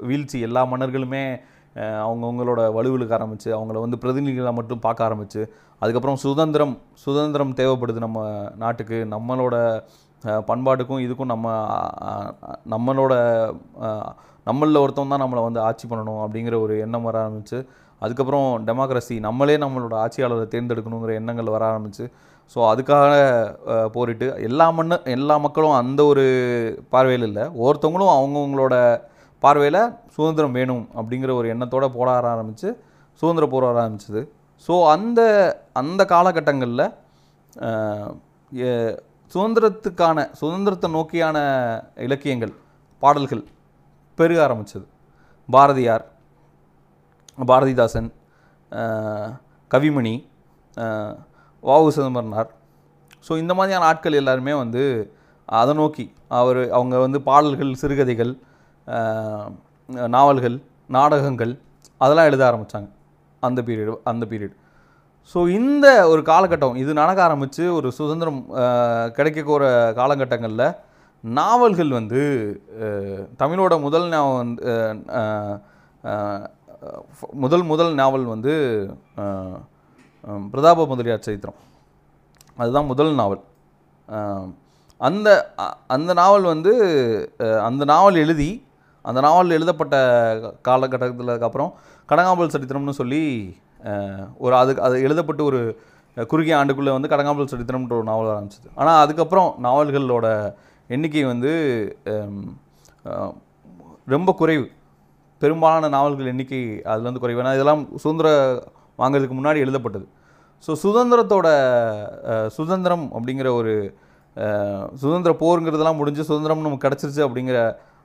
வீழ்ச்சி 0.00 0.40
எல்லா 0.40 0.66
மன்னர்களுமே 0.66 1.22
அவங்கவுங்களோட 2.04 2.60
வலுவிழுக்க 2.76 3.12
ஆரம்பித்து 3.18 3.48
அவங்கள 3.56 3.76
வந்து 3.84 4.00
பிரதிநிதிகளாக 4.02 4.56
மட்டும் 4.58 4.82
பார்க்க 4.86 5.08
ஆரம்பித்து 5.08 5.42
அதுக்கப்புறம் 5.82 6.18
சுதந்திரம் 6.24 6.74
சுதந்திரம் 7.04 7.54
தேவைப்படுது 7.60 8.00
நம்ம 8.06 8.20
நாட்டுக்கு. 8.62 8.98
நம்மளோட 9.14 9.56
பண்பாட்டுக்கும் 10.50 11.04
இதுக்கும் 11.04 11.32
நம்ம 11.34 11.46
நம்மளோட 12.74 13.14
நம்மளில் 14.46 14.82
ஒருத்தவங்க 14.82 15.12
தான் 15.14 15.24
நம்மளை 15.24 15.42
வந்து 15.46 15.60
ஆட்சி 15.68 15.86
பண்ணணும் 15.90 16.20
அப்படிங்கிற 16.24 16.56
ஒரு 16.64 16.74
எண்ணம் 16.84 17.06
வர 17.08 17.16
ஆரம்பிச்சு 17.24 17.58
அதுக்கப்புறம் 18.02 18.46
டெமோக்ரஸி 18.68 19.16
நம்மளே 19.26 19.56
நம்மளோட 19.64 19.94
ஆட்சியாளரை 20.04 20.46
தேர்ந்தெடுக்கணுங்கிற 20.54 21.12
எண்ணங்கள் 21.20 21.54
வர 21.54 21.64
ஆரம்பிச்சு. 21.72 22.04
ஸோ 22.54 22.58
அதுக்காக 22.70 23.12
போரிட்டு 23.96 24.26
எல்லா 24.48 24.66
மண்ணு 24.78 24.96
எல்லா 25.16 25.34
மக்களும் 25.44 25.76
அந்த 25.80 26.00
ஒரு 26.12 26.24
பார்வையில் 26.94 27.26
இல்லை. 27.28 27.44
ஒவ்வொருத்தவங்களும் 27.60 28.14
அவங்கவுங்களோட 28.16 28.74
பார்வையில் 29.42 29.82
சுதந்திரம் 30.14 30.56
வேணும் 30.58 30.84
அப்படிங்கிற 30.98 31.30
ஒரு 31.40 31.46
எண்ணத்தோட 31.54 31.86
போட 31.96 32.08
ஆரம்பித்து 32.34 32.68
சுதந்திர 33.20 33.44
போராட 33.54 33.76
ஆரம்பிச்சது. 33.84 34.22
ஸோ 34.66 34.74
அந்த 34.94 35.20
அந்த 35.80 36.02
காலகட்டங்களில் 36.14 36.86
சுதந்திரத்துக்கான 39.32 40.18
சுதந்திரத்தை 40.40 40.88
நோக்கியான 40.96 41.36
இலக்கியங்கள் 42.06 42.52
பாடல்கள் 43.02 43.44
பெருக 44.18 44.38
ஆரம்பித்தது 44.46 44.86
பாரதியார் 45.48 46.04
பாரதிதாசன் 47.50 48.10
கவிமணி 49.70 50.14
வாவு 51.62 51.88
சிதம்பரனார். 51.96 52.50
ஸோ 53.26 53.32
இந்த 53.42 53.52
மாதிரியான 53.58 53.86
ஆட்கள் 53.90 54.20
எல்லாருமே 54.20 54.54
வந்து 54.62 54.82
அதை 55.60 55.72
நோக்கி 55.80 56.04
அவர் 56.38 56.60
அவங்க 56.76 56.94
வந்து 57.04 57.18
பாடல்கள் 57.28 57.80
சிறுகதைகள் 57.82 58.32
நாவல்கள் 60.16 60.56
நாடகங்கள் 60.88 61.52
அதெல்லாம் 61.98 62.28
எழுத 62.30 62.42
ஆரம்பித்தாங்க 62.50 62.88
அந்த 63.42 63.62
பீரியடு 63.62 63.94
அந்த 64.04 64.24
பீரியட் 64.30 64.56
ஸோ 65.34 65.38
இந்த 65.48 65.86
ஒரு 66.08 66.22
காலகட்டம் 66.22 66.76
இது 66.76 66.92
நடக்க 66.92 67.20
ஆரம்பித்து 67.22 67.74
ஒரு 67.74 67.92
சுதந்திரம் 67.92 68.40
கிடைக்கக்கூற 69.18 69.62
காலகட்டங்களில் 70.00 70.66
நாவல்கள் 71.24 71.88
வந்து 71.88 72.22
தமிழோட 73.38 73.74
முதல் 73.80 74.08
நாவல் 74.08 74.44
வந்து 74.44 74.80
முதல் 77.44 77.62
முதல் 77.62 77.94
நாவல் 77.94 78.24
வந்து 78.24 78.54
பிரதாப 80.52 80.86
முதலியார் 80.86 81.24
சரித்திரம். 81.26 81.58
அதுதான் 82.56 82.86
முதல் 82.86 83.12
நாவல். 83.14 83.42
அந்த 85.00 85.28
அந்த 85.86 86.10
நாவல் 86.14 86.42
வந்து 86.42 86.72
அந்த 87.68 87.84
நாவல் 87.84 88.14
எழுதி 88.14 88.50
அந்த 89.08 89.18
நாவல் 89.26 89.56
எழுதப்பட்ட 89.58 89.94
காலகட்டத்துக்கு 90.68 91.48
அப்புறம் 91.48 91.70
கடங்காம்பல் 92.10 92.52
சரித்திரம்னு 92.54 92.98
சொல்லி 93.00 93.22
ஒரு 94.44 94.54
அதுக்கு 94.60 94.84
அது 94.86 94.96
எழுதப்பட்டு 95.06 95.42
ஒரு 95.50 95.60
குறுகிய 96.32 96.54
ஆண்டுக்குள்ளே 96.60 96.92
வந்து 96.96 97.10
கடங்காம்பல் 97.12 97.52
சரித்திரம்ன்ற 97.52 97.94
ஒரு 98.00 98.06
நாவல் 98.10 98.32
ஆரம்பிச்சிது. 98.34 98.68
ஆனால் 98.80 99.00
அதுக்கப்புறம் 99.04 99.50
நாவல்களோட 99.66 100.26
எண்ணிக்கை 100.94 101.24
வந்து 101.32 101.52
ரொம்ப 104.14 104.30
குறைவு. 104.40 104.66
பெரும்பாலான 105.42 105.88
நாவல்கள் 105.94 106.30
எண்ணிக்கை 106.32 106.60
அதில் 106.92 107.08
வந்து 107.08 107.22
குறைவு. 107.22 107.40
ஏன்னா 107.42 107.54
இதெல்லாம் 107.58 107.82
சுதந்திர 108.02 108.28
வாங்குறதுக்கு 109.00 109.36
முன்னாடி 109.38 109.62
எழுதப்பட்டது. 109.64 110.06
ஸோ 110.64 110.72
சுதந்திரத்தோட 110.82 111.48
சுதந்திரம் 112.56 113.06
அப்படிங்கிற 113.16 113.48
ஒரு 113.60 113.72
சுதந்திர 115.02 115.32
போருங்கிறதெல்லாம் 115.40 115.98
முடிஞ்சு 116.00 116.22
சுதந்திரம் 116.28 116.62
நமக்கு 116.66 116.84
கிடச்சிருச்சு 116.84 117.22
அப்படிங்கிற 117.26 117.58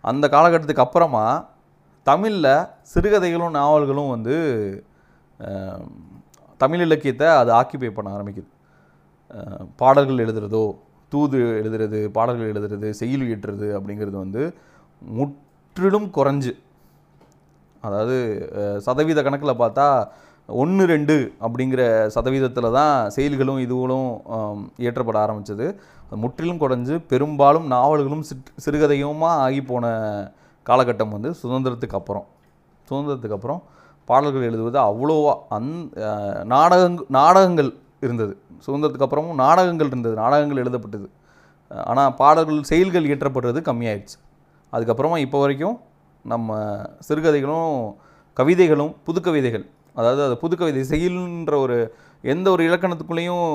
அந்த 0.03 0.25
காலகட்டத்துக்கு 0.35 0.85
அப்புறமா 0.85 1.25
தமிழில் 2.07 2.51
சிறுகதைகளும் 2.91 3.57
நாவல்களும் 3.59 4.13
வந்து 4.15 4.35
தமிழ் 6.61 6.83
இலக்கியத்தை 6.85 7.27
அது 7.39 7.49
ஆக்கிபை 7.59 7.89
பண்ண 7.95 8.09
ஆரம்பிக்குது. 8.15 8.49
பாடல்கள் 9.81 10.23
எழுதுறதோ 10.25 10.63
தூது 11.11 11.39
எழுதுறது 11.59 11.99
பாடல்கள் 12.15 12.51
எழுதுறது 12.53 12.87
செய்யுள் 12.99 13.25
இயற்றுறது 13.27 13.67
அப்படிங்கிறது 13.77 14.17
வந்து 14.23 14.43
முற்றிலும் 15.17 16.07
குறைஞ்சு. 16.17 16.53
அதாவது 17.87 18.15
சதவீத 18.85 19.19
கணக்கில் 19.27 19.61
பார்த்தா 19.61 19.87
ஒன்று 20.49 20.83
ரெண்டு 20.93 21.15
அப்படிங்கிற 21.45 21.81
சதவீதத்தில் 22.15 22.75
தான் 22.79 22.95
செயல்களும் 23.15 23.61
இதுகளும் 23.65 24.09
இயற்றப்பட 24.83 25.17
ஆரம்பித்தது 25.25 25.67
முற்றிலும் 26.23 26.61
குறைஞ்சு 26.61 26.95
பெரும்பாலும் 27.11 27.65
நாவல்களும் 27.73 28.23
சிற் 28.29 28.51
சிறுகதையுமா 28.65 29.31
ஆகி 29.45 29.61
போன 29.61 29.85
காலகட்டம் 30.65 31.13
வந்து 31.15 31.29
சுதந்திரத்துக்கு 31.41 31.97
அப்புறம். 31.99 32.27
சுதந்திரத்துக்கு 32.87 33.37
அப்புறம் 33.37 33.61
பாடல்கள் 34.09 34.47
எழுதுவது 34.49 34.77
அவ்வளோவா 34.89 35.33
அந் 35.55 35.71
நாடகங் 36.53 36.97
நாடகங்கள் 37.17 37.71
இருந்தது. 38.05 38.33
சுதந்திரத்துக்கு 38.65 39.07
அப்புறமும் 39.07 39.39
நாடகங்கள் 39.43 39.89
இருந்தது 39.91 40.15
நாடகங்கள் 40.15 40.61
எழுதப்பட்டது. 40.63 41.07
ஆனால் 41.71 42.13
பாடல்கள் 42.21 42.67
செயல்கள் 42.71 43.07
இயற்றப்படுறது 43.09 43.61
கம்மியாயிடுச்சு. 43.69 44.17
அதுக்கப்புறமா 44.73 45.17
இப்போ 45.25 45.39
வரைக்கும் 45.43 45.77
நம்ம 46.25 46.55
சிறுகதைகளும் 47.07 47.73
கவிதைகளும் 48.37 48.93
புது 49.07 49.19
கவிதைகள் 49.21 49.65
அதாவது 49.99 50.21
அது 50.25 50.35
புது 50.41 50.55
கவிதை 50.55 50.81
செயல்ன்ற 50.91 51.53
ஒரு 51.65 51.77
எந்த 52.23 52.51
ஒரு 52.51 52.63
இலக்கணத்துக்குள்ளேயும் 52.69 53.47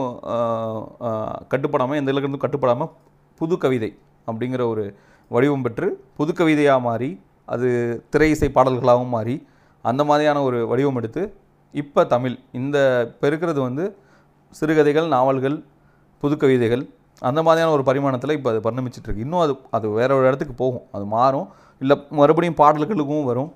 கட்டுப்படாமல் 1.49 1.99
எந்த 2.01 2.13
இலக்கணத்துக்கும் 2.13 2.47
கட்டுப்படாமல் 2.47 2.91
புது 3.41 3.59
கவிதை 3.59 3.91
அப்படிங்கிற 4.27 4.63
ஒரு 4.67 4.85
வடிவம் 5.31 5.63
பெற்று 5.63 6.05
புது 6.17 6.33
கவிதையாக 6.33 6.81
மாறி 6.81 7.11
அது 7.45 7.69
திரை 8.11 8.31
இசை 8.31 8.49
பாடல்களாகவும் 8.55 9.15
மாறி 9.17 9.47
அந்த 9.85 10.05
மாதிரியான 10.05 10.43
ஒரு 10.43 10.67
வடிவம் 10.67 10.97
எடுத்து 10.97 11.23
இப்போ 11.75 12.05
தமிழ் 12.05 12.39
இந்த 12.53 13.07
இப்போ 13.13 13.27
இருக்கிறது 13.27 13.61
வந்து 13.61 13.85
சிறுகதைகள் 14.51 15.09
நாவல்கள் 15.09 15.65
புது 16.19 16.37
கவிதைகள் 16.37 16.85
அந்த 17.23 17.43
மாதிரியான 17.43 17.73
ஒரு 17.77 17.83
பரிமாணத்தில் 17.89 18.31
இப்போ 18.31 18.51
அது 18.53 18.61
பரிணமிச்சிட்ருக்கு. 18.67 19.25
இன்னும் 19.25 19.41
அது 19.41 19.53
அது 19.71 19.87
வேற 19.91 20.11
ஒரு 20.17 20.27
இடத்துக்கு 20.27 20.55
போகும். 20.55 20.87
அது 20.93 21.05
மாறும். 21.05 21.49
இல்லை 21.81 21.97
மறுபடியும் 22.11 22.59
பாடல்களுக்கும் 22.63 23.25
வரும். 23.25 23.51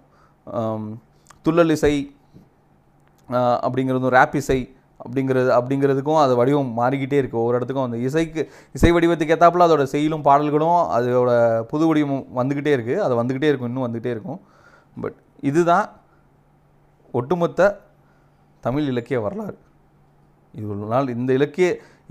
துள்ளல் 1.47 1.75
இசை 1.77 1.95
அப்படிங்கிறது 3.29 3.67
அப்படிங்கிறதும் 3.67 4.15
ரேப் 4.19 4.35
இசை 4.41 4.59
அப்படிங்கிறது 5.01 5.51
அப்படிங்கிறதுக்கும் 5.57 6.21
அது 6.23 6.35
வடிவம் 6.41 6.71
மாறிக்கிட்டே 6.81 7.19
இருக்குது 7.21 7.41
ஒவ்வொரு 7.43 7.59
இடத்துக்கும் 7.59 7.87
அந்த 7.89 7.99
இசைக்கு 8.07 8.43
இசை 8.77 8.91
வடிவத்துக்கு 8.97 9.35
ஏற்றாப்புல 9.37 9.67
அதோட 9.69 9.85
செயலும் 9.95 10.25
பாடல்களும் 10.29 10.81
அதோட 10.97 11.31
புது 11.73 11.87
வடிவம் 11.89 12.25
வந்துக்கிட்டே 12.39 12.73
இருக்குது 12.77 13.03
அது 13.07 13.15
வந்துக்கிட்டே 13.21 13.51
இருக்கும் 13.51 13.71
இன்னும் 13.71 13.87
வந்துக்கிட்டே 13.87 14.15
இருக்கும். 14.17 14.41
பட் 14.97 15.19
இதுதான் 15.51 15.87
ஒட்டுமொத்த 17.15 17.71
தமிழ் 18.65 18.89
இலக்கிய 18.93 19.19
வரலாறு. 19.27 19.57
இவ்வளோ 20.55 20.87
நாள் 20.95 21.09
இந்த 21.17 21.31
இலக்கிய 21.39 21.67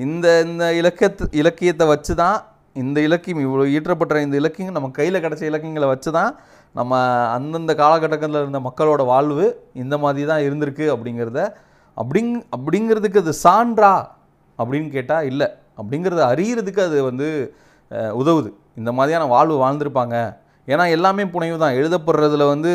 இந்த 0.05 0.27
இந்த 0.47 0.65
இலக்கியத்து 0.81 1.25
இலக்கியத்தை 1.41 1.85
வச்சு 1.93 2.13
தான் 2.21 2.37
இந்த 2.81 2.99
இலக்கியம் 3.07 3.43
இவ்வளோ 3.45 3.65
ஈற்றப்பட்ட 3.75 4.21
இந்த 4.25 4.35
இலக்கியம் 4.41 4.75
நம்ம 4.77 4.87
கையில் 4.97 5.23
கிடச்ச 5.25 5.43
இலக்கியங்களை 5.49 5.87
வச்சு 5.91 6.09
தான் 6.17 6.31
நம்ம 6.75 6.93
அந்தந்த 7.35 7.73
காலகட்டத்தில் 7.81 8.41
இருந்த 8.41 8.59
மக்களோட 8.67 9.01
வாழ்வு 9.11 9.45
இந்த 9.83 9.95
மாதிரி 10.03 10.25
தான் 10.31 10.45
இருந்திருக்கு 10.47 10.85
அப்படிங்கிறத 10.95 11.41
அப்படிங் 12.01 12.33
அப்படிங்கிறதுக்கு 12.55 13.21
அது 13.23 13.33
சான்றா? 13.45 13.93
அப்படின்னு 14.59 14.89
கேட்டால் 14.97 15.27
இல்லை. 15.31 15.47
அப்படிங்கிறத 15.79 16.21
அறியறதுக்கு 16.33 16.81
அது 16.89 16.97
வந்து 17.09 17.27
உதவுது. 18.21 18.49
இந்த 18.79 18.91
மாதிரியான 18.97 19.25
வாழ்வு 19.33 19.55
வாழ்ந்திருப்பாங்க. 19.63 20.15
ஏன்னா 20.71 20.85
எல்லாமே 20.95 21.23
புனைவு 21.33 21.57
தான். 21.63 21.75
எழுதப்படுறதுல 21.79 22.45
வந்து 22.53 22.71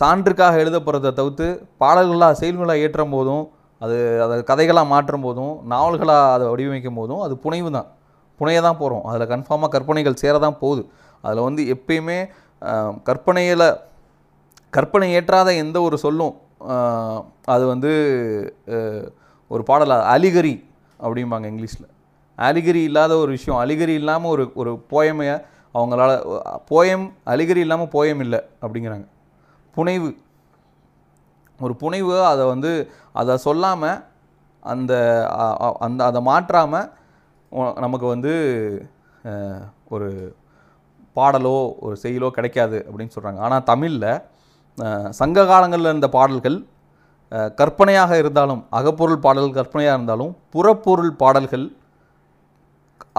சான்றுக்காக 0.00 0.56
எழுதப்படுறதை 0.62 1.10
தவிர்த்து 1.18 1.46
பாடல்களாக 1.82 2.34
செயல்களாக 2.40 2.82
ஏற்றும் 2.86 3.14
போதும் 3.16 3.44
அது 3.84 3.96
அதை 4.24 4.34
கதைகளாக 4.50 4.86
மாற்றும் 4.94 5.24
போதும் 5.26 5.54
நாவல்களாக 5.72 6.32
அதை 6.34 6.44
வடிவமைக்கும் 6.52 6.98
போதும் 7.00 7.22
அது 7.26 7.34
புனைவு 7.44 7.70
தான். 7.76 7.88
புனைய 8.40 8.58
தான் 8.66 8.78
போகிறோம் 8.80 9.04
அதில் 9.10 9.30
கன்ஃபார்மாக 9.32 9.70
கற்பனைகள் 9.74 10.20
சேர 10.22 10.34
தான் 10.44 10.58
போகுது. 10.62 10.82
அதில் 11.24 11.46
வந்து 11.48 11.62
எப்பயுமே 11.74 12.18
கற்பனையில் 13.08 13.66
கற்பனை 14.76 15.08
ஏற்றாத 15.18 15.48
எந்த 15.64 15.78
ஒரு 15.86 15.96
சொல்லும் 16.04 16.34
அது 17.54 17.64
வந்து 17.72 17.90
ஒரு 19.50 19.62
பாடல் 19.70 19.94
அலிகரி 20.14 20.54
அப்படிம்பாங்க 21.00 21.46
இங்கிலீஷில். 21.52 21.88
அலிகரி 22.38 22.80
இல்லாத 22.88 23.12
ஒரு 23.24 23.30
விஷயம். 23.36 23.58
அலிகரி 23.64 23.94
இல்லாமல் 24.00 24.32
ஒரு 24.34 24.44
ஒரு 24.60 24.72
போயமையை 24.92 25.36
அவங்களால 25.74 26.12
போயம் 26.70 27.06
அலிகரி 27.32 27.62
இல்லாமல் 27.66 27.92
போயம் 27.96 28.22
இல்லை 28.26 28.40
அப்படிங்கிறாங்க. 28.62 29.06
புனைவு. 29.76 30.10
ஒரு 31.60 31.74
புனைவு 31.82 32.14
அதை 32.32 32.44
வந்து 32.52 32.70
அதை 33.20 33.34
சொல்லாமல் 33.46 34.00
அந்த 34.62 34.92
அந்த 35.86 36.00
அதை 36.08 36.20
மாற்றாமல் 36.30 36.88
நமக்கு 37.84 38.06
வந்து 38.14 38.32
ஒரு 39.94 40.08
பாடலோ 41.16 41.56
ஒரு 41.86 41.96
செயலோ 42.02 42.28
கிடைக்காது 42.38 42.78
அப்படின்னு 42.88 43.14
சொல்கிறாங்க 43.16 43.40
ஆனால் 43.46 43.66
தமிழில் 43.70 44.10
சங்க 45.18 45.44
காலங்களில் 45.50 45.90
இருந்த 45.90 46.08
பாடல்கள் 46.16 46.58
கற்பனையாக 47.60 48.12
இருந்தாலும் 48.22 48.60
அகப்பொருள் 48.78 49.22
பாடல்கள் 49.24 49.58
கற்பனையாக 49.58 49.96
இருந்தாலும் 49.98 50.32
புறப்பொருள் 50.54 51.12
பாடல்கள் 51.22 51.66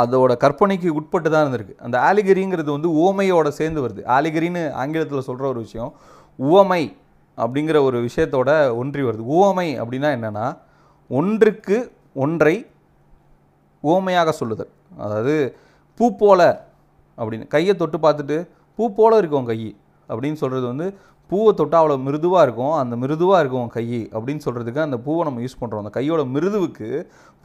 அதோட 0.01 0.31
கற்பனைக்கு 0.43 0.89
உட்பட்டு 0.99 1.29
தான் 1.29 1.43
இருந்திருக்கு. 1.45 1.75
அந்த 1.85 1.97
ஆலிகிரிங்கிறது 2.09 2.69
வந்து 2.75 2.89
உவமையோட 3.01 3.47
சேர்ந்து 3.59 3.79
வருது. 3.85 4.01
ஆலிகிரின்னு 4.15 4.63
ஆங்கிலத்தில் 4.81 5.27
சொல்கிற 5.29 5.45
ஒரு 5.53 5.59
விஷயம் 5.65 5.91
உவமை 6.39 6.83
அப்படிங்கிற 7.37 7.77
ஒரு 7.87 7.97
விஷயத்தோட 8.07 8.51
ஒன்றி 8.81 9.01
வருது. 9.07 9.23
உவமை 9.37 9.67
அப்படின்னா 9.81 10.11
என்னென்னா 10.17 10.45
ஒன்றுக்கு 11.09 11.77
ஒன்றை 12.25 12.55
உவமையாக 13.83 14.29
சொல்லுதல். 14.41 14.71
அதாவது 15.03 15.35
பூ 15.99 16.05
போல 16.21 16.41
அப்படின்னு 17.17 17.51
கையை 17.55 17.73
தொட்டு 17.81 17.97
பார்த்துட்டு 18.05 18.37
பூ 18.79 18.85
போல 18.99 19.17
இருக்கும் 19.21 19.49
கை 19.51 19.59
அப்படின்னு 20.09 20.39
சொல்கிறது 20.41 20.65
வந்து 20.73 20.87
பூவை 21.29 21.51
தொட்டால் 21.59 21.81
அவ்வளோ 21.81 21.97
மிருதுவாக 22.07 22.43
இருக்கும். 22.47 22.75
அந்த 22.81 22.95
மிருதுவாக 23.03 23.41
இருக்கும் 23.43 23.69
கை 23.75 23.85
அப்படின்னு 24.15 24.45
சொல்கிறதுக்கு 24.47 24.81
அந்த 24.87 24.97
பூவை 25.05 25.23
நம்ம 25.27 25.41
யூஸ் 25.45 25.59
பண்ணுறோம் 25.61 25.83
அந்த 25.83 25.93
கையோட 25.97 26.23
மிருதுவுக்கு 26.35 26.89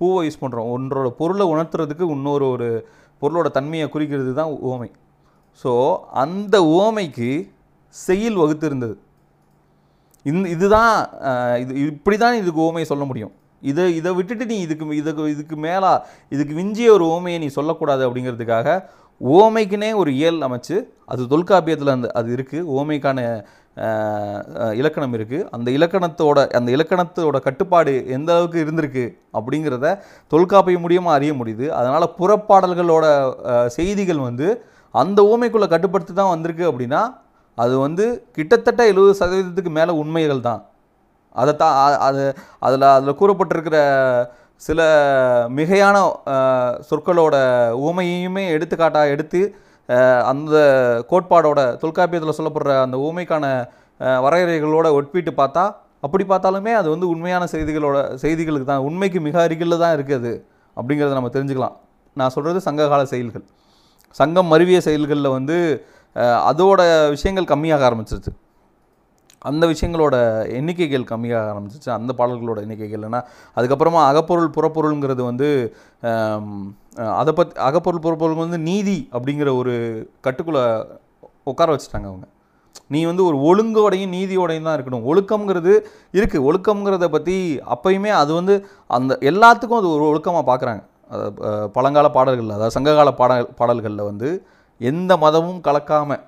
பூவை 0.00 0.20
யூஸ் 0.26 0.42
பண்ணுறோம் 0.42 0.70
ஒன்றோட 0.74 1.08
பொருளை 1.20 1.46
உணர்த்துறதுக்கு 1.54 2.06
இன்னொரு 2.16 2.46
ஒரு 2.54 2.68
பொருளோட 3.22 3.48
தன்மையை 3.58 3.86
குறிக்கிறது 3.94 4.32
தான் 4.40 4.52
ஓமை. 4.72 4.90
ஸோ 5.64 5.72
அந்த 6.24 6.56
ஓமைக்கு 6.82 7.30
செயல் 7.94 8.40
வகுத்து 8.42 8.66
இருந்தது 8.70 8.96
இந்த 10.26 10.46
இதுதான் 10.54 10.92
இது 11.62 11.72
இப்படி 11.92 12.16
தான் 12.22 12.40
இதுக்கு 12.40 12.60
ஓமையை 12.66 12.86
சொல்ல 12.90 13.04
முடியும். 13.10 13.32
இதை 13.62 13.84
இதை 13.98 14.10
விட்டுட்டு 14.18 14.44
நீ 14.50 14.56
இதுக்கு 14.66 14.84
இதுக்கு 15.00 15.24
இதுக்கு 15.34 15.56
மேலே 15.66 15.90
இதுக்கு 16.34 16.54
விஞ்சிய 16.60 16.90
ஒரு 16.96 17.04
ஓமையை 17.14 17.38
நீ 17.44 17.48
சொல்லக்கூடாது 17.56 18.02
அப்படிங்கிறதுக்காக 18.06 18.68
ஓமைக்குனே 19.20 19.90
ஒரு 20.02 20.10
இயல் 20.20 20.40
அமைச்சு 20.46 20.76
அது 21.12 21.22
தொல்காப்பியத்தில் 21.32 21.94
அந்த 21.94 22.08
அது 22.20 22.28
இருக்குது 22.36 22.66
ஓமைக்கான 22.78 23.18
இலக்கணம் 24.80 25.14
இருக்குது 25.18 25.46
அந்த 25.56 25.68
இலக்கணத்தோட 25.76 26.38
அந்த 26.58 26.68
இலக்கணத்தோட 26.76 27.38
கட்டுப்பாடு 27.46 27.92
எந்த 28.16 28.28
அளவுக்கு 28.34 28.58
இருந்திருக்கு 28.64 29.04
அப்படிங்கிறத 29.38 29.94
தொல்காப்பியம் 30.32 30.84
மூலியமாக 30.84 31.16
அறிய 31.18 31.32
முடியுது. 31.40 31.66
அதனால் 31.78 32.14
புறப்பாடல்களோட 32.18 33.06
செய்திகள் 33.76 34.20
வந்து 34.28 34.48
அந்த 34.94 35.20
ஓமைக்குள்ளே 35.32 35.68
கட்டுப்படுத்தி 35.74 36.14
தான் 36.20 36.32
வந்திருக்கு 36.34 36.66
அப்படின்னா 36.70 37.02
அது 37.58 37.74
வந்து 37.86 38.04
கிட்டத்தட்ட 38.36 38.82
எழுபது 38.92 39.14
சதவீதத்துக்கு 39.22 39.72
மேலே 39.78 39.92
உண்மைகள் 40.02 40.46
தான். 40.48 40.60
அதை 41.40 41.52
தான் 41.62 41.74
அது 42.06 42.22
அதில் 42.66 42.86
அதில் 42.96 43.18
கூறப்பட்டிருக்கிற 43.20 43.78
சில 44.66 44.80
மிகையான 45.58 45.96
சொற்களோட 46.88 47.36
உமையுமே 47.88 48.44
எடுத்துக்காட்டாக 48.56 49.12
எடுத்து 49.14 49.40
அந்த 50.30 50.56
கோட்பாடோட 51.10 51.60
தொல்காப்பியத்தில் 51.82 52.38
சொல்லப்படுற 52.38 52.72
அந்த 52.84 52.96
ஊமைக்கான 53.06 53.44
வரையறைகளோட 54.24 54.86
ஒப்பிட்டு 54.98 55.32
பார்த்தா 55.40 55.64
அப்படி 56.06 56.24
பார்த்தாலுமே 56.30 56.72
அது 56.80 56.88
வந்து 56.94 57.06
உண்மையான 57.14 57.44
செய்திகளோட 57.54 57.98
செய்திகளுக்கு 58.22 58.68
தான் 58.70 58.86
உண்மைக்கு 58.88 59.18
மிக 59.26 59.36
அருகில் 59.46 59.82
தான் 59.84 59.94
இருக்குது 59.96 60.32
அப்படிங்கிறத 60.76 61.16
நம்ம 61.18 61.30
தெரிஞ்சுக்கலாம். 61.36 61.74
நான் 62.16 62.32
சொல்கிறது 62.36 62.60
சங்ககால 62.68 63.02
செயல்கள். 63.12 63.44
சங்கம் 64.20 64.50
மருவிய 64.52 64.78
செயல்களில் 64.86 65.34
வந்து 65.36 65.56
அதோட 66.50 66.80
விஷயங்கள் 67.14 67.50
கம்மியாக 67.52 67.86
ஆரம்பிச்சிருச்சு. 67.88 68.32
அந்த 69.50 69.64
விஷயங்களோட 69.72 70.16
எண்ணிக்கைகள் 70.58 71.04
கம்மியாக 71.12 71.50
ஆரம்பிச்சிச்சு 71.52 71.90
அந்த 71.96 72.10
பாடல்களோட 72.18 72.58
எண்ணிக்கைகள். 72.64 73.04
ஏன்னா 73.08 73.20
அதுக்கப்புறமா 73.56 74.02
அகப்பொருள் 74.10 74.54
புறப்பொருள்ங்கிறது 74.56 75.22
வந்து 75.30 75.48
அதை 77.20 77.32
பற்றி 77.38 77.54
அகப்பொருள் 77.68 78.04
புறப்பொருள் 78.06 78.42
வந்து 78.44 78.60
நீதி 78.68 78.98
அப்படிங்கிற 79.16 79.50
ஒரு 79.60 79.74
கட்டுக்குள்ளே 80.26 80.64
உட்கார 81.50 81.68
வச்சுட்டாங்க 81.74 82.08
அவங்க. 82.12 82.26
நீ 82.94 83.00
வந்து 83.10 83.22
ஒரு 83.28 83.36
ஒழுங்கோடையும் 83.48 84.14
நீதியோடையும் 84.16 84.66
தான் 84.68 84.76
இருக்கணும். 84.78 85.04
ஒழுக்கம்ங்கிறது 85.10 85.72
இருக்குது 86.18 86.44
ஒழுக்கம்ங்கிறத 86.48 87.06
பற்றி 87.14 87.36
அப்பயுமே 87.74 88.10
அது 88.22 88.32
வந்து 88.38 88.54
அந்த 88.96 89.12
எல்லாத்துக்கும் 89.30 89.80
அது 89.82 89.90
ஒரு 89.96 90.04
ஒழுக்கமாக 90.12 90.44
பார்க்குறாங்க 90.50 90.82
பழங்கால 91.76 92.08
பாடல்களில் 92.16 92.56
அதாவது 92.56 92.76
சங்ககால 92.76 93.10
பாடல் 93.20 93.48
பாடல்களில் 93.60 94.08
வந்து 94.10 94.28
எந்த 94.80 95.12
மதமும் 95.24 95.58
கலக்காமல் 95.66 96.22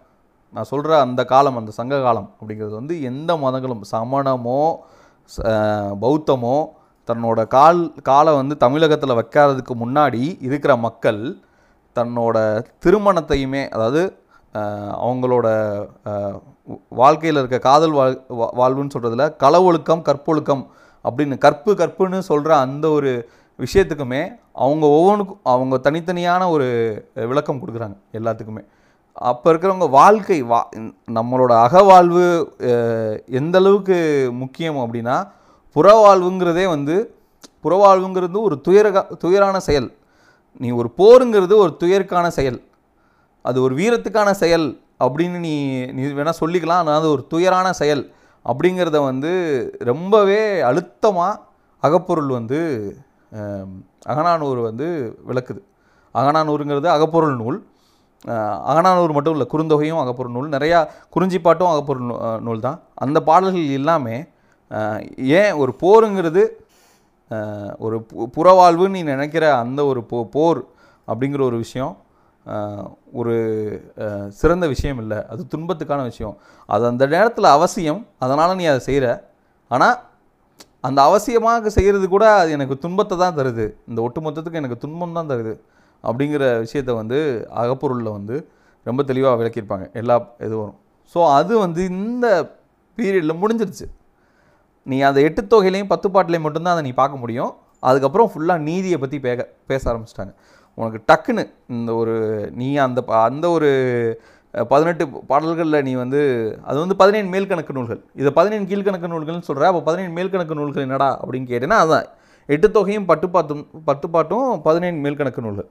நான் 0.55 0.69
சொல்கிற 0.69 0.93
அந்த 1.01 1.23
காலம் 1.25 1.57
அந்த 1.57 1.73
சங்க 1.73 2.01
காலம் 2.03 2.29
அப்படிங்கிறது 2.35 2.75
வந்து 2.75 2.95
எந்த 3.03 3.37
மதங்களும் 3.37 3.83
சமணமோ 3.91 4.61
பௌத்தமோ 6.01 6.57
தன்னோட 7.09 7.47
கால் 7.49 7.81
காலை 8.03 8.33
வந்து 8.35 8.57
தமிழகத்தில் 8.57 9.19
வைக்காததுக்கு 9.19 9.75
முன்னாடி 9.81 10.21
இருக்கிற 10.41 10.77
மக்கள் 10.79 11.21
தன்னோட 11.97 12.37
திருமணத்தையுமே 12.85 13.63
அதாவது 13.69 14.03
அவங்களோட 15.01 15.47
வாழ்க்கையில் 16.93 17.39
இருக்க 17.39 17.59
காதல் 17.61 17.91
வாழ் 17.91 18.15
வா- 18.33 18.53
வாழ்வுன்னு 18.57 18.95
சொல்கிறதுல 18.95 19.25
களவொழுக்கம் 19.41 20.03
கற்பொழுக்கம் 20.03 20.63
அப்படின்னு 21.05 21.39
கற்பு 21.39 21.75
கற்புன்னு 21.75 22.19
சொல்கிற 22.25 22.57
அந்த 22.59 22.91
ஒரு 22.91 23.11
விஷயத்துக்குமே 23.59 24.23
அவங்க 24.57 24.87
ஒவ்வொன்றுக்கும் 24.91 25.41
அவங்க 25.45 25.77
தனித்தனியான 25.79 26.51
ஒரு 26.51 26.67
விளக்கம் 27.25 27.61
கொடுக்குறாங்க 27.61 27.97
எல்லாத்துக்குமே. 28.13 28.63
அப்போ 29.17 29.47
இருக்கிறவங்க 29.51 29.87
வாழ்க்கை 29.99 30.39
வா 30.51 30.61
நம்மளோட 31.17 31.53
அகவாழ்வு 31.67 32.25
எந்த 33.41 33.57
அளவுக்கு 33.63 33.99
முக்கியம் 34.43 34.79
அப்படின்னா 34.85 35.17
புறவாழ்வுங்கிறதே 35.77 36.65
வந்து 36.75 36.97
புறவாழ்வுங்கிறது 37.65 38.39
ஒரு 38.49 38.57
துயரக 38.67 38.99
துயரான 39.23 39.57
செயல். 39.69 39.89
நீ 40.63 40.69
ஒரு 40.81 40.89
போருங்கிறது 41.01 41.55
ஒரு 41.65 41.73
துயருக்கான 41.83 42.27
செயல். 42.39 42.59
அது 43.45 43.59
ஒரு 43.67 43.75
வீரத்துக்கான 43.81 44.31
செயல் 44.43 44.67
அப்படின்னு 45.05 45.39
நீ 45.47 45.55
நீ 45.97 46.03
வேணால் 46.19 46.41
சொல்லிக்கலாம். 46.43 46.83
ஆனால் 46.83 46.99
அது 47.01 47.09
ஒரு 47.15 47.23
துயரான 47.33 47.71
செயல் 47.83 48.03
அப்படிங்கிறத 48.47 48.99
வந்து 49.11 49.33
ரொம்பவே 49.91 50.41
அழுத்தமாக 50.71 51.41
அகப்பொருள் 51.83 52.31
வந்து 52.39 52.61
அகனானூர் 53.35 54.03
அகநானூறு 54.11 54.61
வந்து 54.69 54.89
விளக்குது. 55.29 55.61
அகநானூறுங்கிறது 56.15 56.89
அகப்பொருள் 56.97 57.37
நூல். 57.43 57.59
அகனானூர் 58.71 59.17
மட்டும் 59.17 59.35
இல்லை 59.37 59.47
குறுந்தொகையும் 59.53 60.01
அகப்பொருள் 60.03 60.37
நூல் 60.37 60.55
நிறையா 60.57 60.79
குறிஞ்சிப்பாட்டும் 61.15 61.71
அகப்பொருள் 61.73 62.07
நூல் 62.47 62.65
தான். 62.67 62.79
அந்த 63.05 63.19
பாடல்கள் 63.29 63.75
எல்லாமே 63.81 64.17
ஏன் 65.41 65.53
ஒரு 65.63 65.73
போருங்கிறது 65.83 66.45
ஒரு 67.85 67.97
புறவாழ்வுன்னு 68.37 68.95
நீ 68.97 69.03
நினைக்கிற 69.13 69.45
அந்த 69.65 69.81
ஒரு 69.91 70.01
போ 70.11 70.19
போர் 70.37 70.61
அப்படிங்கிற 71.11 71.43
ஒரு 71.51 71.59
விஷயம் 71.65 71.93
ஒரு 73.19 73.35
சிறந்த 74.41 74.65
விஷயம் 74.73 74.99
இல்லை. 75.03 75.19
அது 75.33 75.43
துன்பத்துக்கான 75.53 76.03
விஷயம். 76.11 76.35
அது 76.75 76.85
அந்த 76.93 77.05
நேரத்தில் 77.15 77.55
அவசியம் 77.57 78.01
அதனால் 78.25 78.59
நீ 78.61 78.65
அதை 78.73 78.83
செய்கிற 78.89 79.07
ஆனால் 79.75 79.97
அந்த 80.89 80.99
அவசியமாக 81.09 81.71
செய்கிறது 81.77 82.07
கூட 82.15 82.25
அது 82.41 82.51
எனக்கு 82.57 82.77
துன்பத்தை 82.83 83.17
தான் 83.23 83.39
தருது. 83.39 83.67
இந்த 83.91 83.99
ஒட்டுமொத்தத்துக்கு 84.07 84.61
எனக்கு 84.63 84.83
துன்பம் 84.85 85.17
தான் 85.19 85.31
தருது. 85.33 85.55
அப்படிங்கிற 86.09 86.45
விஷயத்த 86.65 86.95
வந்து 87.01 87.19
அகப்பொருளில் 87.63 88.17
வந்து 88.19 88.37
ரொம்ப 88.89 89.03
தெளிவாக 89.11 89.37
விளக்கியிருப்பாங்க. 89.41 89.87
எல்லா 90.01 90.17
இது 90.47 90.55
வரும் 90.61 90.79
ஸோ 91.15 91.21
அது 91.39 91.53
வந்து 91.65 91.83
இந்த 91.99 92.27
பீரியடில் 92.99 93.41
முடிஞ்சிருச்சு. 93.43 93.87
நீ 94.91 94.97
அந்த 95.09 95.19
எட்டு 95.29 95.43
தொகையிலையும் 95.53 95.93
பத்து 95.93 96.09
பாட்டிலையும் 96.15 96.47
மட்டும்தான் 96.47 96.75
அதை 96.77 96.83
நீ 96.89 96.93
பார்க்க 97.01 97.23
முடியும். 97.23 97.53
அதுக்கப்புறம் 97.89 98.29
ஃபுல்லாக 98.33 98.65
நீதியை 98.69 98.99
பற்றி 99.03 99.17
பேக 99.27 99.47
பேச 99.71 99.83
ஆரம்பிச்சிட்டாங்க. 99.91 100.33
உனக்கு 100.79 100.99
டக்குன்னு 101.11 101.43
இந்த 101.79 101.91
ஒரு 102.03 102.15
நீ 102.61 102.69
அந்த 102.87 103.01
அந்த 103.29 103.47
ஒரு 103.57 103.71
பதினெட்டு 104.73 105.05
பாடல்களில் 105.31 105.85
நீ 105.87 105.93
வந்து 106.03 106.21
அது 106.71 106.79
வந்து 106.83 106.97
பதினேழு 107.01 107.27
மேல்கணக்கு 107.35 107.77
நூல்கள். 107.79 108.01
இதை 108.21 108.31
பதினேழு 108.39 108.65
கீழ்கணக்கு 108.71 109.11
நூல்கள்னு 109.13 109.49
சொல்கிற 109.49 109.69
அப்போ 109.71 109.81
பதினேழு 109.89 110.13
மேல்கணக்கு 110.19 110.59
நூல்கள் 110.59 110.87
என்னடா 110.87 111.09
அப்படின்னு 111.23 111.49
கேட்டேன்னா 111.53 111.79
அதான். 111.85 112.07
எட்டு 112.49 112.69
தொகையும் 112.77 113.09
பட்டு 113.11 114.07
பாட்டும் 114.15 114.47
பதினேழு 114.69 114.99
மேல்கணக்கு 115.07 115.45
நூல்கள். 115.47 115.69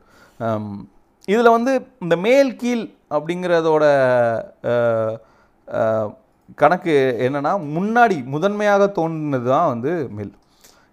இதில் 1.33 1.55
வந்து 1.55 1.73
இந்த 2.03 2.15
மேல் 2.25 2.51
கீழ் 2.61 2.83
அப்படிங்கிறதோட 3.15 3.83
கணக்கு 6.61 6.95
என்னென்னா 7.25 7.51
முன்னாடி 7.75 8.17
முதன்மையாக 8.33 8.87
தோன்றினது 8.97 9.47
தான் 9.53 9.69
வந்து 9.73 9.91
மேல். 10.17 10.33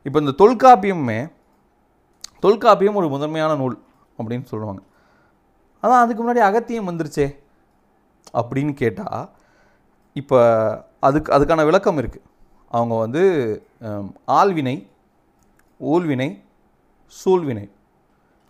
இப்போ 0.06 0.18
இந்த 0.22 0.34
தொல்காப்பியமே 0.42 1.20
தொல்காப்பியம் 2.44 2.98
ஒரு 3.00 3.08
முதன்மையான 3.14 3.56
நூல் 3.62 3.76
அப்படின்னு 4.18 4.46
சொல்லுவாங்க. 4.52 4.80
அதான் 5.82 6.02
அதுக்கு 6.02 6.20
முன்னாடி 6.22 6.42
அகத்தியம் 6.48 6.88
வந்துருச்சே 6.90 7.26
அப்படின்னு 8.40 8.72
கேட்டால் 8.82 9.26
இப்போ 10.20 10.38
அதுக்கு 11.08 11.34
அதுக்கான 11.36 11.64
விளக்கம் 11.68 12.00
இருக்குது 12.02 12.26
அவங்க 12.70 12.94
வந்து 13.04 13.22
ஆழ்வினை 14.38 14.76
ஆள்வினை 15.90 16.28
ஊழ்வினை 16.30 16.30
சூழ்வினை. 17.12 17.66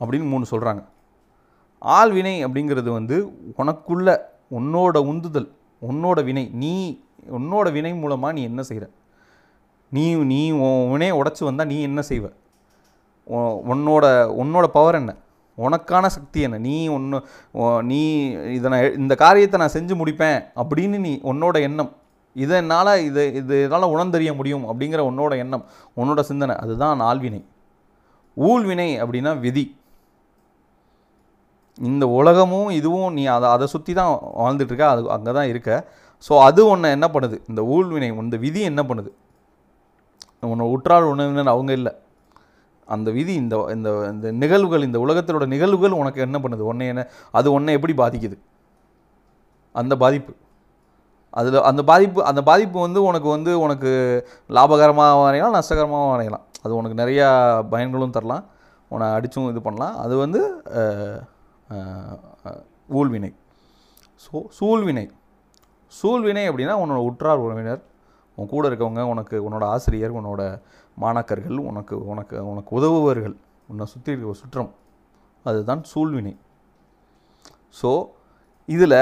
அப்படின்னு 0.00 0.32
மூணு 0.32 0.46
சொல்கிறாங்க 0.52 0.82
ஆள்வினை 1.82 2.34
அப்படிங்கிறது 2.46 2.90
வந்து 2.98 3.16
உனக்குள்ள 3.62 4.08
உன்னோட 4.58 4.96
உந்துதல் 5.10 5.48
உன்னோட 5.82 6.18
வினை 6.24 6.44
நீ 6.62 6.74
உன்னோட 7.38 7.66
வினை 7.76 7.92
மூலமாக 7.94 8.34
நீ 8.36 8.42
என்ன 8.42 8.62
செய்கிற 8.62 8.86
நீ 9.92 10.04
நீ 10.32 10.40
உன் 10.64 10.90
வினையை 10.92 11.14
உடச்சி 11.20 11.42
வந்தால் 11.46 11.68
நீ 11.70 11.76
என்ன 11.86 12.00
செய்வ? 12.10 12.26
உன்னோட 13.72 14.04
உன்னோட 14.42 14.66
பவர் 14.76 14.98
என்ன? 15.00 15.12
உனக்கான 15.58 16.06
சக்தி 16.16 16.40
என்ன? 16.46 16.58
நீ 16.66 16.74
ஒன்று 16.96 17.18
நீ 17.90 18.00
இதை 18.56 18.68
நான் 18.72 18.96
இந்த 19.00 19.14
காரியத்தை 19.14 19.58
நான் 19.60 19.74
செஞ்சு 19.76 19.94
முடிப்பேன் 20.00 20.38
அப்படின்னு 20.60 20.98
நீ 21.06 21.12
உன்னோட 21.30 21.56
எண்ணம். 21.68 21.90
இதனால் 22.36 22.92
இது 23.08 23.22
இதனால் 23.40 23.92
உணர்ந்தறிய 23.94 24.32
முடியும் 24.36 24.64
அப்படிங்கிற 24.70 25.02
உன்னோட 25.10 25.32
எண்ணம் 25.44 25.64
உன்னோட 26.00 26.20
சிந்தனை 26.30 26.56
அதுதான் 26.64 27.04
ஆள்வினை 27.08 27.40
ஊழ்வினை 28.36 28.88
அப்படின்னா 29.02 29.32
விதி. 29.40 29.64
இந்த 31.78 32.04
உலகமும் 32.18 32.70
இதுவும் 32.78 33.12
நீ 33.18 33.22
அதை 33.36 33.48
அதை 33.54 33.66
சுற்றி 33.74 33.92
தான் 34.00 34.10
வாழ்ந்துட்டுருக்க 34.42 34.86
அது 34.92 35.02
அங்கே 35.16 35.32
தான் 35.38 35.50
இருக்க. 35.52 35.70
ஸோ 36.26 36.32
அது 36.46 36.62
உன்னை 36.72 36.88
என்ன 36.96 37.06
பண்ணுது? 37.14 37.36
இந்த 37.50 37.60
ஊழ்வினை 37.74 38.08
இந்த 38.24 38.38
விதி 38.44 38.62
என்ன 38.70 38.82
பண்ணுது? 38.90 39.10
உன்னை 40.52 40.66
உற்றார் 40.74 41.10
உணவினர் 41.12 41.52
அவங்க 41.54 41.72
இல்லை. 41.78 41.92
அந்த 42.94 43.08
விதி 43.16 43.34
இந்த 43.42 43.56
இந்த 43.74 43.88
இந்த 44.12 44.26
நிகழ்வுகள் 44.42 44.86
இந்த 44.88 44.98
உலகத்திலோட 45.04 45.46
நிகழ்வுகள் 45.54 45.98
உனக்கு 46.02 46.20
என்ன 46.26 46.38
பண்ணுது? 46.44 46.62
உன்னை 46.70 46.86
என்ன 46.92 47.02
அது 47.38 47.48
உன்னை 47.56 47.74
எப்படி 47.78 47.94
பாதிக்குது? 48.02 48.36
அந்த 49.74 49.94
பாதிப்பு. 50.04 50.32
அதில் 51.40 51.66
அந்த 51.70 51.82
பாதிப்பு 51.90 52.20
அந்த 52.30 52.40
பாதிப்பு 52.50 52.78
வந்து 52.86 53.00
உனக்கு 53.08 53.28
வந்து 53.34 53.52
உனக்கு 53.64 53.90
லாபகரமாக 54.56 55.20
வரையலாம் 55.24 55.56
நஷ்டகரமாகவும் 55.58 56.14
வரையலாம். 56.14 56.44
அது 56.64 56.72
உனக்கு 56.80 56.96
நிறையா 57.02 57.26
பயன்களும் 57.74 58.16
தரலாம். 58.16 58.44
உன்னை 58.92 59.08
அடித்தும் 59.16 59.50
இது 59.52 59.60
பண்ணலாம். 59.66 59.94
அது 60.04 60.14
வந்து 60.24 60.40
ஊழ்வினை 62.98 63.30
ஸோ 64.24 64.36
சூழ்வினை. 64.58 65.04
சூழ்வினை 65.92 66.42
அப்படின்னா 66.50 66.74
உன்னோட 66.82 67.00
உற்றார் 67.08 67.42
உறவினர் 67.44 67.80
உன் 68.38 68.50
கூட 68.52 68.64
இருக்கவங்க 68.70 69.02
உனக்கு 69.12 69.36
உன்னோட 69.46 69.64
ஆசிரியர் 69.74 70.16
உன்னோட 70.18 70.42
மாணாக்கர்கள் 71.02 71.58
உனக்கு 71.70 71.94
உனக்கு 72.12 72.36
உனக்கு 72.52 72.70
உதவுபவர்கள் 72.78 73.34
உன்னை 73.70 73.84
சுற்றி 73.92 74.10
இருக்க 74.12 74.34
சுற்றம். 74.42 74.70
அதுதான் 75.44 75.82
சூழ்வினை. 75.92 76.32
ஸோ 77.80 77.90
இதில் 78.68 79.00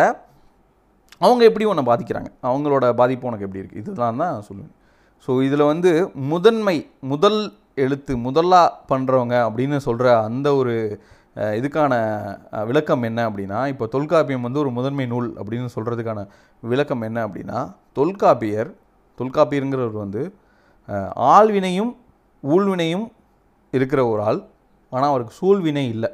அவங்க 1.20 1.42
எப்படி 1.48 1.64
உன்னை 1.70 1.84
பாதிக்கிறாங்க? 1.90 2.30
அவங்களோட 2.48 2.84
பாதிப்பு 3.00 3.28
உனக்கு 3.28 3.46
எப்படி 3.46 3.62
இருக்குது 3.62 3.82
இதுதான் 3.82 4.20
தான் 4.22 4.44
சொல்லுவேன் 4.48 4.74
ஸோ 5.24 5.30
இதில் 5.46 5.70
வந்து 5.72 5.90
முதன்மை 6.32 6.76
முதல் 7.12 7.40
எழுத்து 7.84 8.12
முதலாக 8.26 8.74
பண்ணுறவங்க 8.90 9.36
அப்படின்னு 9.46 9.78
சொல்கிற 9.86 10.06
அந்த 10.28 10.48
ஒரு 10.60 10.74
இதுக்கான 11.38 11.94
விளக்கம் 12.66 13.02
என்ன 13.02 13.30
அப்படின்னா 13.30 13.66
இப்போ 13.66 13.86
தொல்காப்பியம் 13.86 14.40
வந்து 14.40 14.58
ஒரு 14.58 14.70
முதன்மை 14.70 15.06
நூல் 15.06 15.28
அப்படின்னு 15.40 15.68
சொல்கிறதுக்கான 15.74 16.28
விளக்கம் 16.60 17.00
என்ன 17.00 17.26
அப்படின்னா 17.26 17.74
தொல்காப்பியர் 17.92 18.70
தொல்காப்பியருங்கிறவர் 19.18 20.02
வந்து 20.04 20.22
ஆழ்வினையும் 20.88 21.36
ஆள்வினையும் 21.36 21.92
ஊழ்வினையும் 22.42 23.06
இருக்கிற 23.70 24.06
ஒரு 24.06 24.22
ஆள் 24.22 24.40
ஆனால் 24.90 25.08
அவருக்கு 25.08 25.34
சூழ்வினை 25.40 25.84
இல்லை. 25.88 26.10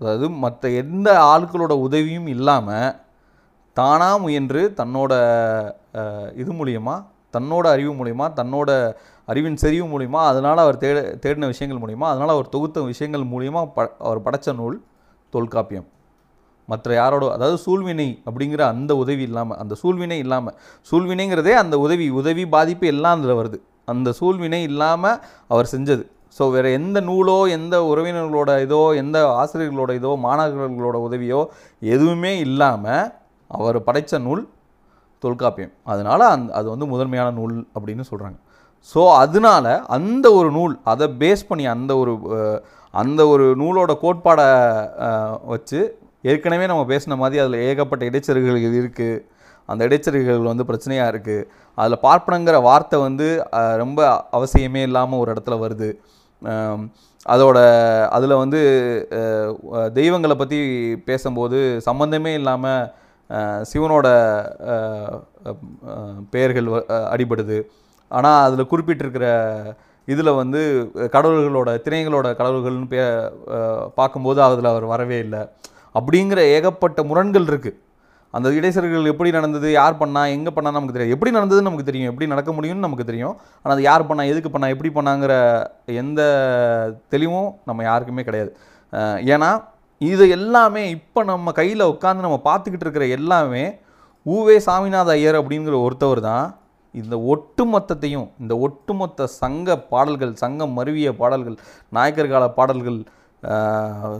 அதாவது 0.00 0.28
மற்ற 0.28 0.68
எந்த 0.68 1.08
ஆட்களோட 1.22 1.72
உதவியும் 1.86 2.26
இல்லாமல் 2.26 2.96
தானாக 3.72 4.18
முயன்று 4.18 4.62
தன்னோட 4.76 5.12
இது 6.34 6.52
மூலியமாக 6.52 7.04
தன்னோட 7.32 7.66
அறிவு 7.66 7.92
மூலியமாக 7.94 8.36
தன்னோட 8.36 8.70
அறிவின் 9.28 9.58
செறிவு 9.62 9.86
மூலிமா 9.92 10.20
அதனால் 10.30 10.60
அவர் 10.64 10.78
தேட 10.82 11.00
தேடின 11.24 11.48
விஷயங்கள் 11.52 11.82
மூலிமா 11.84 12.06
அதனால் 12.12 12.32
அவர் 12.36 12.48
தொகுத்த 12.54 12.78
விஷயங்கள் 12.92 13.24
மூலிமா 13.32 13.60
ப 13.76 13.88
அவர் 14.08 14.20
படைத்த 14.26 14.54
நூல் 14.60 14.76
தொல்காப்பியம். 15.32 15.86
மற்ற 16.68 16.88
யாரோட 17.00 17.24
அதாவது 17.36 17.58
சூழ்வினை 17.66 18.08
அப்படிங்கிற 18.28 18.62
அந்த 18.72 18.92
உதவி 19.02 19.24
இல்லாமல் 19.28 19.58
அந்த 19.62 19.74
சூழ்வினை 19.82 20.18
இல்லாமல் 20.24 20.56
சூழ்வினைங்கிறதே 20.90 21.54
அந்த 21.62 21.76
உதவி 21.84 22.06
உதவி 22.20 22.44
பாதிப்பு 22.54 22.86
எல்லாம் 22.94 23.18
அதில் 23.20 23.38
வருது. 23.40 23.58
அந்த 23.92 24.08
சூழ்வினை 24.18 24.60
இல்லாமல் 24.70 25.18
அவர் 25.52 25.70
செஞ்சது. 25.74 26.04
ஸோ 26.36 26.42
வேறு 26.54 26.68
எந்த 26.78 26.98
நூலோ 27.08 27.38
எந்த 27.56 27.74
உறவினர்களோட 27.90 28.50
இதோ 28.66 28.82
எந்த 29.02 29.18
ஆசிரியர்களோட 29.40 29.90
இதோ 30.00 30.12
மாணவர்களோட 30.26 30.98
உதவியோ 31.08 31.40
எதுவுமே 31.94 32.32
இல்லாமல் 32.46 33.10
அவர் 33.50 33.78
படைத்த 33.88 34.20
நூல் 34.26 34.44
தொல்காப்பியம். 35.24 35.74
அதனால் 35.92 36.24
அந் 36.34 36.46
அது 36.58 36.66
வந்து 36.74 36.86
முதன்மையான 36.92 37.32
நூல் 37.40 37.56
அப்படின்னு 37.76 38.04
சொல்கிறாங்க 38.10 38.38
ஸோ 38.90 39.00
அதனால 39.22 39.66
அந்த 39.96 40.26
ஒரு 40.38 40.48
நூல் 40.56 40.74
அதை 40.92 41.06
பேஸ் 41.22 41.48
பண்ணி 41.50 41.64
அந்த 41.74 41.92
ஒரு 42.02 42.12
அந்த 42.94 43.20
ஒரு 43.32 43.44
நூலோட 43.60 43.92
கோட்பாடை 44.04 44.46
வச்சு 45.52 45.80
ஏற்கனவே 46.30 46.66
நம்ம 46.70 46.82
பேசின 46.90 47.16
மாதிரி 47.22 47.40
அதில் 47.42 47.64
ஏகப்பட்ட 47.68 48.02
இடைச்செருகுகள் 48.10 48.66
இருக்குது 48.80 49.22
அந்த 49.68 49.82
இடைச்செருகுகள் 49.88 50.50
வந்து 50.50 50.68
பிரச்சனையாக 50.70 51.12
இருக்குது 51.12 51.46
அதில் 51.78 52.04
பார்ப்பனங்கிற 52.06 52.56
வார்த்தை 52.68 52.98
வந்து 53.06 53.26
ரொம்ப 53.82 54.00
அவசியமே 54.38 54.82
இல்லாமல் 54.88 55.20
ஒரு 55.22 55.32
இடத்துல 55.34 55.56
வருது. 55.64 55.88
அதோட 57.26 57.58
அதில் 58.16 58.40
வந்து 58.42 58.60
தெய்வங்களை 59.98 60.36
பற்றி 60.36 60.58
பேசும்போது 61.08 61.58
சம்மந்தமே 61.88 62.32
இல்லாமல் 62.40 62.88
சிவனோட 63.70 64.08
பெயர்கள் 66.34 66.68
அடிபடுது. 67.12 67.58
ஆனால் 68.18 68.40
அதில் 68.46 68.70
குறிப்பிட்டிருக்கிற 68.72 69.26
இதில் 70.08 70.38
வந்து 70.40 70.60
கடவுள்களோட 71.14 71.70
திணைகளோட 71.84 72.28
கடவுள்கள்னு 72.38 72.88
பே 72.92 73.02
பார்க்கும்போது 73.98 74.38
அதில் 74.46 74.72
அவர் 74.72 74.86
வரவே 74.92 75.18
இல்லை. 75.24 75.42
அப்படிங்கிற 75.98 76.40
ஏகப்பட்ட 76.56 77.00
முரண்கள் 77.10 77.48
இருக்குது 77.50 77.78
அந்த 78.36 78.50
இடைசர்கள் 78.58 79.10
எப்படி 79.12 79.30
நடந்தது 79.36 79.68
யார் 79.78 79.98
பண்ணால் 80.02 80.32
எங்கே 80.36 80.50
பண்ணா 80.56 80.70
நமக்கு 80.76 80.94
தெரியாது. 80.96 81.14
எப்படி 81.16 81.30
நடந்ததுன்னு 81.36 81.68
நமக்கு 81.68 81.88
தெரியும். 81.88 82.10
எப்படி 82.12 82.26
நடக்க 82.32 82.50
முடியும்னு 82.56 82.86
நமக்கு 82.86 83.04
தெரியும். 83.10 83.34
ஆனால் 83.62 83.74
அது 83.76 83.82
யார் 83.88 84.06
பண்ணால் 84.10 84.30
எதுக்கு 84.32 84.50
பண்ணால் 84.54 84.72
எப்படி 84.74 84.90
பண்ணாங்கிற 84.98 85.34
எந்த 86.02 86.20
தெளிவும் 87.14 87.50
நம்ம 87.70 87.84
யாருக்குமே 87.88 88.24
கிடையாது. 88.28 88.52
ஏன்னா 89.34 89.50
இது 90.00 90.24
எல்லாமே 90.36 90.82
இப்போ 90.96 91.20
நம்ம 91.32 91.52
கையில் 91.60 91.90
உட்காந்து 91.92 92.26
நம்ம 92.26 92.38
பார்த்துக்கிட்டு 92.48 92.86
இருக்கிற 92.86 93.06
எல்லாமே 93.18 93.64
ஊவே 94.26 94.56
சாமிநாத 94.68 95.10
ஐயர் 95.18 95.40
அப்படிங்கிற 95.40 95.76
ஒருத்தவர் 95.86 96.22
தான் 96.30 96.46
இந்த 96.94 97.14
ஒட்டுமொத்தத்தையும் 97.32 98.28
இந்த 98.42 98.54
ஒட்டுமொத்த 98.66 99.26
சங்க 99.40 99.76
பாடல்கள் 99.92 100.32
சங்கம் 100.42 100.76
மருவிய 100.78 101.10
பாடல்கள் 101.22 101.56
நாயக்கர் 101.96 102.32
கால 102.34 102.46
பாடல்கள் 102.58 102.98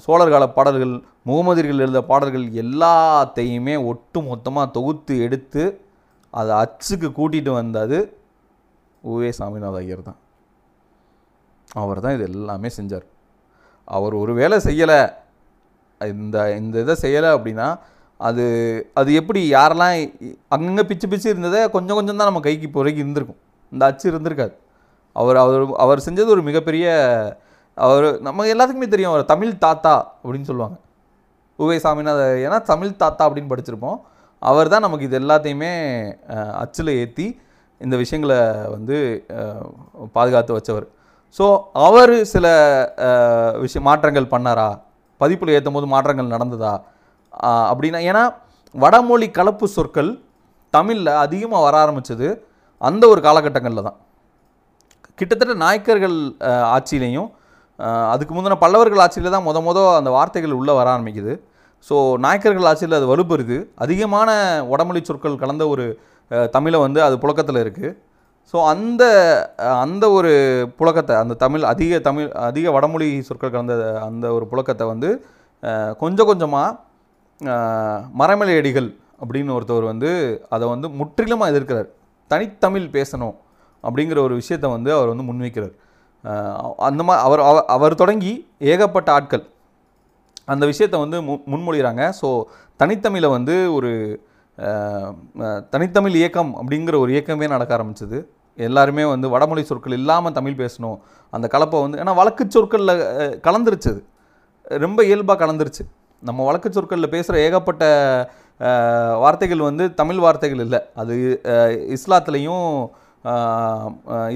சோழர் 0.05 0.33
கால 0.35 0.45
பாடல்கள் 0.57 0.95
முகமதியர்கள் 1.29 1.83
எழுத 1.85 2.01
பாடல்கள் 2.11 2.47
எல்லாத்தையுமே 2.63 3.75
ஒட்டு 3.91 4.21
மொத்தமாக 4.31 4.73
தொகுத்து 4.77 5.15
எடுத்து 5.27 5.65
அதை 6.35 6.53
அச்சுக்கு 6.65 7.09
கூட்டிகிட்டு 7.19 7.53
வந்தது 7.61 7.99
உவே 9.05 9.31
சாமிநாத 9.39 9.77
ஐயர் 9.85 10.07
தான். 10.09 10.19
அவர் 11.83 12.01
தான் 12.05 12.15
இது 12.17 12.25
எல்லாமே 12.31 12.69
செஞ்சார். 12.79 13.07
அவர் 13.89 14.15
ஒரு 14.23 14.33
வேலை 14.41 14.57
செய்யலை 14.67 14.99
இந்த 16.01 16.37
இந்த 16.61 16.77
இதை 16.85 16.95
செய்யலை 17.05 17.31
அப்படின்னா 17.37 17.69
அது 18.29 18.45
அது 19.01 19.11
எப்படி 19.21 19.41
யாரெல்லாம் 19.57 19.95
அங்கங்கே 20.55 20.85
பிச்சு 20.91 21.07
பிச்சு 21.13 21.29
இருந்ததை 21.33 21.61
கொஞ்சம் 21.77 21.99
கொஞ்சம் 21.99 22.19
தான் 22.21 22.31
நம்ம 22.31 22.43
கைக்கு 22.47 22.67
இப்போ 22.69 22.81
வரைக்கும் 22.83 23.05
இருந்திருக்கும். 23.05 23.41
இந்த 23.73 23.83
அச்சு 23.91 24.07
இருந்திருக்காது. 24.13 24.55
அவர் 25.17 25.39
அவர் 25.45 25.65
அவர் 25.85 26.05
செஞ்சது 26.07 26.29
ஒரு 26.37 26.43
மிகப்பெரிய 26.49 26.87
அவர் 27.79 28.07
நம்ம 28.27 28.47
எல்லாத்துக்குமே 28.55 28.89
தெரியும் 28.95 29.13
அவர் 29.13 29.31
தமிழ் 29.33 29.61
தாத்தா 29.67 29.95
அப்படின்னு 30.23 30.49
சொல்லுவாங்க. 30.51 30.77
உவே 31.59 31.77
சாமிநாத 31.85 32.23
ஏன்னா 32.47 32.59
தமிழ் 32.73 33.01
தாத்தா 33.03 33.23
அப்படின்னு 33.27 33.53
படிச்சிருப்போம். 33.53 33.99
அவர் 34.43 34.73
தான் 34.73 34.85
நமக்கு 34.87 35.09
இது 35.09 35.19
எல்லாத்தையுமே 35.23 35.73
அச்சில் 36.63 36.93
ஏற்றி 37.01 37.27
இந்த 37.81 37.95
விஷயங்களை 38.03 38.39
வந்து 38.75 38.97
பாதுகாத்து 40.17 40.57
வச்சவர். 40.57 40.87
ஸோ 41.39 41.45
அவர் 41.87 42.15
சில 42.33 42.47
விஷய 43.65 43.83
மாற்றங்கள் 43.89 44.33
பண்ணாரா? 44.35 44.69
பதிப்பில் 45.21 45.55
ஏற்றும் 45.57 45.77
போது 45.77 45.87
மாற்றங்கள் 45.95 46.35
நடந்ததா? 46.35 46.73
அப்படின்னா 47.71 48.01
ஏன்னா 48.11 48.23
வடமொழி 48.75 49.27
கலப்பு 49.39 49.67
சொற்கள் 49.77 50.11
தமிழில் 50.75 51.11
அதிகமாக 51.25 51.65
வர 51.67 51.75
ஆரம்பிச்சது 51.85 52.29
அந்த 52.81 53.05
ஒரு 53.13 53.21
காலகட்டங்களில் 53.27 53.87
தான். 53.89 53.99
கிட்டத்தட்ட 55.19 55.55
நாயக்கர்கள் 55.65 56.17
ஆட்சியிலையும் 56.77 57.29
அதுக்கு 58.13 58.33
முந்தின 58.37 58.59
பல்லவர்கள் 58.63 59.03
ஆட்சியில் 59.05 59.35
தான் 59.35 59.47
முத 59.49 59.59
முத 59.67 59.79
அந்த 59.99 60.11
வார்த்தைகள் 60.17 60.59
உள்ளே 60.61 60.73
வர 60.79 60.87
ஆரம்பிக்குது. 60.95 61.33
ஸோ 61.89 61.97
நாயக்கர்கள் 62.25 62.69
ஆட்சியில் 62.71 62.99
அது 63.01 63.07
வலுப்பெறுது. 63.13 63.57
அதிகமான 63.85 64.31
வடமொழி 64.73 65.01
சொற்கள் 65.09 65.41
கலந்த 65.43 65.65
ஒரு 65.75 65.85
தமிழை 66.57 66.79
வந்து 66.87 67.01
அது 67.07 67.15
புழக்கத்தில் 67.23 67.63
இருக்குது 67.65 67.91
ஸோ 68.55 68.59
அந்த 68.73 69.03
அந்த 69.85 70.05
ஒரு 70.17 70.31
புழக்கத்தை 70.79 71.15
அந்த 71.23 71.35
தமிழ் 71.45 71.65
அதிக 71.73 71.99
தமிழ் 72.07 72.29
அதிக 72.49 72.67
வடமொழி 72.77 73.09
சொற்கள் 73.29 73.53
கலந்த 73.55 73.75
அந்த 74.09 74.27
ஒரு 74.37 74.47
புழக்கத்தை 74.53 74.87
வந்து 74.93 75.11
கொஞ்சம் 76.03 76.29
கொஞ்சமாக 76.31 76.79
மரமலையடிகள் 78.19 78.97
அப்படின்னு 79.27 79.61
ஒருத்தவர் 79.61 79.85
வந்து 79.85 80.43
அதை 80.49 80.69
வந்து 80.69 80.91
முற்றிலுமாக 80.91 81.59
எதிர்க்கிறார். 81.59 81.87
தனித்தமிழ் 82.27 82.83
பேசணும் 82.83 83.35
அப்படிங்கிற 83.83 84.19
ஒரு 84.19 84.35
விஷயத்தை 84.35 84.71
வந்து 84.71 84.93
அவர் 84.93 85.09
வந்து 85.09 85.33
முன்வைக்கிறார். 85.33 85.81
அந்த 86.77 87.03
மாதிரி 87.03 87.27
அவர் 87.27 87.41
அவர்- 87.41 87.67
அவர் 87.67 87.95
தொடங்கி 87.95 88.49
ஏகப்பட்ட 88.59 89.13
ஆட்கள் 89.13 89.47
அந்த 90.45 90.67
விஷயத்தை 90.67 91.01
வந்து 91.01 91.23
மு 91.23 91.33
முன்மொழிகிறாங்க. 91.33 92.13
ஸோ 92.23 92.43
தனித்தமிழை 92.79 93.29
வந்து 93.29 93.75
ஒரு 93.75 94.23
தனித்தமிழ் 95.71 96.15
இயக்கம் 96.15 96.55
அப்படிங்கிற 96.55 96.99
ஒரு 96.99 97.13
இயக்கமே 97.13 97.49
நடக்க 97.49 97.79
ஆரம்பிச்சது. 97.79 98.25
எல்லாருமே 98.57 99.05
வந்து 99.05 99.29
வடமொழி 99.29 99.65
சொற்கள் 99.65 99.93
இல்லாமல் 99.93 100.33
தமிழ் 100.33 100.55
பேசணும். 100.59 100.99
அந்த 101.31 101.49
கலப்பை 101.53 101.81
வந்து 101.81 101.99
ஏன்னா 101.99 102.15
வழக்கு 102.15 102.45
சொற்களில் 102.49 103.41
கலந்துருச்சு 103.43 103.89
அது. 103.89 104.05
ரொம்ப 104.63 105.05
இயல்பாக 105.05 105.47
கலந்துருச்சு. 105.47 105.91
நம்ம 106.29 106.45
வழக்கு 106.49 106.69
சொற்களில் 106.77 107.13
பேசுகிற 107.15 107.37
ஏகப்பட்ட 107.47 107.85
வார்த்தைகள் 109.23 109.67
வந்து 109.69 109.85
தமிழ் 110.01 110.21
வார்த்தைகள் 110.25 110.63
இல்லை. 110.65 110.81
அது 111.01 111.15
இஸ்லாத்துலேயும் 111.97 112.69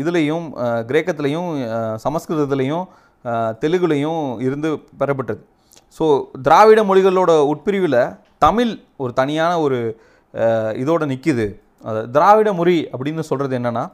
இதுலேயும் 0.01 0.47
கிரேக்கத்துலேயும் 0.89 1.51
சமஸ்கிருதத்துலேயும் 2.05 2.85
தெலுங்குலேயும் 3.63 4.25
இருந்து 4.47 4.71
பெறப்பட்டது. 5.01 5.41
ஸோ 5.97 6.07
திராவிட 6.47 6.81
மொழிகளோட 6.91 7.33
உட்பிரிவில் 7.53 8.01
தமிழ் 8.45 8.73
ஒரு 9.03 9.13
தனியான 9.21 9.53
ஒரு 9.65 9.79
இதோடு 10.83 11.05
நிற்கிது 11.13 11.47
அது 11.89 12.01
திராவிட 12.17 12.51
மொழி 12.61 12.79
அப்படின்னு 12.95 13.23
சொல்கிறது 13.31 13.55
என்னென்னா 13.59 13.85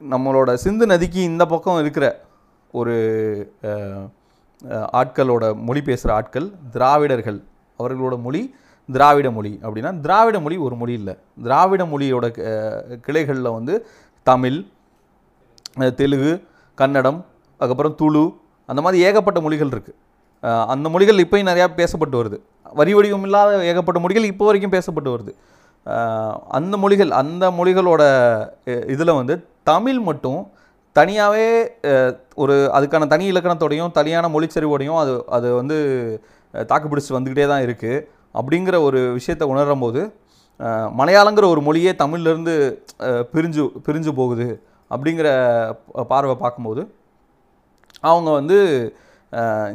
நம்மளோட 0.00 0.50
சிந்து 0.64 0.86
நதிக்கு 0.92 1.20
இந்த 1.30 1.44
பக்கம் 1.52 1.80
இருக்கிற 1.82 2.06
ஒரு 2.80 2.94
ஆட்களோட 5.00 5.44
மொழி 5.68 5.80
பேசுகிற 5.88 6.10
ஆட்கள் 6.18 6.46
திராவிடர்கள். 6.74 7.38
அவர்களோட 7.78 8.14
மொழி 8.26 8.42
திராவிட 8.88 9.28
மொழி 9.36 9.52
அப்படின்னா 9.64 9.90
திராவிட 10.04 10.36
மொழி 10.44 10.56
ஒரு 10.66 10.74
மொழி 10.80 10.92
இல்லை. 11.00 11.14
திராவிட 11.44 11.82
மொழியோட 11.92 12.26
கிளைகளில் 13.06 13.54
வந்து 13.58 13.74
தமிழ் 14.26 14.58
தெலுங்கு 16.00 16.32
கன்னடம் 16.78 17.20
அதுக்கப்புறம் 17.60 17.96
துளு 18.00 18.24
அந்த 18.68 18.80
மாதிரி 18.84 18.98
ஏகப்பட்ட 19.06 19.38
மொழிகள் 19.44 19.72
இருக்குது 19.74 19.98
அந்த 20.72 20.86
மொழிகள் 20.94 21.22
இப்போயும் 21.24 21.48
நிறையா 21.50 21.66
பேசப்பட்டு 21.80 22.16
வருது. 22.20 22.38
வரி 22.78 22.92
வடிவம் 22.96 23.24
இல்லாத 23.26 23.50
ஏகப்பட்ட 23.70 23.98
மொழிகள் 24.04 24.30
இப்போ 24.30 24.44
வரைக்கும் 24.48 24.74
பேசப்பட்டு 24.76 25.10
வருது. 25.14 25.32
அந்த 26.58 26.74
மொழிகள் 26.82 27.10
அந்த 27.20 27.44
மொழிகளோட 27.58 28.02
இதில் 28.94 29.18
வந்து 29.20 29.34
தமிழ் 29.70 30.00
மட்டும் 30.08 30.40
தனியாகவே 30.96 31.46
ஒரு 32.42 32.54
அதுக்கான 32.76 33.06
தனி 33.06 33.24
இலக்கணத்தோடையும் 33.32 33.94
தனியான 33.98 34.26
மொழிச்சரிவோடையும் 34.34 34.98
அது 35.02 35.12
அது 35.36 35.48
வந்து 35.60 35.76
தாக்குப்பிடிச்சு 36.54 36.68
தாக்கு 36.70 36.90
பிடிச்சி 36.90 37.14
வந்துக்கிட்டே 37.16 37.46
தான் 37.52 37.64
இருக்குது 37.66 38.04
அப்படிங்கிற 38.38 38.76
ஒரு 38.88 39.00
விஷயத்தை 39.18 39.46
உணரும் 39.52 39.84
போது 39.84 40.02
மலையாளங்கிற 41.00 41.46
ஒரு 41.54 41.60
மொழியே 41.68 41.92
தமிழ்லேருந்து 42.02 42.54
பிரிஞ்சு 43.32 43.64
பிரிஞ்சு 43.86 44.10
போகுது 44.20 44.48
அப்படிங்கிற 44.90 45.28
பார்வை 46.12 46.36
பார்க்கும்போது 46.42 46.82
அவங்க 48.08 48.30
வந்து 48.30 48.58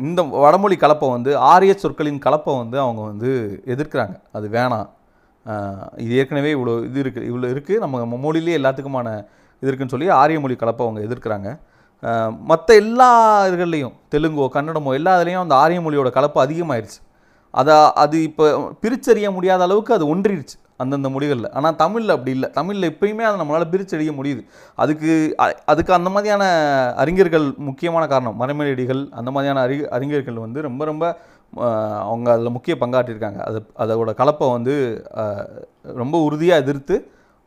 இந்த 0.08 0.22
வடமொழி 0.44 0.76
கலப்பை 0.84 1.08
வந்து 1.16 1.32
ஆரிய 1.52 1.74
சொற்களின் 1.82 2.22
கலப்பை 2.26 2.54
வந்து 2.62 2.78
அவங்க 2.84 3.02
வந்து 3.12 3.32
எதிர்க்கிறாங்க. 3.74 4.16
அது 4.38 4.48
வேணாம். 4.56 4.88
இது 6.04 6.14
ஏற்கனவே 6.22 6.50
இவ்வளோ 6.56 6.74
இது 6.90 7.00
இருக்குது 7.04 7.28
இவ்வளோ 7.32 7.50
இருக்குது 7.54 7.82
நம்ம 7.84 8.00
நம்ம 8.04 8.18
மொழியிலே 8.26 8.58
எல்லாத்துக்குமான 8.60 9.10
இது 9.62 9.70
இருக்குன்னு 9.70 9.94
சொல்லி 9.96 10.08
ஆரிய 10.22 10.40
மொழி 10.44 10.56
கலப்பை 10.64 10.86
அவங்க 10.88 11.02
எதிர்க்கிறாங்க. 11.08 11.50
மற்ற 12.50 12.68
எல்லா 12.82 13.10
இதுகள்லேயும் 13.50 13.96
தெலுங்கோ 14.14 14.46
கன்னடமோ 14.56 14.92
எல்லா 15.00 15.14
இதுலேயும் 15.20 15.46
அந்த 15.46 15.56
ஆரிய 15.64 15.80
மொழியோட 15.86 16.10
கலப்பு 16.18 16.40
அதிகமாயிருச்சு. 16.46 17.00
அதை 17.54 17.76
அது 18.04 18.18
இப்போ 18.30 18.46
பிரிச்சறிய 18.84 19.28
முடியாத 19.36 19.62
அளவுக்கு 19.68 19.92
அது 19.98 20.06
ஒன்றிடுச்சு 20.14 20.58
அந்தந்த 20.84 21.08
மொழிகளில். 21.14 21.50
ஆனால் 21.58 21.78
தமிழில் 21.82 22.14
அப்படி 22.16 22.32
இல்லை. 22.36 22.48
தமிழில் 22.58 22.90
எப்பயுமே 22.92 23.24
அதை 23.30 23.38
நம்மளால் 23.40 23.72
பிரிச்செடிய 23.74 24.12
முடியுது. 24.20 24.42
அதுக்கு 24.84 25.10
அதுக்கு 25.72 25.92
அந்த 25.98 26.10
மாதிரியான 26.16 26.44
அறிஞர்கள் 27.04 27.48
முக்கியமான 27.70 28.04
காரணம். 28.14 28.38
மரமேடிகள் 28.42 29.02
அந்த 29.20 29.30
மாதிரியான 29.36 29.64
அறி 29.68 29.78
அறிஞர்கள் 29.98 30.38
வந்து 30.46 30.62
ரொம்ப 30.68 30.86
ரொம்ப 30.92 31.06
அவங்க 32.12 32.28
அதில் 32.36 32.56
முக்கிய 32.58 32.76
பங்காற்றிருக்காங்க. 32.84 33.40
அது 33.50 33.60
அதோட 33.84 34.14
கலப்பை 34.22 34.48
வந்து 34.58 34.76
ரொம்ப 36.02 36.16
உறுதியாக 36.28 36.64
எதிர்த்து 36.64 36.98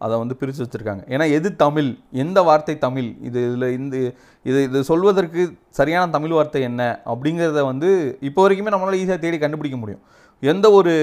அதை 0.02 0.18
வந்து 0.18 0.36
பிரித்து 0.36 0.64
வச்சுருக்காங்க. 0.64 1.02
ஏன்னா 1.14 1.26
எது 1.32 1.56
தமிழ்? 1.56 1.96
எந்த 2.12 2.42
வார்த்தை 2.42 2.78
தமிழ்? 2.78 3.08
இது 3.20 3.38
இதில் 3.48 3.78
இந்த 3.78 3.96
இது 4.44 4.62
இது 4.62 4.84
சொல்வதற்கு 4.84 5.40
சரியான 5.68 6.10
தமிழ் 6.10 6.30
வார்த்தை 6.30 6.62
என்ன? 6.62 7.00
அப்படிங்கிறத 7.06 7.64
வந்து 7.64 8.18
இப்போ 8.20 8.48
வரைக்குமே 8.48 8.72
நம்மளால் 8.74 9.00
ஈஸியாக 9.02 9.18
தேடி 9.18 9.38
கண்டுபிடிக்க 9.38 9.78
முடியும். 9.78 10.02
எந்த 10.40 10.70
ஒரு 10.70 10.94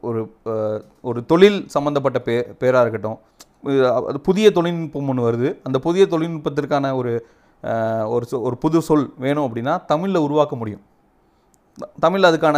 ஒரு 0.00 0.20
ஒரு 1.02 1.24
தொழில் 1.26 1.64
சம்மந்தப்பட்ட 1.66 2.18
பே 2.18 2.42
பேராக 2.58 2.88
இருக்கட்டும் 2.88 3.18
அது 4.06 4.20
புதிய 4.20 4.50
தொழில்நுட்பம் 4.50 5.08
ஒன்று 5.08 5.24
வருது. 5.32 5.58
அந்த 5.62 5.78
புதிய 5.78 6.06
தொழில்நுட்பத்திற்கான 6.10 6.94
ஒரு 6.94 7.26
ஒரு 8.06 8.26
சொ- 8.30 8.40
ஒரு 8.40 8.56
புது 8.56 8.82
சொல் 8.82 9.12
வேணும் 9.18 9.46
அப்படின்னா 9.46 9.84
தமிழில் 9.84 10.24
உருவாக்க 10.26 10.56
முடியும். 10.56 10.80
தமிழ் 12.00 12.24
அதுக்கான 12.24 12.56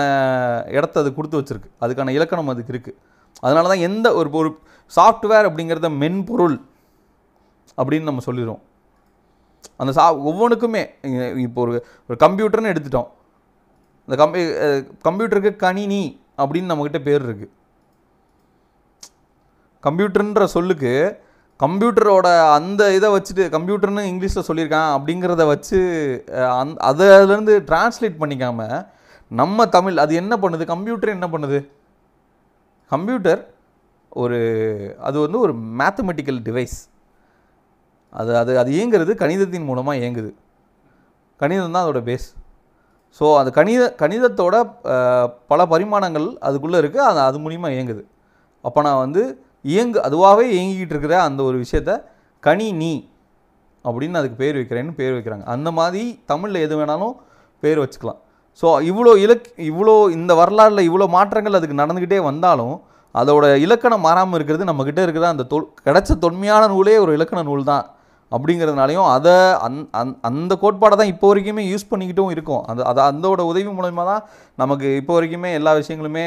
இடத்த 0.72 1.00
அது 1.00 1.14
கொடுத்து 1.14 1.40
வச்சுருக்கு. 1.40 1.70
அதுக்கான 1.80 2.10
இலக்கணம் 2.10 2.48
அதுக்கு 2.48 2.72
இருக்குது 2.72 3.12
அதனால 3.44 3.64
தான் 3.72 3.84
எந்த 3.88 4.06
ஒரு 4.20 4.28
ஒரு 4.40 4.50
சாஃப்ட்வேர் 4.92 5.48
அப்படிங்கிறத 5.48 5.88
மென்பொருள் 6.02 6.56
அப்படின்னு 7.80 8.08
நம்ம 8.10 8.22
சொல்லிடுறோம். 8.28 8.62
அந்த 9.80 9.90
சா 9.98 10.04
ஒவ்வொன்றுக்குமே 10.30 10.82
இப்போ 11.46 11.60
ஒரு 11.64 11.72
ஒரு 12.08 12.16
கம்ப்யூட்டர்னு 12.24 12.72
எடுத்துட்டோம். 12.72 13.08
இந்த 14.06 14.16
கம்பி 14.22 14.40
கம்ப்யூட்டருக்கு 15.06 15.52
கணினி 15.66 16.02
அப்படின்னு 16.42 16.70
நம்மக்கிட்ட 16.70 17.00
பேர் 17.08 17.24
இருக்குது 17.28 17.52
கம்ப்யூட்டர்ன்ற 19.86 20.44
சொல்லுக்கு 20.56 20.92
கம்ப்யூட்டரோட 21.62 22.28
அந்த 22.56 22.82
இதை 22.96 23.08
வச்சுட்டு 23.14 23.44
கம்ப்யூட்டர்னு 23.54 24.04
இங்கிலீஷில் 24.12 24.46
சொல்லியிருக்கான் 24.48 24.90
அப்படிங்கிறத 24.96 25.42
வச்சு 25.52 25.78
அந் 26.60 26.60
அந் 26.62 26.72
அதுலேருந்து 26.88 27.54
டிரான்ஸ்லேட் 27.70 28.20
பண்ணிக்காம 28.22 28.68
நம்ம 29.40 29.66
தமிழ் 29.76 30.02
அது 30.04 30.12
என்ன 30.22 30.34
பண்ணுது? 30.42 30.64
கம்ப்யூட்டர் 30.72 31.16
என்ன 31.16 31.26
பண்ணுது? 31.34 31.58
கம்ப்யூட்டர் 32.92 33.42
ஒரு 34.22 34.38
அது 35.06 35.16
வந்து 35.24 35.38
ஒரு 35.44 35.52
மேத்தமெட்டிக்கல் 35.80 36.40
டிவைஸ் 36.48 36.76
அது 38.20 38.32
அது 38.40 38.52
அது 38.62 38.70
இயங்குறது 38.78 39.12
கணிதத்தின் 39.22 39.68
மூலமாக 39.68 40.00
இயங்குது. 40.02 40.30
கணிதம் 41.40 41.74
தான் 41.76 41.84
அதோட 41.84 42.00
பேஸ் 42.08 42.26
ஸோ 43.18 43.24
அது 43.40 43.48
கணித 43.58 43.82
கணிதத்தோட 44.02 44.56
பல 45.50 45.60
பரிமாணங்கள் 45.72 46.28
அதுக்குள்ளே 46.48 46.78
இருக்குது 46.82 47.06
அது 47.10 47.20
அது 47.28 47.38
மூலிமா 47.44 47.68
இயங்குது. 47.74 48.02
அப்போ 48.66 48.80
நான் 48.86 49.02
வந்து 49.04 49.22
இயங்கு 49.72 49.98
அதுவாகவே 50.06 50.44
இயங்கிக்கிட்டு 50.56 50.94
இருக்கிற 50.94 51.16
அந்த 51.28 51.40
ஒரு 51.48 51.56
விஷயத்த 51.64 51.92
கனி 52.46 52.66
நீ 52.82 52.92
அப்படின்னு 53.84 54.20
அதுக்கு 54.20 54.38
பேர் 54.42 54.58
வைக்கிறேன்னு 54.58 54.94
பேர் 55.00 55.14
வைக்கிறாங்க. 55.16 55.44
அந்த 55.54 55.68
மாதிரி 55.78 56.02
தமிழில் 56.30 56.64
எது 56.66 56.74
வேணாலும் 56.80 57.14
பேர் 57.62 57.82
வச்சுக்கலாம். 57.82 58.20
ஸோ 58.60 58.66
இவ்வளோ 58.90 59.12
இலக் 59.24 59.48
இவ்வளோ 59.70 59.94
இந்த 60.18 60.32
வரலாறில் 60.40 60.86
இவ்வளோ 60.88 61.06
மாற்றங்கள் 61.16 61.58
அதுக்கு 61.58 61.80
நடந்துக்கிட்டே 61.82 62.20
வந்தாலும் 62.30 62.74
அதோட 63.20 63.46
இலக்கணம் 63.64 64.04
மாறாமல் 64.06 64.36
இருக்கிறது 64.38 64.68
நம்மக்கிட்ட 64.68 65.00
இருக்கிற 65.06 65.26
அந்த 65.32 65.44
தொல் 65.52 65.66
கிடைச்ச 65.86 66.12
தொன்மையான 66.24 66.62
நூலே 66.72 66.94
ஒரு 67.02 67.12
இலக்கண 67.18 67.42
நூல் 67.48 67.68
தான். 67.72 67.84
அப்படிங்கிறதுனாலையும் 68.32 69.08
அதை 69.16 69.34
அந் 69.66 69.76
அந் 69.98 70.12
அந்த 70.28 70.52
கோட்பாடை 70.62 70.94
தான் 71.00 71.10
இப்போ 71.12 71.26
வரைக்குமே 71.30 71.62
யூஸ் 71.72 71.90
பண்ணிக்கிட்டும் 71.90 72.32
இருக்கும். 72.34 72.62
அந்த 72.70 72.80
அது 72.90 73.00
அதோட 73.08 73.40
உதவி 73.50 73.70
மூலயமா 73.76 74.04
தான் 74.10 74.22
நமக்கு 74.62 74.88
இப்போ 75.00 75.12
வரைக்குமே 75.16 75.50
எல்லா 75.58 75.72
விஷயங்களுமே 75.80 76.24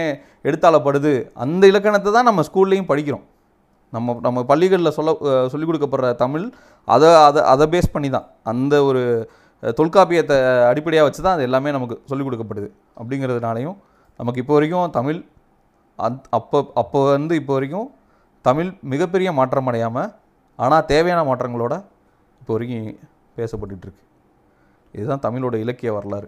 எடுத்தாளப்படுது. 0.50 1.14
அந்த 1.46 1.64
இலக்கணத்தை 1.72 2.12
தான் 2.18 2.30
நம்ம 2.30 2.44
ஸ்கூல்லையும் 2.50 2.90
படிக்கிறோம். 2.92 3.26
நம்ம 3.96 4.16
நம்ம 4.28 4.40
பள்ளிகளில் 4.52 4.96
சொல்ல 4.98 5.12
சொல்லிக் 5.54 5.70
கொடுக்கப்படுற 5.70 6.08
தமிழ் 6.24 6.46
அதை 6.96 7.10
அதை 7.28 7.42
அதை 7.54 7.68
பேஸ் 7.74 7.94
பண்ணி 7.96 8.10
தான். 8.16 8.28
அந்த 8.52 8.74
ஒரு 8.90 9.04
தொல்காப்பியத்தை 9.80 10.36
அடிப்படையாக 10.72 11.08
வச்சு 11.08 11.22
தான் 11.22 11.36
அது 11.38 11.46
எல்லாமே 11.48 11.70
நமக்கு 11.78 11.96
சொல்லிக் 12.10 12.28
கொடுக்கப்படுது. 12.28 12.68
அப்படிங்கிறதுனாலையும் 13.00 13.78
நமக்கு 14.20 14.42
இப்போ 14.44 14.54
வரைக்கும் 14.58 14.94
தமிழ் 14.98 15.20
அந் 16.06 16.18
அப்போ 16.38 16.58
அப்போ 16.82 17.00
வந்து 17.16 17.36
இப்போ 17.42 17.54
வரைக்கும் 17.58 17.88
தமிழ் 18.46 18.70
மிகப்பெரிய 18.94 19.30
மாற்றம் 19.40 19.70
அடையாமல் 19.70 20.12
ஆனால் 20.60 20.88
தேவையான 20.92 21.22
மாற்றங்களோட 21.30 21.76
இப்போ 22.42 22.52
வரைக்கும் 22.56 22.86
பேசப்பட்டுருக்கு 23.38 24.04
இதுதான் 24.94 25.24
தமிழோட 25.26 25.56
இலக்கிய 25.64 25.90
வரலாறு. 25.98 26.28